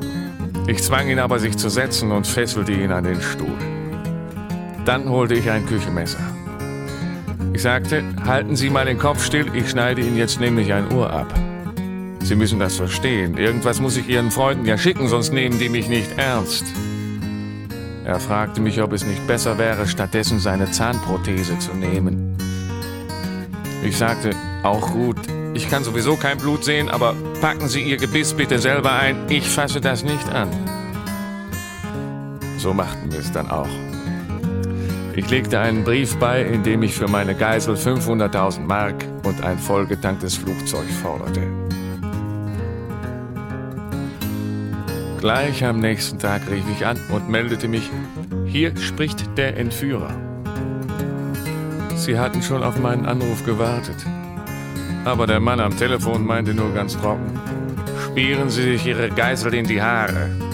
[0.66, 3.56] Ich zwang ihn aber, sich zu setzen und fesselte ihn an den Stuhl.
[4.84, 6.35] Dann holte ich ein Küchenmesser.
[7.56, 11.08] Ich sagte, halten Sie mal den Kopf still, ich schneide Ihnen jetzt nämlich ein Ohr
[11.08, 11.32] ab.
[12.20, 13.38] Sie müssen das verstehen.
[13.38, 16.66] Irgendwas muss ich Ihren Freunden ja schicken, sonst nehmen die mich nicht ernst.
[18.04, 22.36] Er fragte mich, ob es nicht besser wäre, stattdessen seine Zahnprothese zu nehmen.
[23.82, 25.16] Ich sagte, auch gut,
[25.54, 29.48] ich kann sowieso kein Blut sehen, aber packen Sie Ihr Gebiss bitte selber ein, ich
[29.48, 30.50] fasse das nicht an.
[32.58, 33.95] So machten wir es dann auch.
[35.16, 39.59] Ich legte einen Brief bei, in dem ich für meine Geisel 500.000 Mark und ein
[39.59, 41.40] vollgetanktes Flugzeug forderte.
[45.18, 47.90] Gleich am nächsten Tag rief ich an und meldete mich,
[48.44, 50.14] hier spricht der Entführer.
[51.94, 53.97] Sie hatten schon auf meinen Anruf gewartet.
[55.06, 57.40] Aber der Mann am Telefon meinte nur ganz trocken,
[58.05, 60.45] spieren Sie sich Ihre Geisel in die Haare.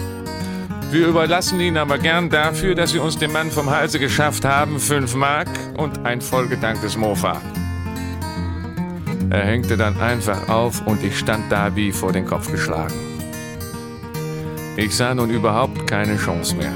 [0.93, 4.79] Wir überlassen Ihnen aber gern dafür, dass Sie uns den Mann vom Halse geschafft haben,
[4.79, 7.41] fünf Mark und ein vollgetanktes Mofa.
[9.31, 12.93] Er hängte dann einfach auf und ich stand da wie vor den Kopf geschlagen.
[14.77, 16.73] Ich sah nun überhaupt keine Chance mehr.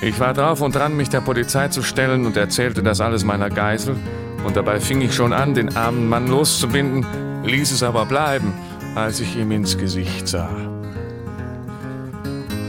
[0.00, 3.50] Ich war drauf und dran, mich der Polizei zu stellen und erzählte das alles meiner
[3.50, 3.94] Geisel.
[4.46, 7.04] Und dabei fing ich schon an, den armen Mann loszubinden,
[7.44, 8.54] ließ es aber bleiben,
[8.94, 10.69] als ich ihm ins Gesicht sah.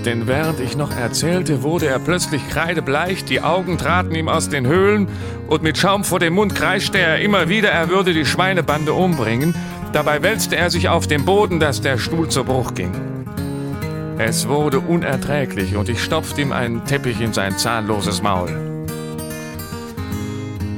[0.05, 4.65] Denn während ich noch erzählte, wurde er plötzlich kreidebleich, die Augen traten ihm aus den
[4.65, 5.07] Höhlen
[5.47, 9.53] und mit Schaum vor dem Mund kreischte er immer wieder, er würde die Schweinebande umbringen.
[9.93, 12.91] Dabei wälzte er sich auf den Boden, dass der Stuhl zu Bruch ging.
[14.17, 18.49] Es wurde unerträglich und ich stopfte ihm einen Teppich in sein zahnloses Maul.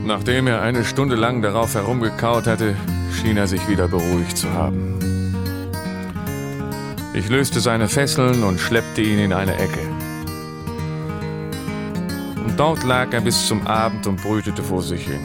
[0.06, 2.76] Nachdem er eine Stunde lang darauf herumgekaut hatte,
[3.14, 5.03] schien er sich wieder beruhigt zu haben.
[7.16, 9.82] Ich löste seine Fesseln und schleppte ihn in eine Ecke.
[12.44, 15.22] Und dort lag er bis zum Abend und brütete vor sich hin.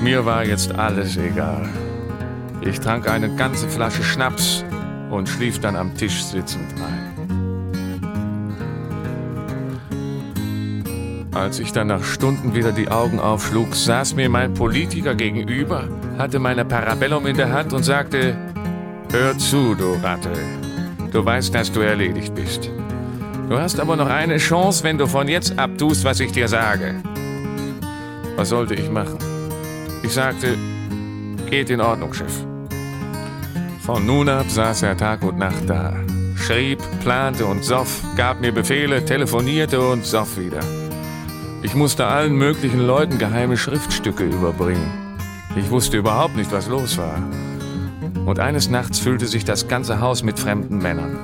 [0.00, 1.68] Mir war jetzt alles egal.
[2.60, 4.64] Ich trank eine ganze Flasche Schnaps
[5.10, 7.06] und schlief dann am Tisch sitzend ein.
[11.34, 16.38] Als ich dann nach Stunden wieder die Augen aufschlug, saß mir mein Politiker gegenüber, hatte
[16.38, 18.36] meine Parabellum in der Hand und sagte,
[19.12, 20.32] Hör zu, du Ratte.
[21.12, 22.70] Du weißt, dass du erledigt bist.
[23.48, 26.48] Du hast aber noch eine Chance, wenn du von jetzt ab tust, was ich dir
[26.48, 26.96] sage.
[28.34, 29.18] Was sollte ich machen?
[30.02, 30.56] Ich sagte,
[31.48, 32.32] geht in Ordnung, Chef.
[33.80, 35.94] Von nun ab saß er Tag und Nacht da.
[36.34, 40.60] Schrieb, plante und soff, gab mir Befehle, telefonierte und soff wieder.
[41.62, 45.16] Ich musste allen möglichen Leuten geheime Schriftstücke überbringen.
[45.56, 47.22] Ich wusste überhaupt nicht, was los war.
[48.24, 51.18] Und eines Nachts füllte sich das ganze Haus mit fremden Männern.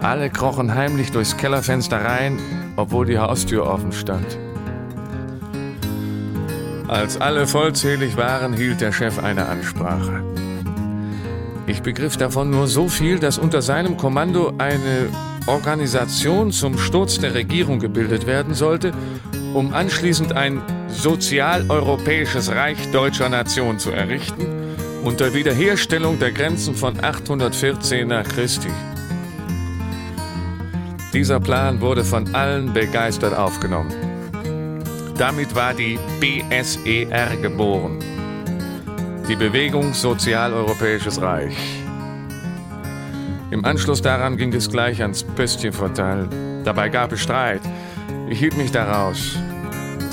[0.00, 2.38] Alle krochen heimlich durchs Kellerfenster rein,
[2.76, 4.38] obwohl die Haustür offen stand.
[6.88, 10.22] Als alle vollzählig waren, hielt der Chef eine Ansprache.
[11.66, 15.08] Ich begriff davon nur so viel, dass unter seinem Kommando eine
[15.48, 18.92] Organisation zum Sturz der Regierung gebildet werden sollte,
[19.52, 24.46] um anschließend ein sozialeuropäisches Reich deutscher Nation zu errichten,
[25.06, 28.70] unter Wiederherstellung der Grenzen von 814 nach Christi.
[31.12, 33.94] Dieser Plan wurde von allen begeistert aufgenommen.
[35.16, 38.00] Damit war die BSER geboren.
[39.28, 41.56] Die Bewegung Sozialeuropäisches Reich.
[43.52, 46.28] Im Anschluss daran ging es gleich ans Pöstchenportal.
[46.64, 47.62] Dabei gab es Streit.
[48.28, 49.38] Ich hielt mich daraus.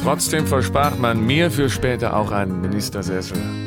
[0.04, 3.63] Trotzdem versprach man mir für später auch einen Ministersessel.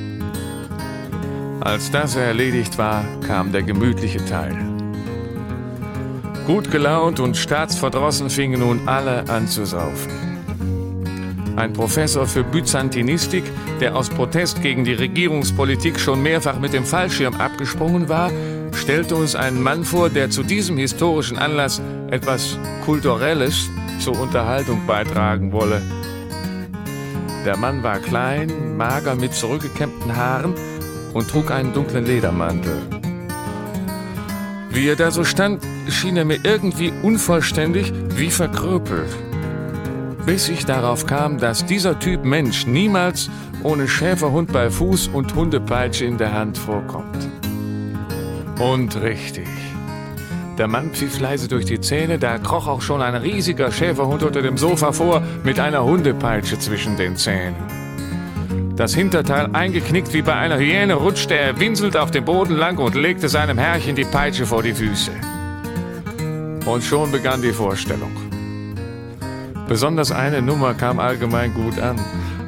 [1.66, 4.56] Als das erledigt war, kam der gemütliche Teil.
[6.46, 10.12] Gut gelaunt und staatsverdrossen fingen nun alle an zu saufen.
[11.56, 13.42] Ein Professor für Byzantinistik,
[13.80, 18.30] der aus Protest gegen die Regierungspolitik schon mehrfach mit dem Fallschirm abgesprungen war,
[18.72, 21.82] stellte uns einen Mann vor, der zu diesem historischen Anlass
[22.12, 23.68] etwas Kulturelles
[23.98, 25.82] zur Unterhaltung beitragen wolle.
[27.44, 30.54] Der Mann war klein, mager mit zurückgekämmten Haaren
[31.16, 32.76] und trug einen dunklen Ledermantel.
[34.70, 39.08] Wie er da so stand, schien er mir irgendwie unvollständig wie verkrüppelt.
[40.26, 43.30] Bis ich darauf kam, dass dieser Typ Mensch niemals
[43.62, 47.30] ohne Schäferhund bei Fuß und Hundepeitsche in der Hand vorkommt.
[48.60, 49.48] Und richtig.
[50.58, 54.42] Der Mann pfiff leise durch die Zähne, da kroch auch schon ein riesiger Schäferhund unter
[54.42, 57.75] dem Sofa vor mit einer Hundepeitsche zwischen den Zähnen.
[58.76, 62.94] Das Hinterteil eingeknickt wie bei einer Hyäne rutschte er winselnd auf dem Boden lang und
[62.94, 65.12] legte seinem Herrchen die Peitsche vor die Füße.
[66.66, 68.10] Und schon begann die Vorstellung.
[69.66, 71.96] Besonders eine Nummer kam allgemein gut an.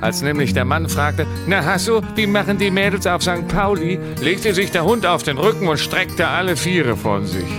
[0.03, 3.49] Als nämlich der Mann fragte, na Hasso, wie machen die Mädels auf St.
[3.49, 7.51] Pauli, legte sich der Hund auf den Rücken und streckte alle Viere von sich.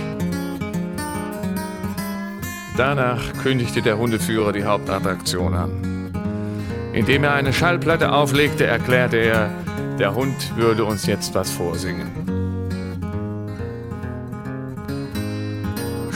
[2.76, 5.89] Danach kündigte der Hundeführer die Hauptattraktion an.
[6.92, 9.50] Indem er eine Schallplatte auflegte, erklärte er,
[9.98, 12.08] der Hund würde uns jetzt was vorsingen.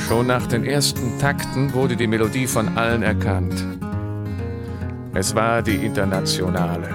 [0.08, 3.64] Schon nach den ersten Takten wurde die Melodie von allen erkannt.
[5.14, 6.88] Es war die Internationale.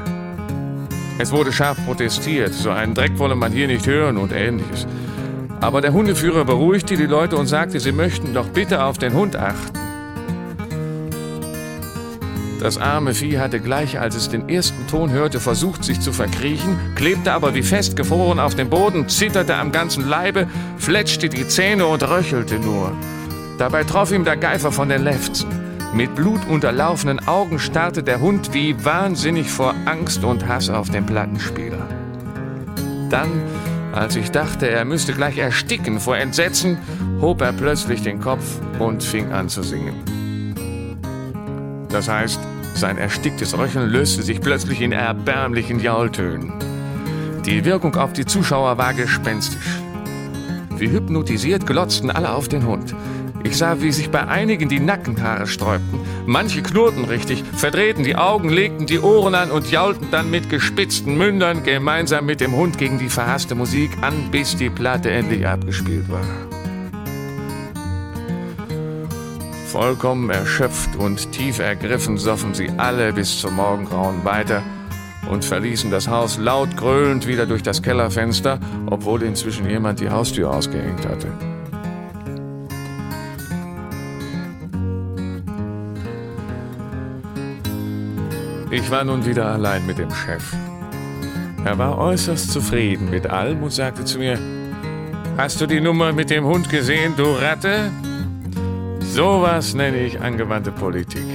[1.18, 4.86] Es wurde scharf protestiert, so einen Dreck wolle man hier nicht hören und ähnliches.
[5.62, 9.36] Aber der Hundeführer beruhigte die Leute und sagte, sie möchten doch bitte auf den Hund
[9.36, 9.79] achten.
[12.60, 16.78] Das arme Vieh hatte gleich, als es den ersten Ton hörte, versucht, sich zu verkriechen,
[16.96, 20.46] klebte aber wie festgefroren auf dem Boden, zitterte am ganzen Leibe,
[20.78, 22.92] fletschte die Zähne und röchelte nur.
[23.58, 25.48] Dabei troff ihm der Geifer von den Lefzen.
[25.94, 31.88] Mit blutunterlaufenen Augen starrte der Hund wie wahnsinnig vor Angst und Hass auf den Plattenspieler.
[33.10, 33.42] Dann,
[33.94, 36.78] als ich dachte, er müsste gleich ersticken vor Entsetzen,
[37.22, 40.19] hob er plötzlich den Kopf und fing an zu singen.
[41.90, 42.40] Das heißt,
[42.76, 46.54] sein ersticktes Röcheln löste sich plötzlich in erbärmlichen Jaultönen.
[47.46, 49.82] Die Wirkung auf die Zuschauer war gespenstisch.
[50.78, 52.96] Wie hypnotisiert glotzten alle auf den Hund.
[53.44, 56.00] Ich sah, wie sich bei einigen die Nackenhaare sträubten.
[56.26, 61.18] Manche knurrten richtig, verdrehten die Augen, legten die Ohren an und jaulten dann mit gespitzten
[61.18, 66.10] Mündern gemeinsam mit dem Hund gegen die verhasste Musik an, bis die Platte endlich abgespielt
[66.10, 66.49] war.
[69.72, 74.64] Vollkommen erschöpft und tief ergriffen soffen sie alle bis zum Morgengrauen weiter
[75.30, 80.50] und verließen das Haus laut gröhlend wieder durch das Kellerfenster, obwohl inzwischen jemand die Haustür
[80.50, 81.28] ausgehängt hatte.
[88.72, 90.52] Ich war nun wieder allein mit dem Chef.
[91.64, 94.40] Er war äußerst zufrieden mit allem und sagte zu mir,
[95.38, 97.92] Hast du die Nummer mit dem Hund gesehen, du Ratte?
[99.20, 101.26] Sowas nenne ich angewandte Politik.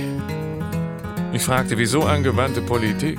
[1.34, 3.18] Ich fragte, wieso angewandte Politik?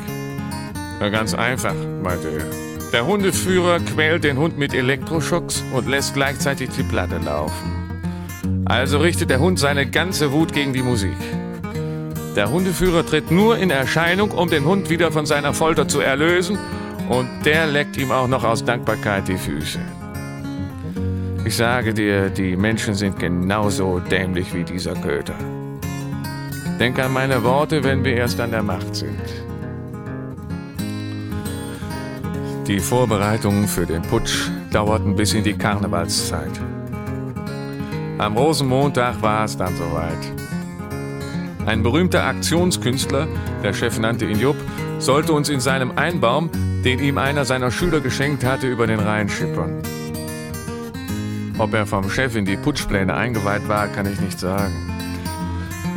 [0.99, 2.89] Na, ganz einfach, meinte er.
[2.91, 8.65] Der Hundeführer quält den Hund mit Elektroschocks und lässt gleichzeitig die Platte laufen.
[8.65, 11.17] Also richtet der Hund seine ganze Wut gegen die Musik.
[12.35, 16.57] Der Hundeführer tritt nur in Erscheinung, um den Hund wieder von seiner Folter zu erlösen,
[17.07, 19.77] und der leckt ihm auch noch aus Dankbarkeit die Füße.
[21.45, 25.35] Ich sage dir, die Menschen sind genauso dämlich wie dieser Köter.
[26.80, 29.22] Denk an meine Worte, wenn wir erst an der Macht sind.
[32.65, 36.59] Die Vorbereitungen für den Putsch dauerten bis in die Karnevalszeit.
[38.17, 40.34] Am Rosenmontag war es dann soweit.
[41.67, 43.27] Ein berühmter Aktionskünstler,
[43.63, 44.57] der Chef nannte ihn Jupp,
[44.97, 46.49] sollte uns in seinem Einbaum,
[46.84, 49.84] den ihm einer seiner Schüler geschenkt hatte, über den Rhein schippern.
[51.57, 54.73] Ob er vom Chef in die Putschpläne eingeweiht war, kann ich nicht sagen.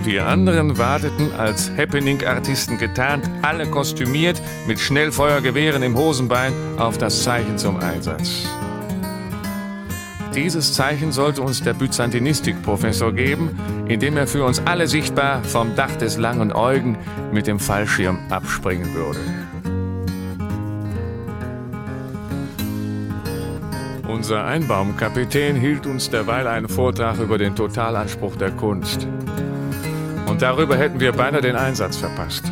[0.04, 7.58] Wir anderen warteten als Happening-Artisten getarnt, alle kostümiert, mit Schnellfeuergewehren im Hosenbein, auf das Zeichen
[7.58, 8.46] zum Einsatz.
[10.34, 13.58] Dieses Zeichen sollte uns der Byzantinistik-Professor geben,
[13.88, 16.96] indem er für uns alle sichtbar vom Dach des langen Eugen
[17.32, 19.18] mit dem Fallschirm abspringen würde.
[24.18, 29.06] Unser Einbaumkapitän hielt uns derweil einen Vortrag über den Totalanspruch der Kunst.
[30.26, 32.42] Und darüber hätten wir beinahe den Einsatz verpasst.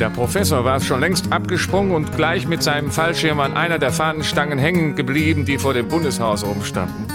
[0.00, 4.58] Der Professor war schon längst abgesprungen und gleich mit seinem Fallschirm an einer der Fahnenstangen
[4.58, 7.06] hängen geblieben, die vor dem Bundeshaus rumstanden.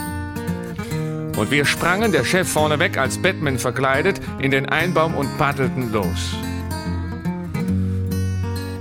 [1.36, 6.38] Und wir sprangen, der Chef vorneweg als Batman verkleidet, in den Einbaum und paddelten los.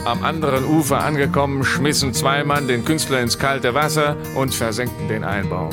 [0.04, 5.24] Am anderen Ufer angekommen, schmissen zwei Mann den Künstler ins kalte Wasser und versenkten den
[5.24, 5.70] Einbaum.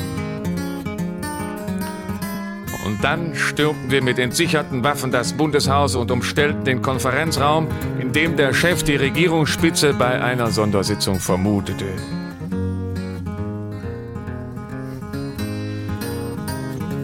[2.86, 7.68] Und dann stürmten wir mit entsicherten Waffen das Bundeshaus und umstellten den Konferenzraum,
[8.00, 11.86] in dem der Chef die Regierungsspitze bei einer Sondersitzung vermutete.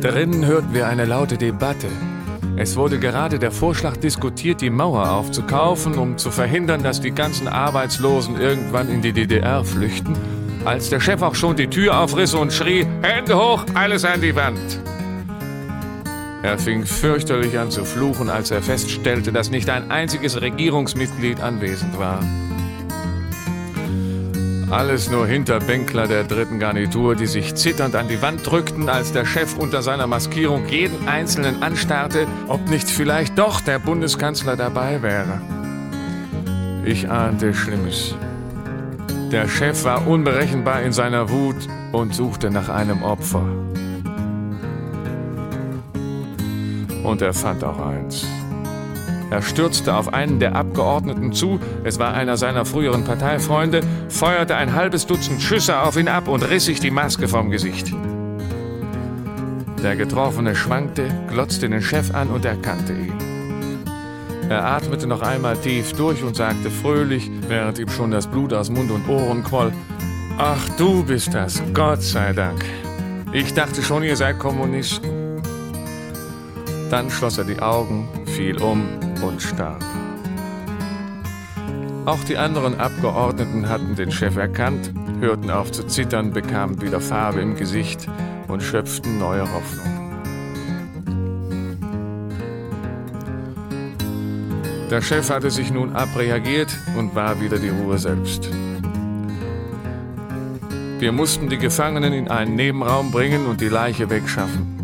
[0.00, 1.88] Drinnen hörten wir eine laute Debatte.
[2.60, 7.46] Es wurde gerade der Vorschlag diskutiert, die Mauer aufzukaufen, um zu verhindern, dass die ganzen
[7.46, 10.16] Arbeitslosen irgendwann in die DDR flüchten,
[10.64, 14.34] als der Chef auch schon die Tür aufriss und schrie, Hände hoch, alles an die
[14.34, 14.80] Wand.
[16.42, 21.96] Er fing fürchterlich an zu fluchen, als er feststellte, dass nicht ein einziges Regierungsmitglied anwesend
[21.96, 22.18] war.
[24.70, 29.24] Alles nur Hinterbänkler der dritten Garnitur, die sich zitternd an die Wand drückten, als der
[29.24, 35.40] Chef unter seiner Maskierung jeden Einzelnen anstarrte, ob nicht vielleicht doch der Bundeskanzler dabei wäre.
[36.84, 38.14] Ich ahnte Schlimmes.
[39.32, 41.56] Der Chef war unberechenbar in seiner Wut
[41.92, 43.46] und suchte nach einem Opfer.
[47.04, 48.26] Und er fand auch eins.
[49.30, 54.74] Er stürzte auf einen der Abgeordneten zu, es war einer seiner früheren Parteifreunde, feuerte ein
[54.74, 57.92] halbes Dutzend Schüsse auf ihn ab und riss sich die Maske vom Gesicht.
[59.82, 63.12] Der Getroffene schwankte, glotzte den Chef an und erkannte ihn.
[64.48, 68.70] Er atmete noch einmal tief durch und sagte fröhlich, während ihm schon das Blut aus
[68.70, 69.72] Mund und Ohren quoll,
[70.38, 72.64] Ach, du bist das, Gott sei Dank.
[73.32, 75.42] Ich dachte schon, ihr seid Kommunisten.
[76.90, 78.86] Dann schloss er die Augen, fiel um
[79.22, 79.84] und starb.
[82.06, 87.40] Auch die anderen Abgeordneten hatten den Chef erkannt, hörten auf zu zittern, bekamen wieder Farbe
[87.40, 88.08] im Gesicht
[88.48, 89.98] und schöpften neue Hoffnung.
[94.90, 98.48] Der Chef hatte sich nun abreagiert und war wieder die Ruhe selbst.
[100.98, 104.77] Wir mussten die Gefangenen in einen Nebenraum bringen und die Leiche wegschaffen.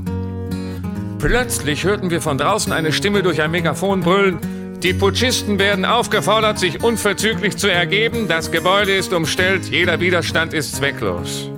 [1.25, 4.39] Plötzlich hörten wir von draußen eine Stimme durch ein Megafon brüllen.
[4.83, 8.29] Die Putschisten werden aufgefordert, sich unverzüglich zu ergeben.
[8.29, 11.49] Das Gebäude ist umstellt, jeder Widerstand ist zwecklos.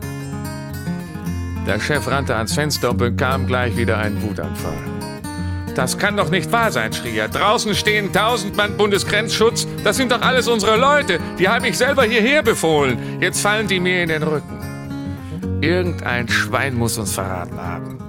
[1.66, 4.78] Der Chef rannte ans Fenster und bekam gleich wieder einen Wutanfall.
[5.74, 7.28] Das kann doch nicht wahr sein, schrie er.
[7.28, 9.66] Draußen stehen tausend Mann Bundesgrenzschutz.
[9.82, 11.18] Das sind doch alles unsere Leute.
[11.40, 13.20] Die habe ich selber hierher befohlen.
[13.20, 15.58] Jetzt fallen die mir in den Rücken.
[15.60, 18.05] Irgendein Schwein muss uns verraten haben.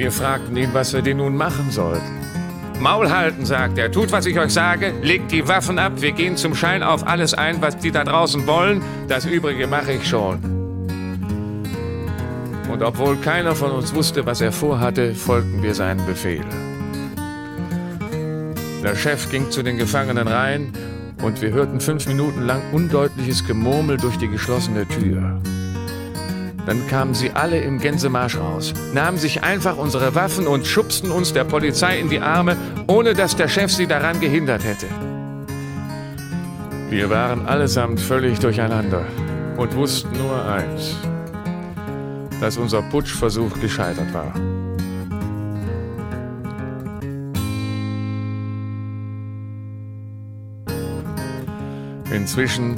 [0.00, 2.00] Wir fragten ihn, was wir denn nun machen sollten.
[2.80, 3.92] Maul halten, sagt er.
[3.92, 4.94] Tut, was ich euch sage.
[5.02, 5.92] Legt die Waffen ab.
[5.96, 8.80] Wir gehen zum Schein auf alles ein, was die da draußen wollen.
[9.08, 10.38] Das Übrige mache ich schon.
[12.72, 16.46] Und obwohl keiner von uns wusste, was er vorhatte, folgten wir seinen Befehl.
[18.82, 20.72] Der Chef ging zu den Gefangenen rein
[21.20, 25.42] und wir hörten fünf Minuten lang undeutliches Gemurmel durch die geschlossene Tür.
[26.66, 31.32] Dann kamen sie alle im Gänsemarsch raus, nahmen sich einfach unsere Waffen und schubsten uns
[31.32, 32.56] der Polizei in die Arme,
[32.86, 34.86] ohne dass der Chef sie daran gehindert hätte.
[36.90, 39.04] Wir waren allesamt völlig durcheinander
[39.56, 40.96] und wussten nur eins,
[42.40, 44.34] dass unser Putschversuch gescheitert war.
[52.12, 52.74] Inzwischen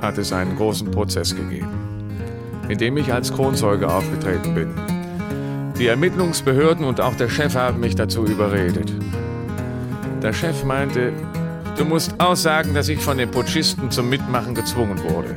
[0.00, 1.81] hat es einen großen Prozess gegeben
[2.68, 4.70] in dem ich als Kronzeuge aufgetreten bin.
[5.78, 8.92] Die Ermittlungsbehörden und auch der Chef haben mich dazu überredet.
[10.22, 11.12] Der Chef meinte,
[11.76, 15.36] du musst aussagen, dass ich von den Putschisten zum Mitmachen gezwungen wurde.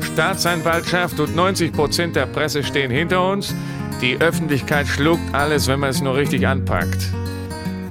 [0.00, 3.54] Staatsanwaltschaft und 90 Prozent der Presse stehen hinter uns.
[4.00, 7.08] Die Öffentlichkeit schluckt alles, wenn man es nur richtig anpackt.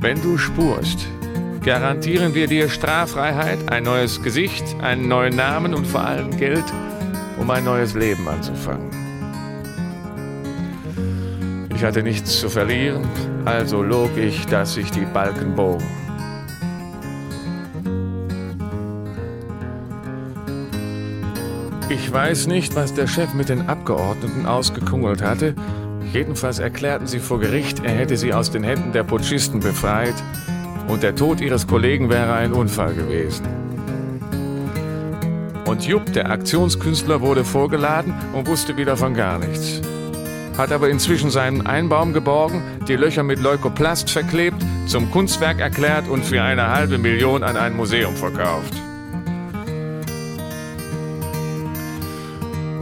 [0.01, 1.05] Wenn du spurst,
[1.63, 6.63] garantieren wir dir Straffreiheit, ein neues Gesicht, einen neuen Namen und vor allem Geld
[7.39, 8.89] um ein neues Leben anzufangen.
[11.73, 13.07] Ich hatte nichts zu verlieren,
[13.45, 15.85] also log ich, dass sich die Balken bogen.
[21.89, 25.55] Ich weiß nicht, was der Chef mit den Abgeordneten ausgekungelt hatte.
[26.11, 30.15] Jedenfalls erklärten sie vor Gericht, er hätte sie aus den Händen der Putschisten befreit
[30.87, 33.68] und der Tod ihres Kollegen wäre ein Unfall gewesen.
[35.69, 39.81] Und Jupp, der Aktionskünstler, wurde vorgeladen und wusste wieder von gar nichts.
[40.57, 46.25] Hat aber inzwischen seinen Einbaum geborgen, die Löcher mit Leukoplast verklebt, zum Kunstwerk erklärt und
[46.25, 48.73] für eine halbe Million an ein Museum verkauft.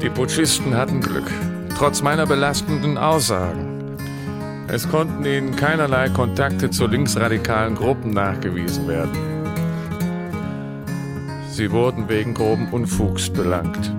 [0.02, 1.30] Die Putschisten hatten Glück,
[1.78, 3.98] trotz meiner belastenden Aussagen.
[4.70, 9.37] Es konnten ihnen keinerlei Kontakte zu linksradikalen Gruppen nachgewiesen werden.
[11.58, 13.92] Sie wurden wegen groben Unfugs belangt.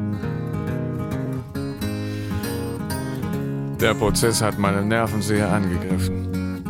[3.80, 6.62] Der Prozess hat meine Nerven sehr angegriffen.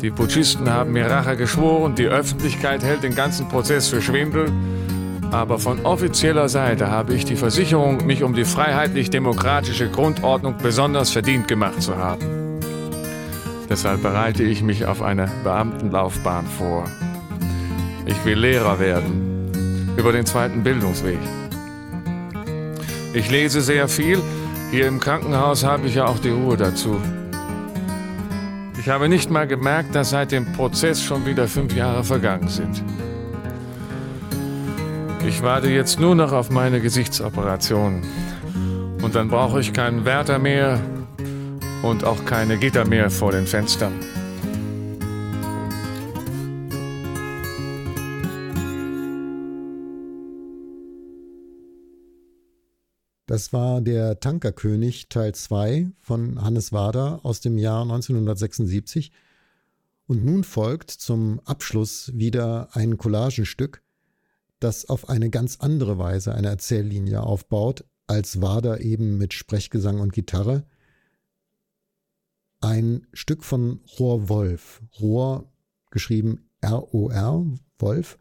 [0.00, 4.48] Die Putschisten haben mir Rache geschworen, die Öffentlichkeit hält den ganzen Prozess für Schwindel.
[5.32, 11.48] Aber von offizieller Seite habe ich die Versicherung, mich um die freiheitlich-demokratische Grundordnung besonders verdient
[11.48, 12.60] gemacht zu haben.
[13.68, 16.84] Deshalb bereite ich mich auf eine Beamtenlaufbahn vor.
[18.06, 19.92] Ich will Lehrer werden.
[19.96, 21.18] Über den zweiten Bildungsweg.
[23.12, 24.22] Ich lese sehr viel.
[24.70, 27.00] Hier im Krankenhaus habe ich ja auch die Ruhe dazu.
[28.78, 32.84] Ich habe nicht mal gemerkt, dass seit dem Prozess schon wieder fünf Jahre vergangen sind.
[35.26, 38.02] Ich warte jetzt nur noch auf meine Gesichtsoperation.
[39.02, 40.80] Und dann brauche ich keinen Wärter mehr
[41.82, 43.94] und auch keine Gitter mehr vor den Fenstern.
[53.26, 59.10] Das war der Tankerkönig Teil 2 von Hannes Wader aus dem Jahr 1976.
[60.06, 63.82] Und nun folgt zum Abschluss wieder ein Collagenstück,
[64.60, 70.12] das auf eine ganz andere Weise eine Erzähllinie aufbaut, als Wader eben mit Sprechgesang und
[70.12, 70.64] Gitarre.
[72.60, 74.82] Ein Stück von Rohr Wolf.
[75.00, 75.52] Rohr
[75.90, 77.44] geschrieben R-O-R,
[77.80, 78.18] Wolf.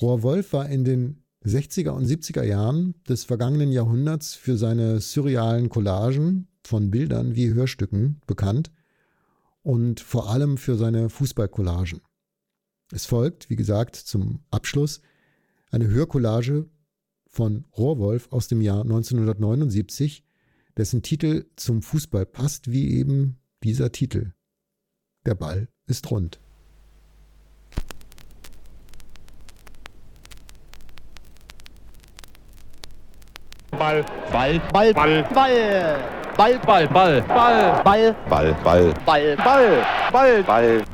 [0.00, 5.68] Rohr Wolf war in den 60er und 70er Jahren des vergangenen Jahrhunderts für seine surrealen
[5.68, 8.70] Collagen von Bildern wie Hörstücken bekannt
[9.62, 12.00] und vor allem für seine Fußballcollagen.
[12.92, 15.00] Es folgt, wie gesagt, zum Abschluss
[15.70, 16.68] eine Hörcollage
[17.26, 20.24] von Rohrwolf aus dem Jahr 1979,
[20.76, 24.32] dessen Titel zum Fußball passt, wie eben dieser Titel.
[25.24, 26.40] Der Ball ist rund.
[33.82, 35.98] Ball, Ball, Ball, Ball, Ball,
[36.36, 37.22] Ball, Ball, Ball, Ball,
[37.82, 38.94] Ball, Ball, Ball.
[39.04, 40.84] Ball, Ball, Ball, Ball.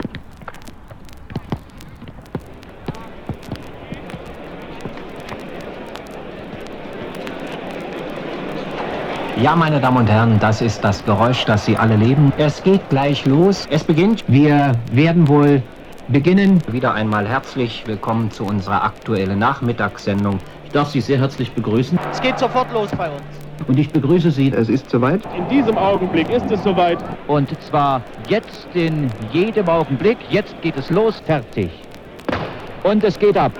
[9.36, 12.32] Ja, meine Damen und Herren, das ist das Geräusch, das Sie alle leben.
[12.38, 13.68] Es geht gleich los.
[13.70, 14.24] Es beginnt.
[14.28, 15.62] Wir werden wohl
[16.08, 16.62] beginnen.
[16.68, 20.40] Wieder einmal herzlich willkommen zu unserer aktuellen Nachmittagssendung.
[20.68, 21.98] Ich darf Sie sehr herzlich begrüßen.
[22.12, 23.22] Es geht sofort los bei uns.
[23.68, 24.52] Und ich begrüße Sie.
[24.52, 25.22] Es ist soweit.
[25.34, 26.98] In diesem Augenblick ist es soweit.
[27.26, 30.18] Und zwar jetzt in jedem Augenblick.
[30.28, 31.22] Jetzt geht es los.
[31.24, 31.70] Fertig.
[32.82, 33.52] Und es geht ab.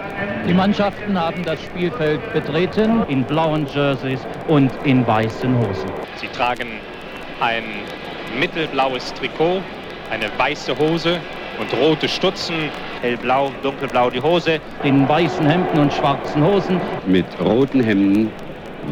[0.47, 5.91] Die Mannschaften haben das Spielfeld betreten in blauen Jerseys und in weißen Hosen.
[6.17, 6.69] Sie tragen
[7.41, 7.65] ein
[8.39, 9.63] mittelblaues Trikot,
[10.11, 11.19] eine weiße Hose
[11.59, 12.71] und rote Stutzen,
[13.01, 14.61] hellblau, dunkelblau die Hose.
[14.83, 16.81] In weißen Hemden und schwarzen Hosen.
[17.07, 18.31] Mit roten Hemden,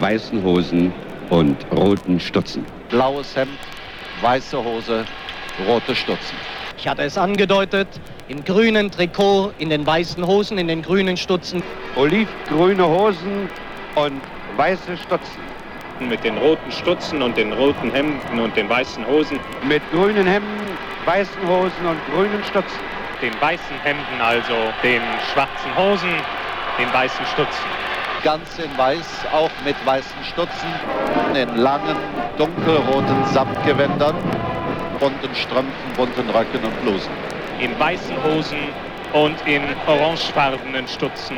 [0.01, 0.93] weißen Hosen
[1.31, 2.65] und roten Stutzen.
[2.89, 3.59] Blaues Hemd,
[4.23, 5.05] weiße Hose,
[5.67, 6.37] rote Stutzen.
[6.79, 7.89] Ich hatte es angedeutet,
[8.29, 11.63] im grünen Trikot, in den weißen Hosen, in den grünen Stutzen.
[11.97, 13.49] Olivgrüne Hosen
[13.95, 14.21] und
[14.57, 15.41] weiße Stutzen.
[15.99, 19.41] Mit den roten Stutzen und den roten Hemden und den weißen Hosen.
[19.67, 20.77] Mit grünen Hemden,
[21.07, 22.81] weißen Hosen und grünen Stutzen.
[23.23, 25.01] Den weißen Hemden also, den
[25.33, 26.11] schwarzen Hosen,
[26.79, 27.65] den weißen Stutzen.
[28.23, 30.69] Ganz in weiß, auch mit weißen Stutzen,
[31.35, 31.97] in langen,
[32.37, 34.17] dunkelroten Samtgewändern,
[34.99, 37.13] bunten Strümpfen, bunten Röcken und Blusen.
[37.61, 38.59] In weißen Hosen
[39.13, 41.37] und in orangefarbenen Stutzen.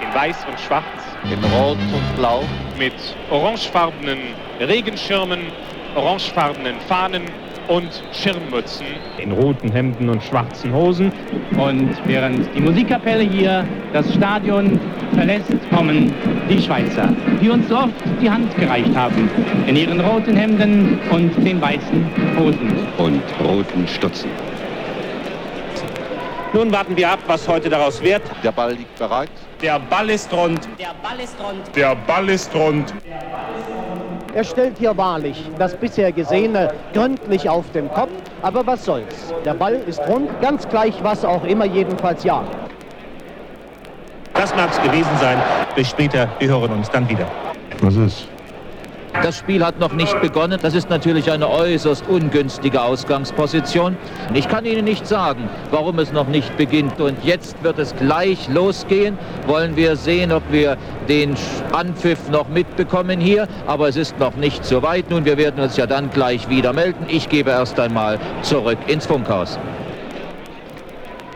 [0.00, 0.84] In weiß und schwarz.
[1.24, 2.44] In rot und blau.
[2.78, 2.94] Mit
[3.30, 4.18] orangefarbenen
[4.58, 5.52] Regenschirmen,
[5.94, 7.24] orangefarbenen Fahnen
[7.68, 8.86] und Schirmmützen.
[9.18, 11.12] In roten Hemden und schwarzen Hosen.
[11.58, 14.78] Und während die Musikkapelle hier das Stadion
[15.14, 16.12] verlässt, kommen
[16.48, 17.08] die Schweizer,
[17.40, 19.30] die uns so oft die Hand gereicht haben.
[19.66, 22.06] In ihren roten Hemden und den weißen
[22.38, 22.72] Hosen.
[22.98, 24.30] Und roten Stutzen.
[26.54, 28.22] Nun warten wir ab, was heute daraus wird.
[28.44, 29.30] Der Ball liegt bereit.
[29.62, 30.68] Der Ball ist rund.
[30.78, 31.74] Der Ball ist rund.
[31.74, 32.92] Der Ball ist rund.
[34.34, 38.10] Er stellt hier wahrlich das bisher Gesehene gründlich auf den Kopf.
[38.40, 39.34] Aber was soll's?
[39.44, 42.42] Der Ball ist rund, ganz gleich was auch immer, jedenfalls ja.
[44.32, 45.38] Das mag's gewesen sein.
[45.74, 47.26] Bis später, wir hören uns dann wieder.
[47.80, 48.31] Was ist?
[49.20, 50.58] Das Spiel hat noch nicht begonnen.
[50.60, 53.96] Das ist natürlich eine äußerst ungünstige Ausgangsposition.
[54.32, 56.98] Ich kann Ihnen nicht sagen, warum es noch nicht beginnt.
[57.00, 59.18] Und jetzt wird es gleich losgehen.
[59.46, 60.76] Wollen wir sehen, ob wir
[61.08, 61.36] den
[61.72, 63.48] Anpfiff noch mitbekommen hier.
[63.66, 65.10] Aber es ist noch nicht so weit.
[65.10, 67.04] Nun, wir werden uns ja dann gleich wieder melden.
[67.08, 69.58] Ich gebe erst einmal zurück ins Funkhaus.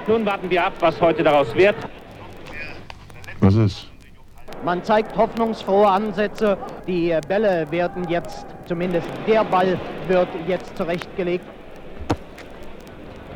[0.06, 1.76] Nun warten wir ab, was heute daraus wird.
[3.40, 3.88] Was ist?
[4.66, 6.58] Man zeigt hoffnungsfrohe Ansätze.
[6.88, 9.78] Die Bälle werden jetzt, zumindest der Ball
[10.08, 11.44] wird jetzt zurechtgelegt.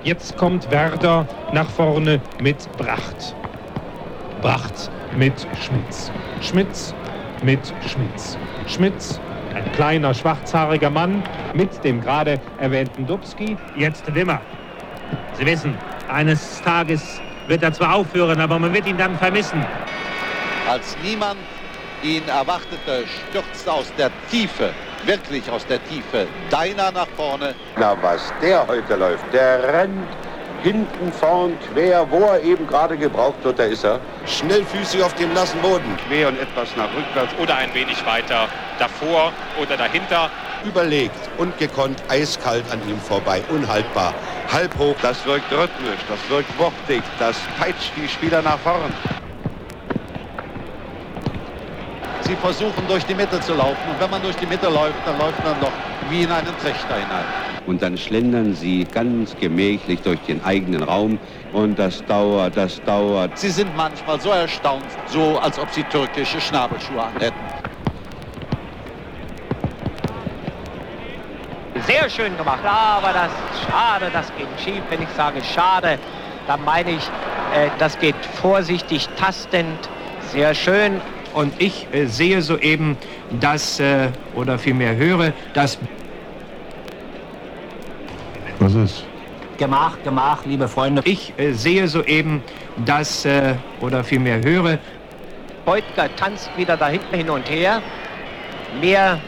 [0.02, 3.36] Jetzt kommt Werder nach vorne mit Bracht.
[4.42, 6.10] Bracht mit Schmitz.
[6.40, 6.92] Schmitz
[7.44, 8.36] mit Schmitz.
[8.66, 9.20] Schmitz,
[9.54, 11.22] ein kleiner schwarzhaariger Mann
[11.54, 13.56] mit dem gerade erwähnten Dubski.
[13.76, 14.40] Jetzt Wimmer.
[15.34, 15.78] Sie wissen,
[16.12, 19.64] eines Tages wird er zwar aufhören, aber man wird ihn dann vermissen.
[20.70, 21.40] Als niemand
[22.00, 24.72] ihn erwartete, stürzt aus der Tiefe
[25.04, 26.28] wirklich aus der Tiefe.
[26.48, 27.56] Deiner nach vorne.
[27.76, 29.24] Na, was der heute läuft.
[29.32, 30.06] Der rennt
[30.62, 33.98] hinten, vorn, quer, wo er eben gerade gebraucht wird, da ist er.
[34.26, 35.96] Schnellfüßig auf dem nassen Boden.
[36.06, 37.34] Quer und etwas nach rückwärts.
[37.42, 38.46] Oder ein wenig weiter
[38.78, 40.30] davor oder dahinter.
[40.64, 44.14] Überlegt und gekonnt, eiskalt an ihm vorbei, unhaltbar.
[44.52, 49.19] Halb hoch, das wirkt rhythmisch, das wirkt wuchtig, das peitscht die Spieler nach vorn.
[52.30, 55.18] Sie versuchen durch die Mitte zu laufen und wenn man durch die Mitte läuft, dann
[55.18, 55.72] läuft man doch
[56.08, 57.24] wie in einen Trichter hinein.
[57.66, 61.18] Und dann schlendern sie ganz gemächlich durch den eigenen Raum
[61.52, 63.36] und das dauert, das dauert.
[63.36, 67.40] Sie sind manchmal so erstaunt, so als ob sie türkische Schnabelschuhe anhätten.
[71.88, 73.32] Sehr schön gemacht, aber das
[73.66, 74.84] schade, das geht schief.
[74.88, 75.98] Wenn ich sage schade,
[76.46, 77.02] dann meine ich,
[77.56, 79.80] äh, das geht vorsichtig, tastend,
[80.30, 81.00] sehr schön.
[81.34, 82.96] Und ich äh, sehe soeben,
[83.40, 85.78] dass, äh, oder vielmehr höre, dass...
[88.58, 89.04] Was ist?
[89.58, 91.02] Gemach, Gemach, liebe Freunde.
[91.04, 92.42] Ich äh, sehe soeben,
[92.84, 94.78] dass, äh, oder vielmehr höre...
[95.64, 97.82] Beutger tanzt wieder da hinten hin und her.
[98.80, 99.20] Mehr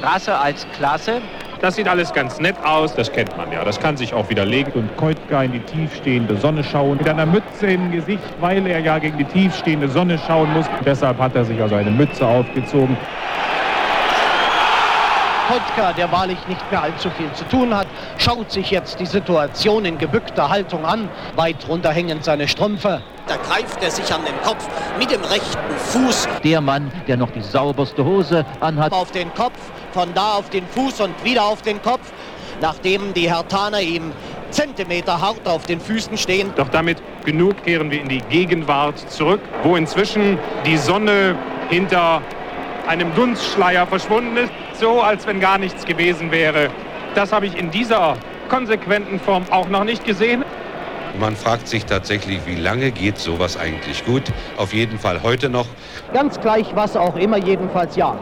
[0.00, 1.20] Rasse als Klasse.
[1.60, 3.64] Das sieht alles ganz nett aus, das kennt man ja.
[3.64, 4.72] Das kann sich auch widerlegen.
[4.74, 8.98] Und Keutka in die tiefstehende Sonne schauen, mit einer Mütze im Gesicht, weil er ja
[8.98, 10.66] gegen die tiefstehende Sonne schauen muss.
[10.84, 12.96] Deshalb hat er sich also eine Mütze aufgezogen.
[15.48, 17.86] Kotka, der wahrlich nicht mehr allzu viel zu tun hat,
[18.18, 23.00] schaut sich jetzt die Situation in gebückter Haltung an, weit runterhängend seine Strümpfe.
[23.28, 24.68] Da greift er sich an den Kopf
[24.98, 26.28] mit dem rechten Fuß.
[26.42, 28.92] Der Mann, der noch die sauberste Hose anhat.
[28.92, 29.58] Auf den Kopf,
[29.92, 32.12] von da auf den Fuß und wieder auf den Kopf,
[32.60, 34.12] nachdem die Hertaner ihm
[34.50, 36.52] Zentimeter hart auf den Füßen stehen.
[36.56, 41.36] Doch damit genug kehren wir in die Gegenwart zurück, wo inzwischen die Sonne
[41.68, 42.22] hinter
[42.86, 46.70] einem Dunstschleier verschwunden ist, so als wenn gar nichts gewesen wäre.
[47.14, 48.16] Das habe ich in dieser
[48.48, 50.44] konsequenten Form auch noch nicht gesehen.
[51.18, 54.22] Man fragt sich tatsächlich, wie lange geht sowas eigentlich gut?
[54.58, 55.66] Auf jeden Fall heute noch.
[56.12, 58.18] Ganz gleich was auch immer, jedenfalls ja.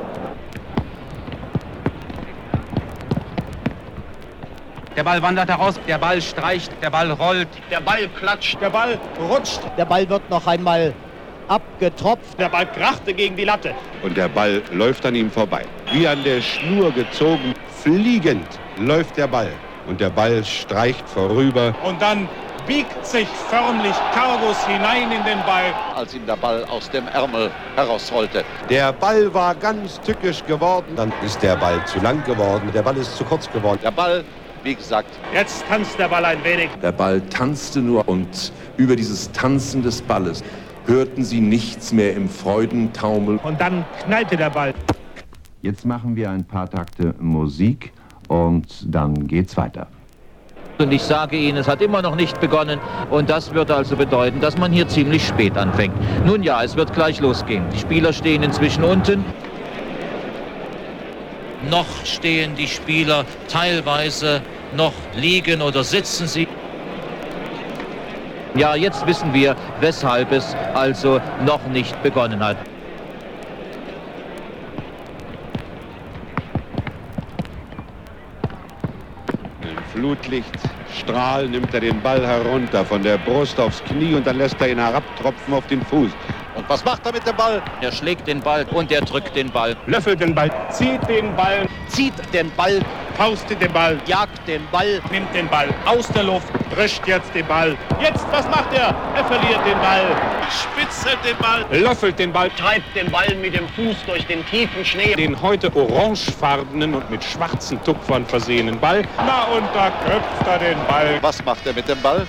[4.97, 7.49] Der Ball wandert heraus, der Ball streicht, der Ball rollt.
[7.71, 8.99] Der Ball klatscht, der Ball
[9.29, 9.61] rutscht.
[9.77, 10.95] Der Ball wird noch einmal
[11.49, 12.39] abgetropft.
[12.39, 13.75] Der Ball krachte gegen die Latte.
[14.03, 15.65] Und der Ball läuft an ihm vorbei.
[15.93, 18.47] Wie an der Schnur gezogen, fliegend
[18.79, 19.51] läuft der Ball.
[19.89, 21.75] Und der Ball streicht vorüber.
[21.83, 22.29] Und dann
[22.67, 25.75] biegt sich förmlich Cargus hinein in den Ball.
[25.97, 28.45] Als ihm der Ball aus dem Ärmel herausrollte.
[28.71, 30.95] Der Ball war ganz tückisch geworden.
[30.97, 32.71] Dann ist der Ball zu lang geworden.
[32.73, 33.81] Der Ball ist zu kurz geworden.
[33.83, 34.25] Der Ball,
[34.65, 35.11] wie gesagt.
[35.33, 36.71] Jetzt tanzt der Ball ein wenig.
[36.83, 40.43] Der Ball tanzte nur und über dieses Tanzen des Balles
[40.87, 43.39] hörten sie nichts mehr im Freudentaumel.
[43.43, 44.75] Und dann knallte der Ball.
[45.63, 47.93] Jetzt machen wir ein paar Takte Musik
[48.29, 49.87] und dann geht's weiter.
[50.79, 52.81] Und ich sage Ihnen, es hat immer noch nicht begonnen.
[53.11, 55.95] Und das wird also bedeuten, dass man hier ziemlich spät anfängt.
[56.27, 57.65] Nun ja, es wird gleich losgehen.
[57.73, 59.25] Die Spieler stehen inzwischen unten.
[61.71, 64.43] Noch stehen die Spieler teilweise
[64.77, 66.49] noch liegen oder sitzen sie.
[68.57, 72.57] Ja, jetzt wissen wir, weshalb es also noch nicht begonnen hat.
[79.63, 80.03] Im
[80.95, 84.71] Flutlichtstrahl nimmt er den Ball herunter von der Brust aufs Knie und dann lässt er
[84.71, 86.11] ihn herabtropfen auf den Fuß.
[86.55, 87.61] Und was macht er mit dem Ball?
[87.81, 89.77] Er schlägt den Ball und er drückt den Ball.
[89.87, 92.81] Löffelt den Ball, zieht den Ball, Zieht den Ball,
[93.17, 95.01] faustet den Ball, jagt den Ball.
[95.11, 97.77] nimmt den Ball aus der Luft, drischt jetzt den Ball.
[98.01, 98.95] Jetzt, was macht er?
[99.15, 100.03] Er verliert den Ball,
[100.51, 104.85] spitzelt den Ball, löffelt den Ball, Treibt den Ball mit dem Fuß durch den tiefen
[104.85, 105.15] Schnee.
[105.15, 109.03] Den heute orangefarbenen und mit schwarzen Tupfern versehenen Ball.
[109.19, 111.19] Na, und da köpft er den Ball.
[111.21, 112.27] Was macht er mit dem Ball?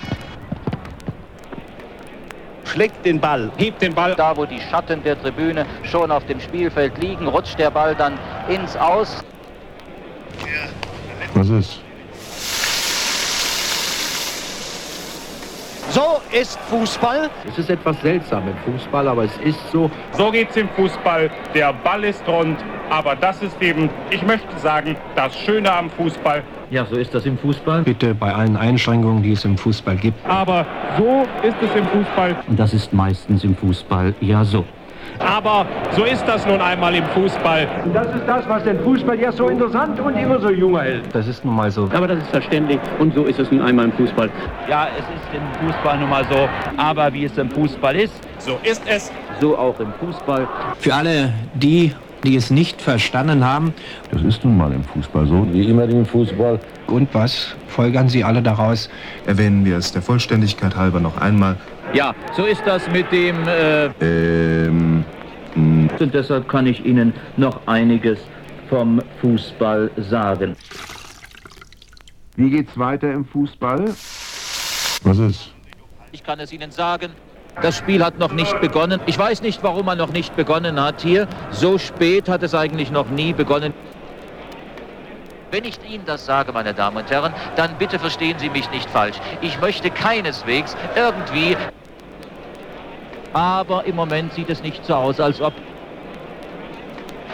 [2.76, 4.16] schlägt den Ball, hebt den Ball.
[4.16, 8.20] Da, wo die Schatten der Tribüne schon auf dem Spielfeld liegen, rutscht der Ball dann
[8.50, 9.24] ins Aus.
[11.34, 11.80] Was ist?
[15.92, 17.30] So ist Fußball.
[17.48, 19.90] Es ist etwas seltsam im Fußball, aber es ist so.
[20.12, 21.30] So geht's im Fußball.
[21.54, 22.58] Der Ball ist rund,
[22.90, 26.44] aber das ist eben, ich möchte sagen, das Schöne am Fußball.
[26.70, 27.84] Ja, so ist das im Fußball.
[27.84, 30.18] Bitte bei allen Einschränkungen, die es im Fußball gibt.
[30.28, 30.66] Aber
[30.98, 32.36] so ist es im Fußball.
[32.48, 34.66] Und das ist meistens im Fußball ja so.
[35.20, 35.66] Aber
[35.96, 37.68] so ist das nun einmal im Fußball.
[37.86, 41.04] Und das ist das, was den Fußball ja so interessant und immer so jung hält.
[41.14, 41.90] Das ist nun mal so.
[41.94, 44.30] Aber das ist verständlich und so ist es nun einmal im Fußball.
[44.70, 46.48] Ja, es ist im Fußball nun mal so,
[46.78, 49.12] aber wie es im Fußball ist, So ist es.
[49.40, 50.48] So auch im Fußball.
[50.80, 51.94] Für alle die
[52.24, 53.74] die es nicht verstanden haben.
[54.12, 56.60] Das ist nun mal im Fußball so, wie immer im Fußball.
[56.88, 58.90] Und was folgern Sie alle daraus?
[59.26, 61.58] Erwähnen wir es der Vollständigkeit halber noch einmal.
[61.94, 63.36] Ja, so ist das mit dem...
[63.48, 65.06] Äh Ähm,
[66.00, 68.20] und deshalb kann ich Ihnen noch einiges
[68.70, 70.56] vom Fußball sagen.
[72.36, 73.86] wie geht's weiter im Fußball?
[75.04, 75.52] Was ist?
[76.12, 77.12] Ich kann es Ihnen sagen.
[77.62, 79.00] Das Spiel hat noch nicht begonnen.
[79.06, 81.28] Ich weiß nicht, warum er noch nicht begonnen hat hier.
[81.52, 83.74] So spät hat es eigentlich noch nie begonnen.
[85.56, 88.90] Wenn ich Ihnen das sage, meine Damen und Herren, dann bitte verstehen Sie mich nicht
[88.90, 89.16] falsch.
[89.40, 91.56] Ich möchte keineswegs irgendwie...
[93.32, 95.54] Aber im Moment sieht es nicht so aus, als ob...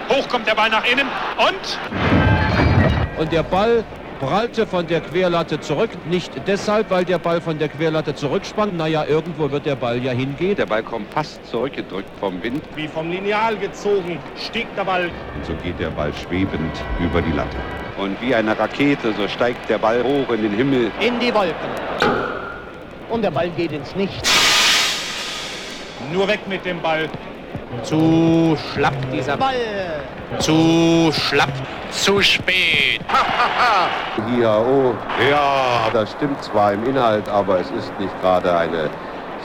[0.07, 1.07] Hoch kommt der Ball nach innen
[1.39, 3.84] und Und der Ball
[4.22, 5.89] prallte von der Querlatte zurück.
[6.07, 8.77] Nicht deshalb, weil der Ball von der Querlatte zurückspann.
[8.77, 10.56] Naja, irgendwo wird der Ball ja hingehen.
[10.56, 12.64] Der Ball kommt fast zurückgedrückt vom Wind.
[12.76, 15.06] wie vom Lineal gezogen stieg der Ball.
[15.35, 17.57] Und so geht der Ball schwebend über die Latte.
[17.98, 20.91] Und wie eine Rakete, so steigt der Ball hoch in den Himmel.
[20.99, 21.56] In die Wolken.
[23.10, 24.30] Und der Ball geht ins Nichts.
[26.14, 27.10] Nur weg mit dem Ball.
[27.84, 29.56] Zu schlapp dieser Ball.
[30.40, 31.52] Zu schlapp.
[31.91, 33.02] Zu spät.
[34.30, 34.94] Hier, oh,
[35.30, 38.90] ja, das stimmt zwar im Inhalt, aber es ist nicht gerade eine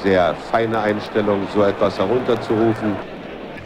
[0.02, 2.94] sehr feine Einstellung, so etwas herunterzurufen.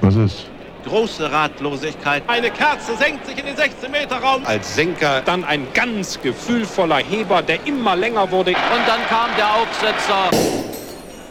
[0.00, 0.46] Was ist?
[0.86, 2.22] Große Ratlosigkeit.
[2.26, 4.46] Eine Kerze senkt sich in den 16-Meter-Raum.
[4.46, 8.52] Als Senker Dann ein ganz gefühlvoller Heber, der immer länger wurde.
[8.52, 10.30] Und dann kam der Aufsetzer.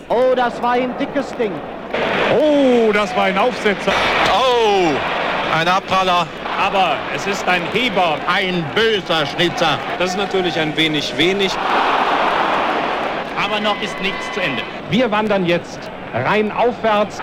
[0.10, 1.52] Oh, das war ein dickes Ding.
[2.38, 3.92] Oh, das war ein Aufsetzer.
[4.34, 4.90] Oh,
[5.58, 6.28] ein Abpraller.
[6.64, 8.18] Aber es ist ein Heber.
[8.28, 9.80] Ein böser Schnitzer.
[9.98, 11.52] Das ist natürlich ein wenig wenig.
[13.44, 14.62] Aber noch ist nichts zu Ende.
[14.90, 15.80] Wir wandern jetzt
[16.14, 17.22] rein aufwärts.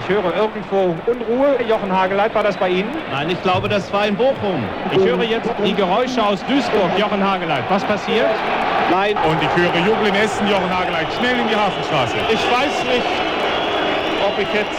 [0.00, 1.56] Ich höre irgendwo Unruhe.
[1.68, 2.90] Jochen Hageleit, war das bei Ihnen?
[3.10, 4.62] Nein, ich glaube, das war in Bochum.
[4.92, 6.90] Ich höre jetzt die Geräusche aus Duisburg.
[6.96, 8.28] Jochen Hageleit, was passiert?
[8.90, 10.46] Nein, Und ich höre Jubel in Essen.
[10.48, 12.14] Jochen Hageleit, schnell in die Hafenstraße.
[12.30, 13.06] ich weiß nicht,
[14.38, 14.78] ob ich jetzt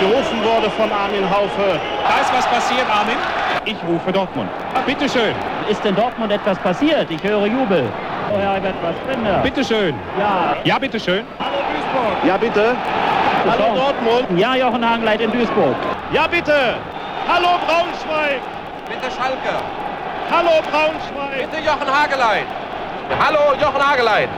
[0.00, 1.78] gerufen wurde von Armin Haufe.
[2.08, 3.16] Da ist was passiert, Armin.
[3.66, 4.48] Ich rufe Dortmund.
[4.86, 5.34] Bitte schön.
[5.68, 7.10] Ist in Dortmund etwas passiert?
[7.10, 7.84] Ich höre Jubel.
[8.32, 9.26] Oh ja, etwas drin.
[9.42, 9.94] Bitte schön.
[10.18, 10.56] Ja.
[10.64, 11.24] Ja, bitte schön.
[12.24, 12.74] Ja, bitte.
[13.46, 14.38] Hallo Dortmund.
[14.38, 15.76] Ja, Jochen Hagenleit in Duisburg.
[16.12, 16.76] Ja, bitte.
[17.28, 18.40] Hallo Braunschweig.
[18.88, 19.54] Bitte Schalke.
[20.30, 21.50] Hallo Braunschweig.
[21.50, 22.44] Bitte Jochen Hagelein.
[23.20, 24.28] Hallo Jochen Hagelein.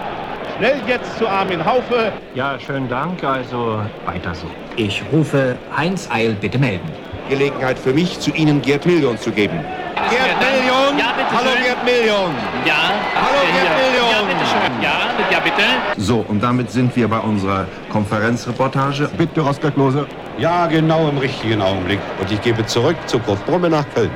[0.59, 2.11] Schnell jetzt zu Armin Haufe.
[2.35, 3.23] Ja, schönen Dank.
[3.23, 4.49] Also weiter so.
[4.75, 6.91] Ich rufe Heinz Eil, bitte melden.
[7.29, 9.61] Gelegenheit für mich, zu Ihnen Gerd Million zu geben.
[10.11, 10.99] Gerd Million.
[10.99, 11.63] Ja, bitte Hallo schön.
[11.63, 12.35] Gerd Million.
[12.65, 12.91] Ja.
[13.15, 14.11] Hallo Gerd Million.
[14.11, 14.83] Ja, bitte schön.
[14.83, 16.03] Ja, ja, bitte.
[16.03, 19.09] So, und damit sind wir bei unserer Konferenzreportage.
[19.17, 20.07] Bitte, Oskar Klose.
[20.39, 22.01] Ja, genau im richtigen Augenblick.
[22.21, 24.11] Und ich gebe zurück zu Kurt Brumme nach Köln.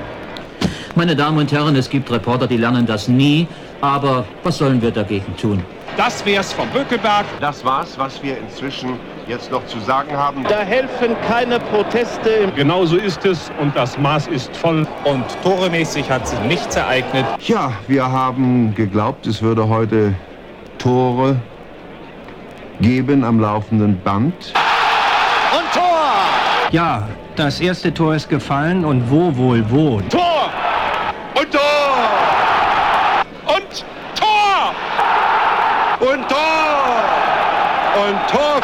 [0.97, 3.47] Meine Damen und Herren, es gibt Reporter, die lernen das nie.
[3.81, 5.63] Aber was sollen wir dagegen tun?
[5.97, 7.27] Das wär's vom Bökelberg.
[7.41, 8.99] Das war's, was wir inzwischen
[9.29, 10.43] jetzt noch zu sagen haben.
[10.45, 12.51] Da helfen keine Proteste.
[12.57, 14.87] Genau so ist es und das Maß ist voll.
[15.05, 17.27] Und toremäßig hat sich nichts ereignet.
[17.41, 20.15] Ja, wir haben geglaubt, es würde heute
[20.79, 21.37] Tore
[22.81, 24.53] geben am laufenden Band.
[25.53, 26.13] Und Tor!
[26.71, 27.07] Ja,
[27.37, 30.01] das erste Tor ist gefallen und wo wohl wo?
[30.09, 30.51] Tor!
[31.35, 31.61] Und Tor!
[33.47, 33.85] Und
[34.19, 34.75] Tor!
[36.01, 37.13] Und Tor!
[37.95, 38.57] Und Tor!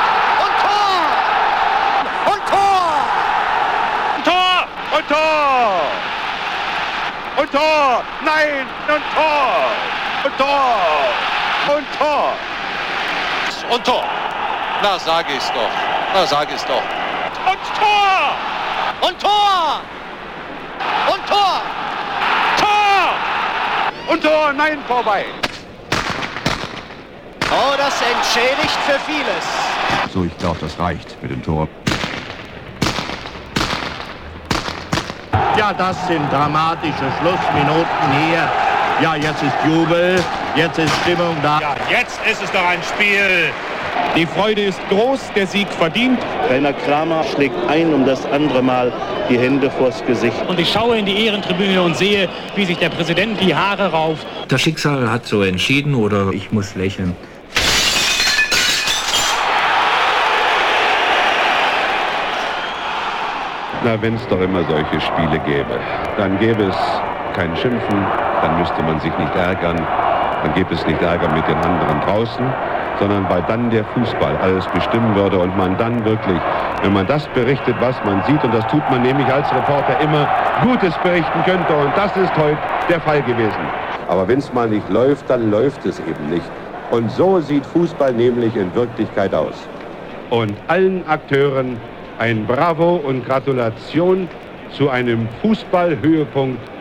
[0.42, 0.98] Und Tor!
[2.26, 3.04] Und Tor!
[4.24, 4.98] Tor!
[4.98, 5.18] Und Tor!
[7.50, 8.04] Und Tor!
[8.26, 8.66] Nein!
[8.88, 9.70] Und Tor!
[10.24, 11.76] Und Tor!
[11.76, 12.32] Und Tor!
[13.70, 14.04] Und Tor.
[14.82, 15.70] Na, sag ich's doch.
[16.12, 16.82] Na, sag ich's doch.
[17.46, 18.34] Und Tor!
[19.00, 19.80] Und Tor!
[21.10, 21.62] Und Tor!
[22.58, 24.12] Tor!
[24.12, 24.52] Und Tor!
[24.52, 25.24] Nein, vorbei!
[27.50, 30.12] Oh, das entschädigt für vieles.
[30.12, 31.66] So, ich glaube, das reicht mit dem Tor.
[35.58, 37.84] Ja, das sind dramatische Schlussminuten
[38.28, 38.48] hier.
[39.02, 40.22] Ja, jetzt ist Jubel,
[40.54, 41.58] jetzt ist Stimmung da.
[41.60, 43.50] Ja, jetzt ist es doch ein Spiel.
[44.16, 46.20] Die Freude ist groß, der Sieg verdient.
[46.48, 48.92] Rainer Kramer schlägt ein um das andere Mal
[49.28, 50.36] die Hände vors Gesicht.
[50.46, 54.24] Und ich schaue in die Ehrentribüne und sehe, wie sich der Präsident die Haare rauft.
[54.46, 57.16] Das Schicksal hat so entschieden oder ich muss lächeln.
[63.88, 65.80] Na, wenn es doch immer solche Spiele gäbe,
[66.18, 66.76] dann gäbe es
[67.32, 68.06] kein Schimpfen,
[68.42, 69.78] dann müsste man sich nicht ärgern,
[70.42, 72.44] dann gäbe es nicht Ärger mit den anderen draußen,
[72.98, 76.38] sondern weil dann der Fußball alles bestimmen würde und man dann wirklich,
[76.82, 80.28] wenn man das berichtet, was man sieht, und das tut man nämlich als Reporter immer,
[80.62, 81.74] Gutes berichten könnte.
[81.74, 82.58] Und das ist heute
[82.90, 83.64] der Fall gewesen.
[84.06, 86.50] Aber wenn es mal nicht läuft, dann läuft es eben nicht.
[86.90, 89.66] Und so sieht Fußball nämlich in Wirklichkeit aus.
[90.28, 91.78] Und allen Akteuren
[92.18, 94.28] ein Bravo und Gratulation
[94.70, 96.77] zu einem Fußballhöhepunkt.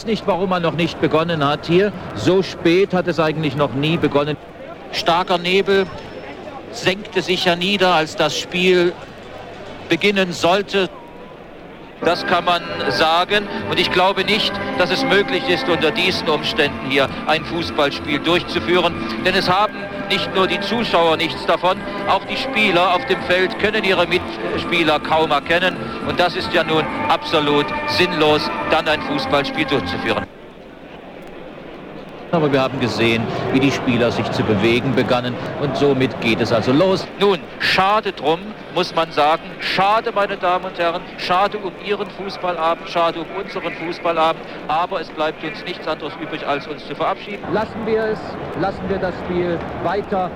[0.00, 1.92] Weiß nicht, warum man noch nicht begonnen hat hier.
[2.14, 4.38] So spät hat es eigentlich noch nie begonnen.
[4.92, 5.86] Starker Nebel
[6.72, 8.94] senkte sich ja nieder, als das Spiel
[9.90, 10.88] beginnen sollte.
[12.02, 13.46] Das kann man sagen.
[13.68, 18.94] Und ich glaube nicht, dass es möglich ist, unter diesen Umständen hier ein Fußballspiel durchzuführen.
[19.26, 19.74] Denn es haben
[20.10, 21.78] nicht nur die Zuschauer nichts davon,
[22.08, 25.76] auch die Spieler auf dem Feld können ihre Mitspieler kaum erkennen.
[26.06, 30.39] Und das ist ja nun absolut sinnlos, dann ein Fußballspiel durchzuführen.
[32.32, 36.52] Aber wir haben gesehen, wie die Spieler sich zu bewegen begannen und somit geht es
[36.52, 37.06] also los.
[37.18, 38.38] Nun, schade drum,
[38.74, 43.72] muss man sagen, schade, meine Damen und Herren, schade um Ihren Fußballabend, schade um unseren
[43.74, 47.42] Fußballabend, aber es bleibt uns nichts anderes übrig, als uns zu verabschieden.
[47.52, 48.20] Lassen wir es,
[48.60, 50.30] lassen wir das Spiel weiter,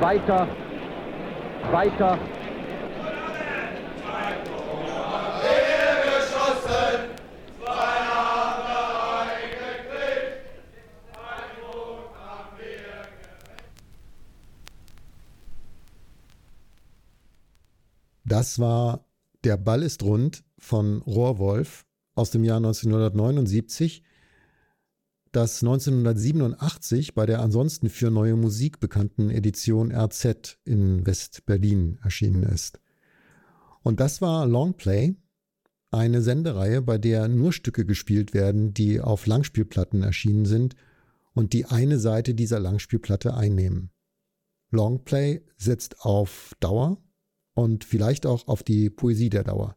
[0.00, 0.48] weiter,
[1.70, 2.18] weiter.
[18.38, 19.04] Das war
[19.42, 21.84] Der Ball ist rund von Rohrwolf
[22.14, 24.04] aus dem Jahr 1979,
[25.32, 32.78] das 1987 bei der ansonsten für neue Musik bekannten Edition RZ in West-Berlin erschienen ist.
[33.82, 35.16] Und das war Longplay,
[35.90, 40.76] eine Sendereihe, bei der nur Stücke gespielt werden, die auf Langspielplatten erschienen sind
[41.34, 43.90] und die eine Seite dieser Langspielplatte einnehmen.
[44.70, 47.02] Longplay setzt auf Dauer
[47.58, 49.74] und vielleicht auch auf die Poesie der Dauer.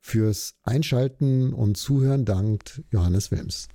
[0.00, 3.68] Fürs Einschalten und Zuhören dankt Johannes Wilms.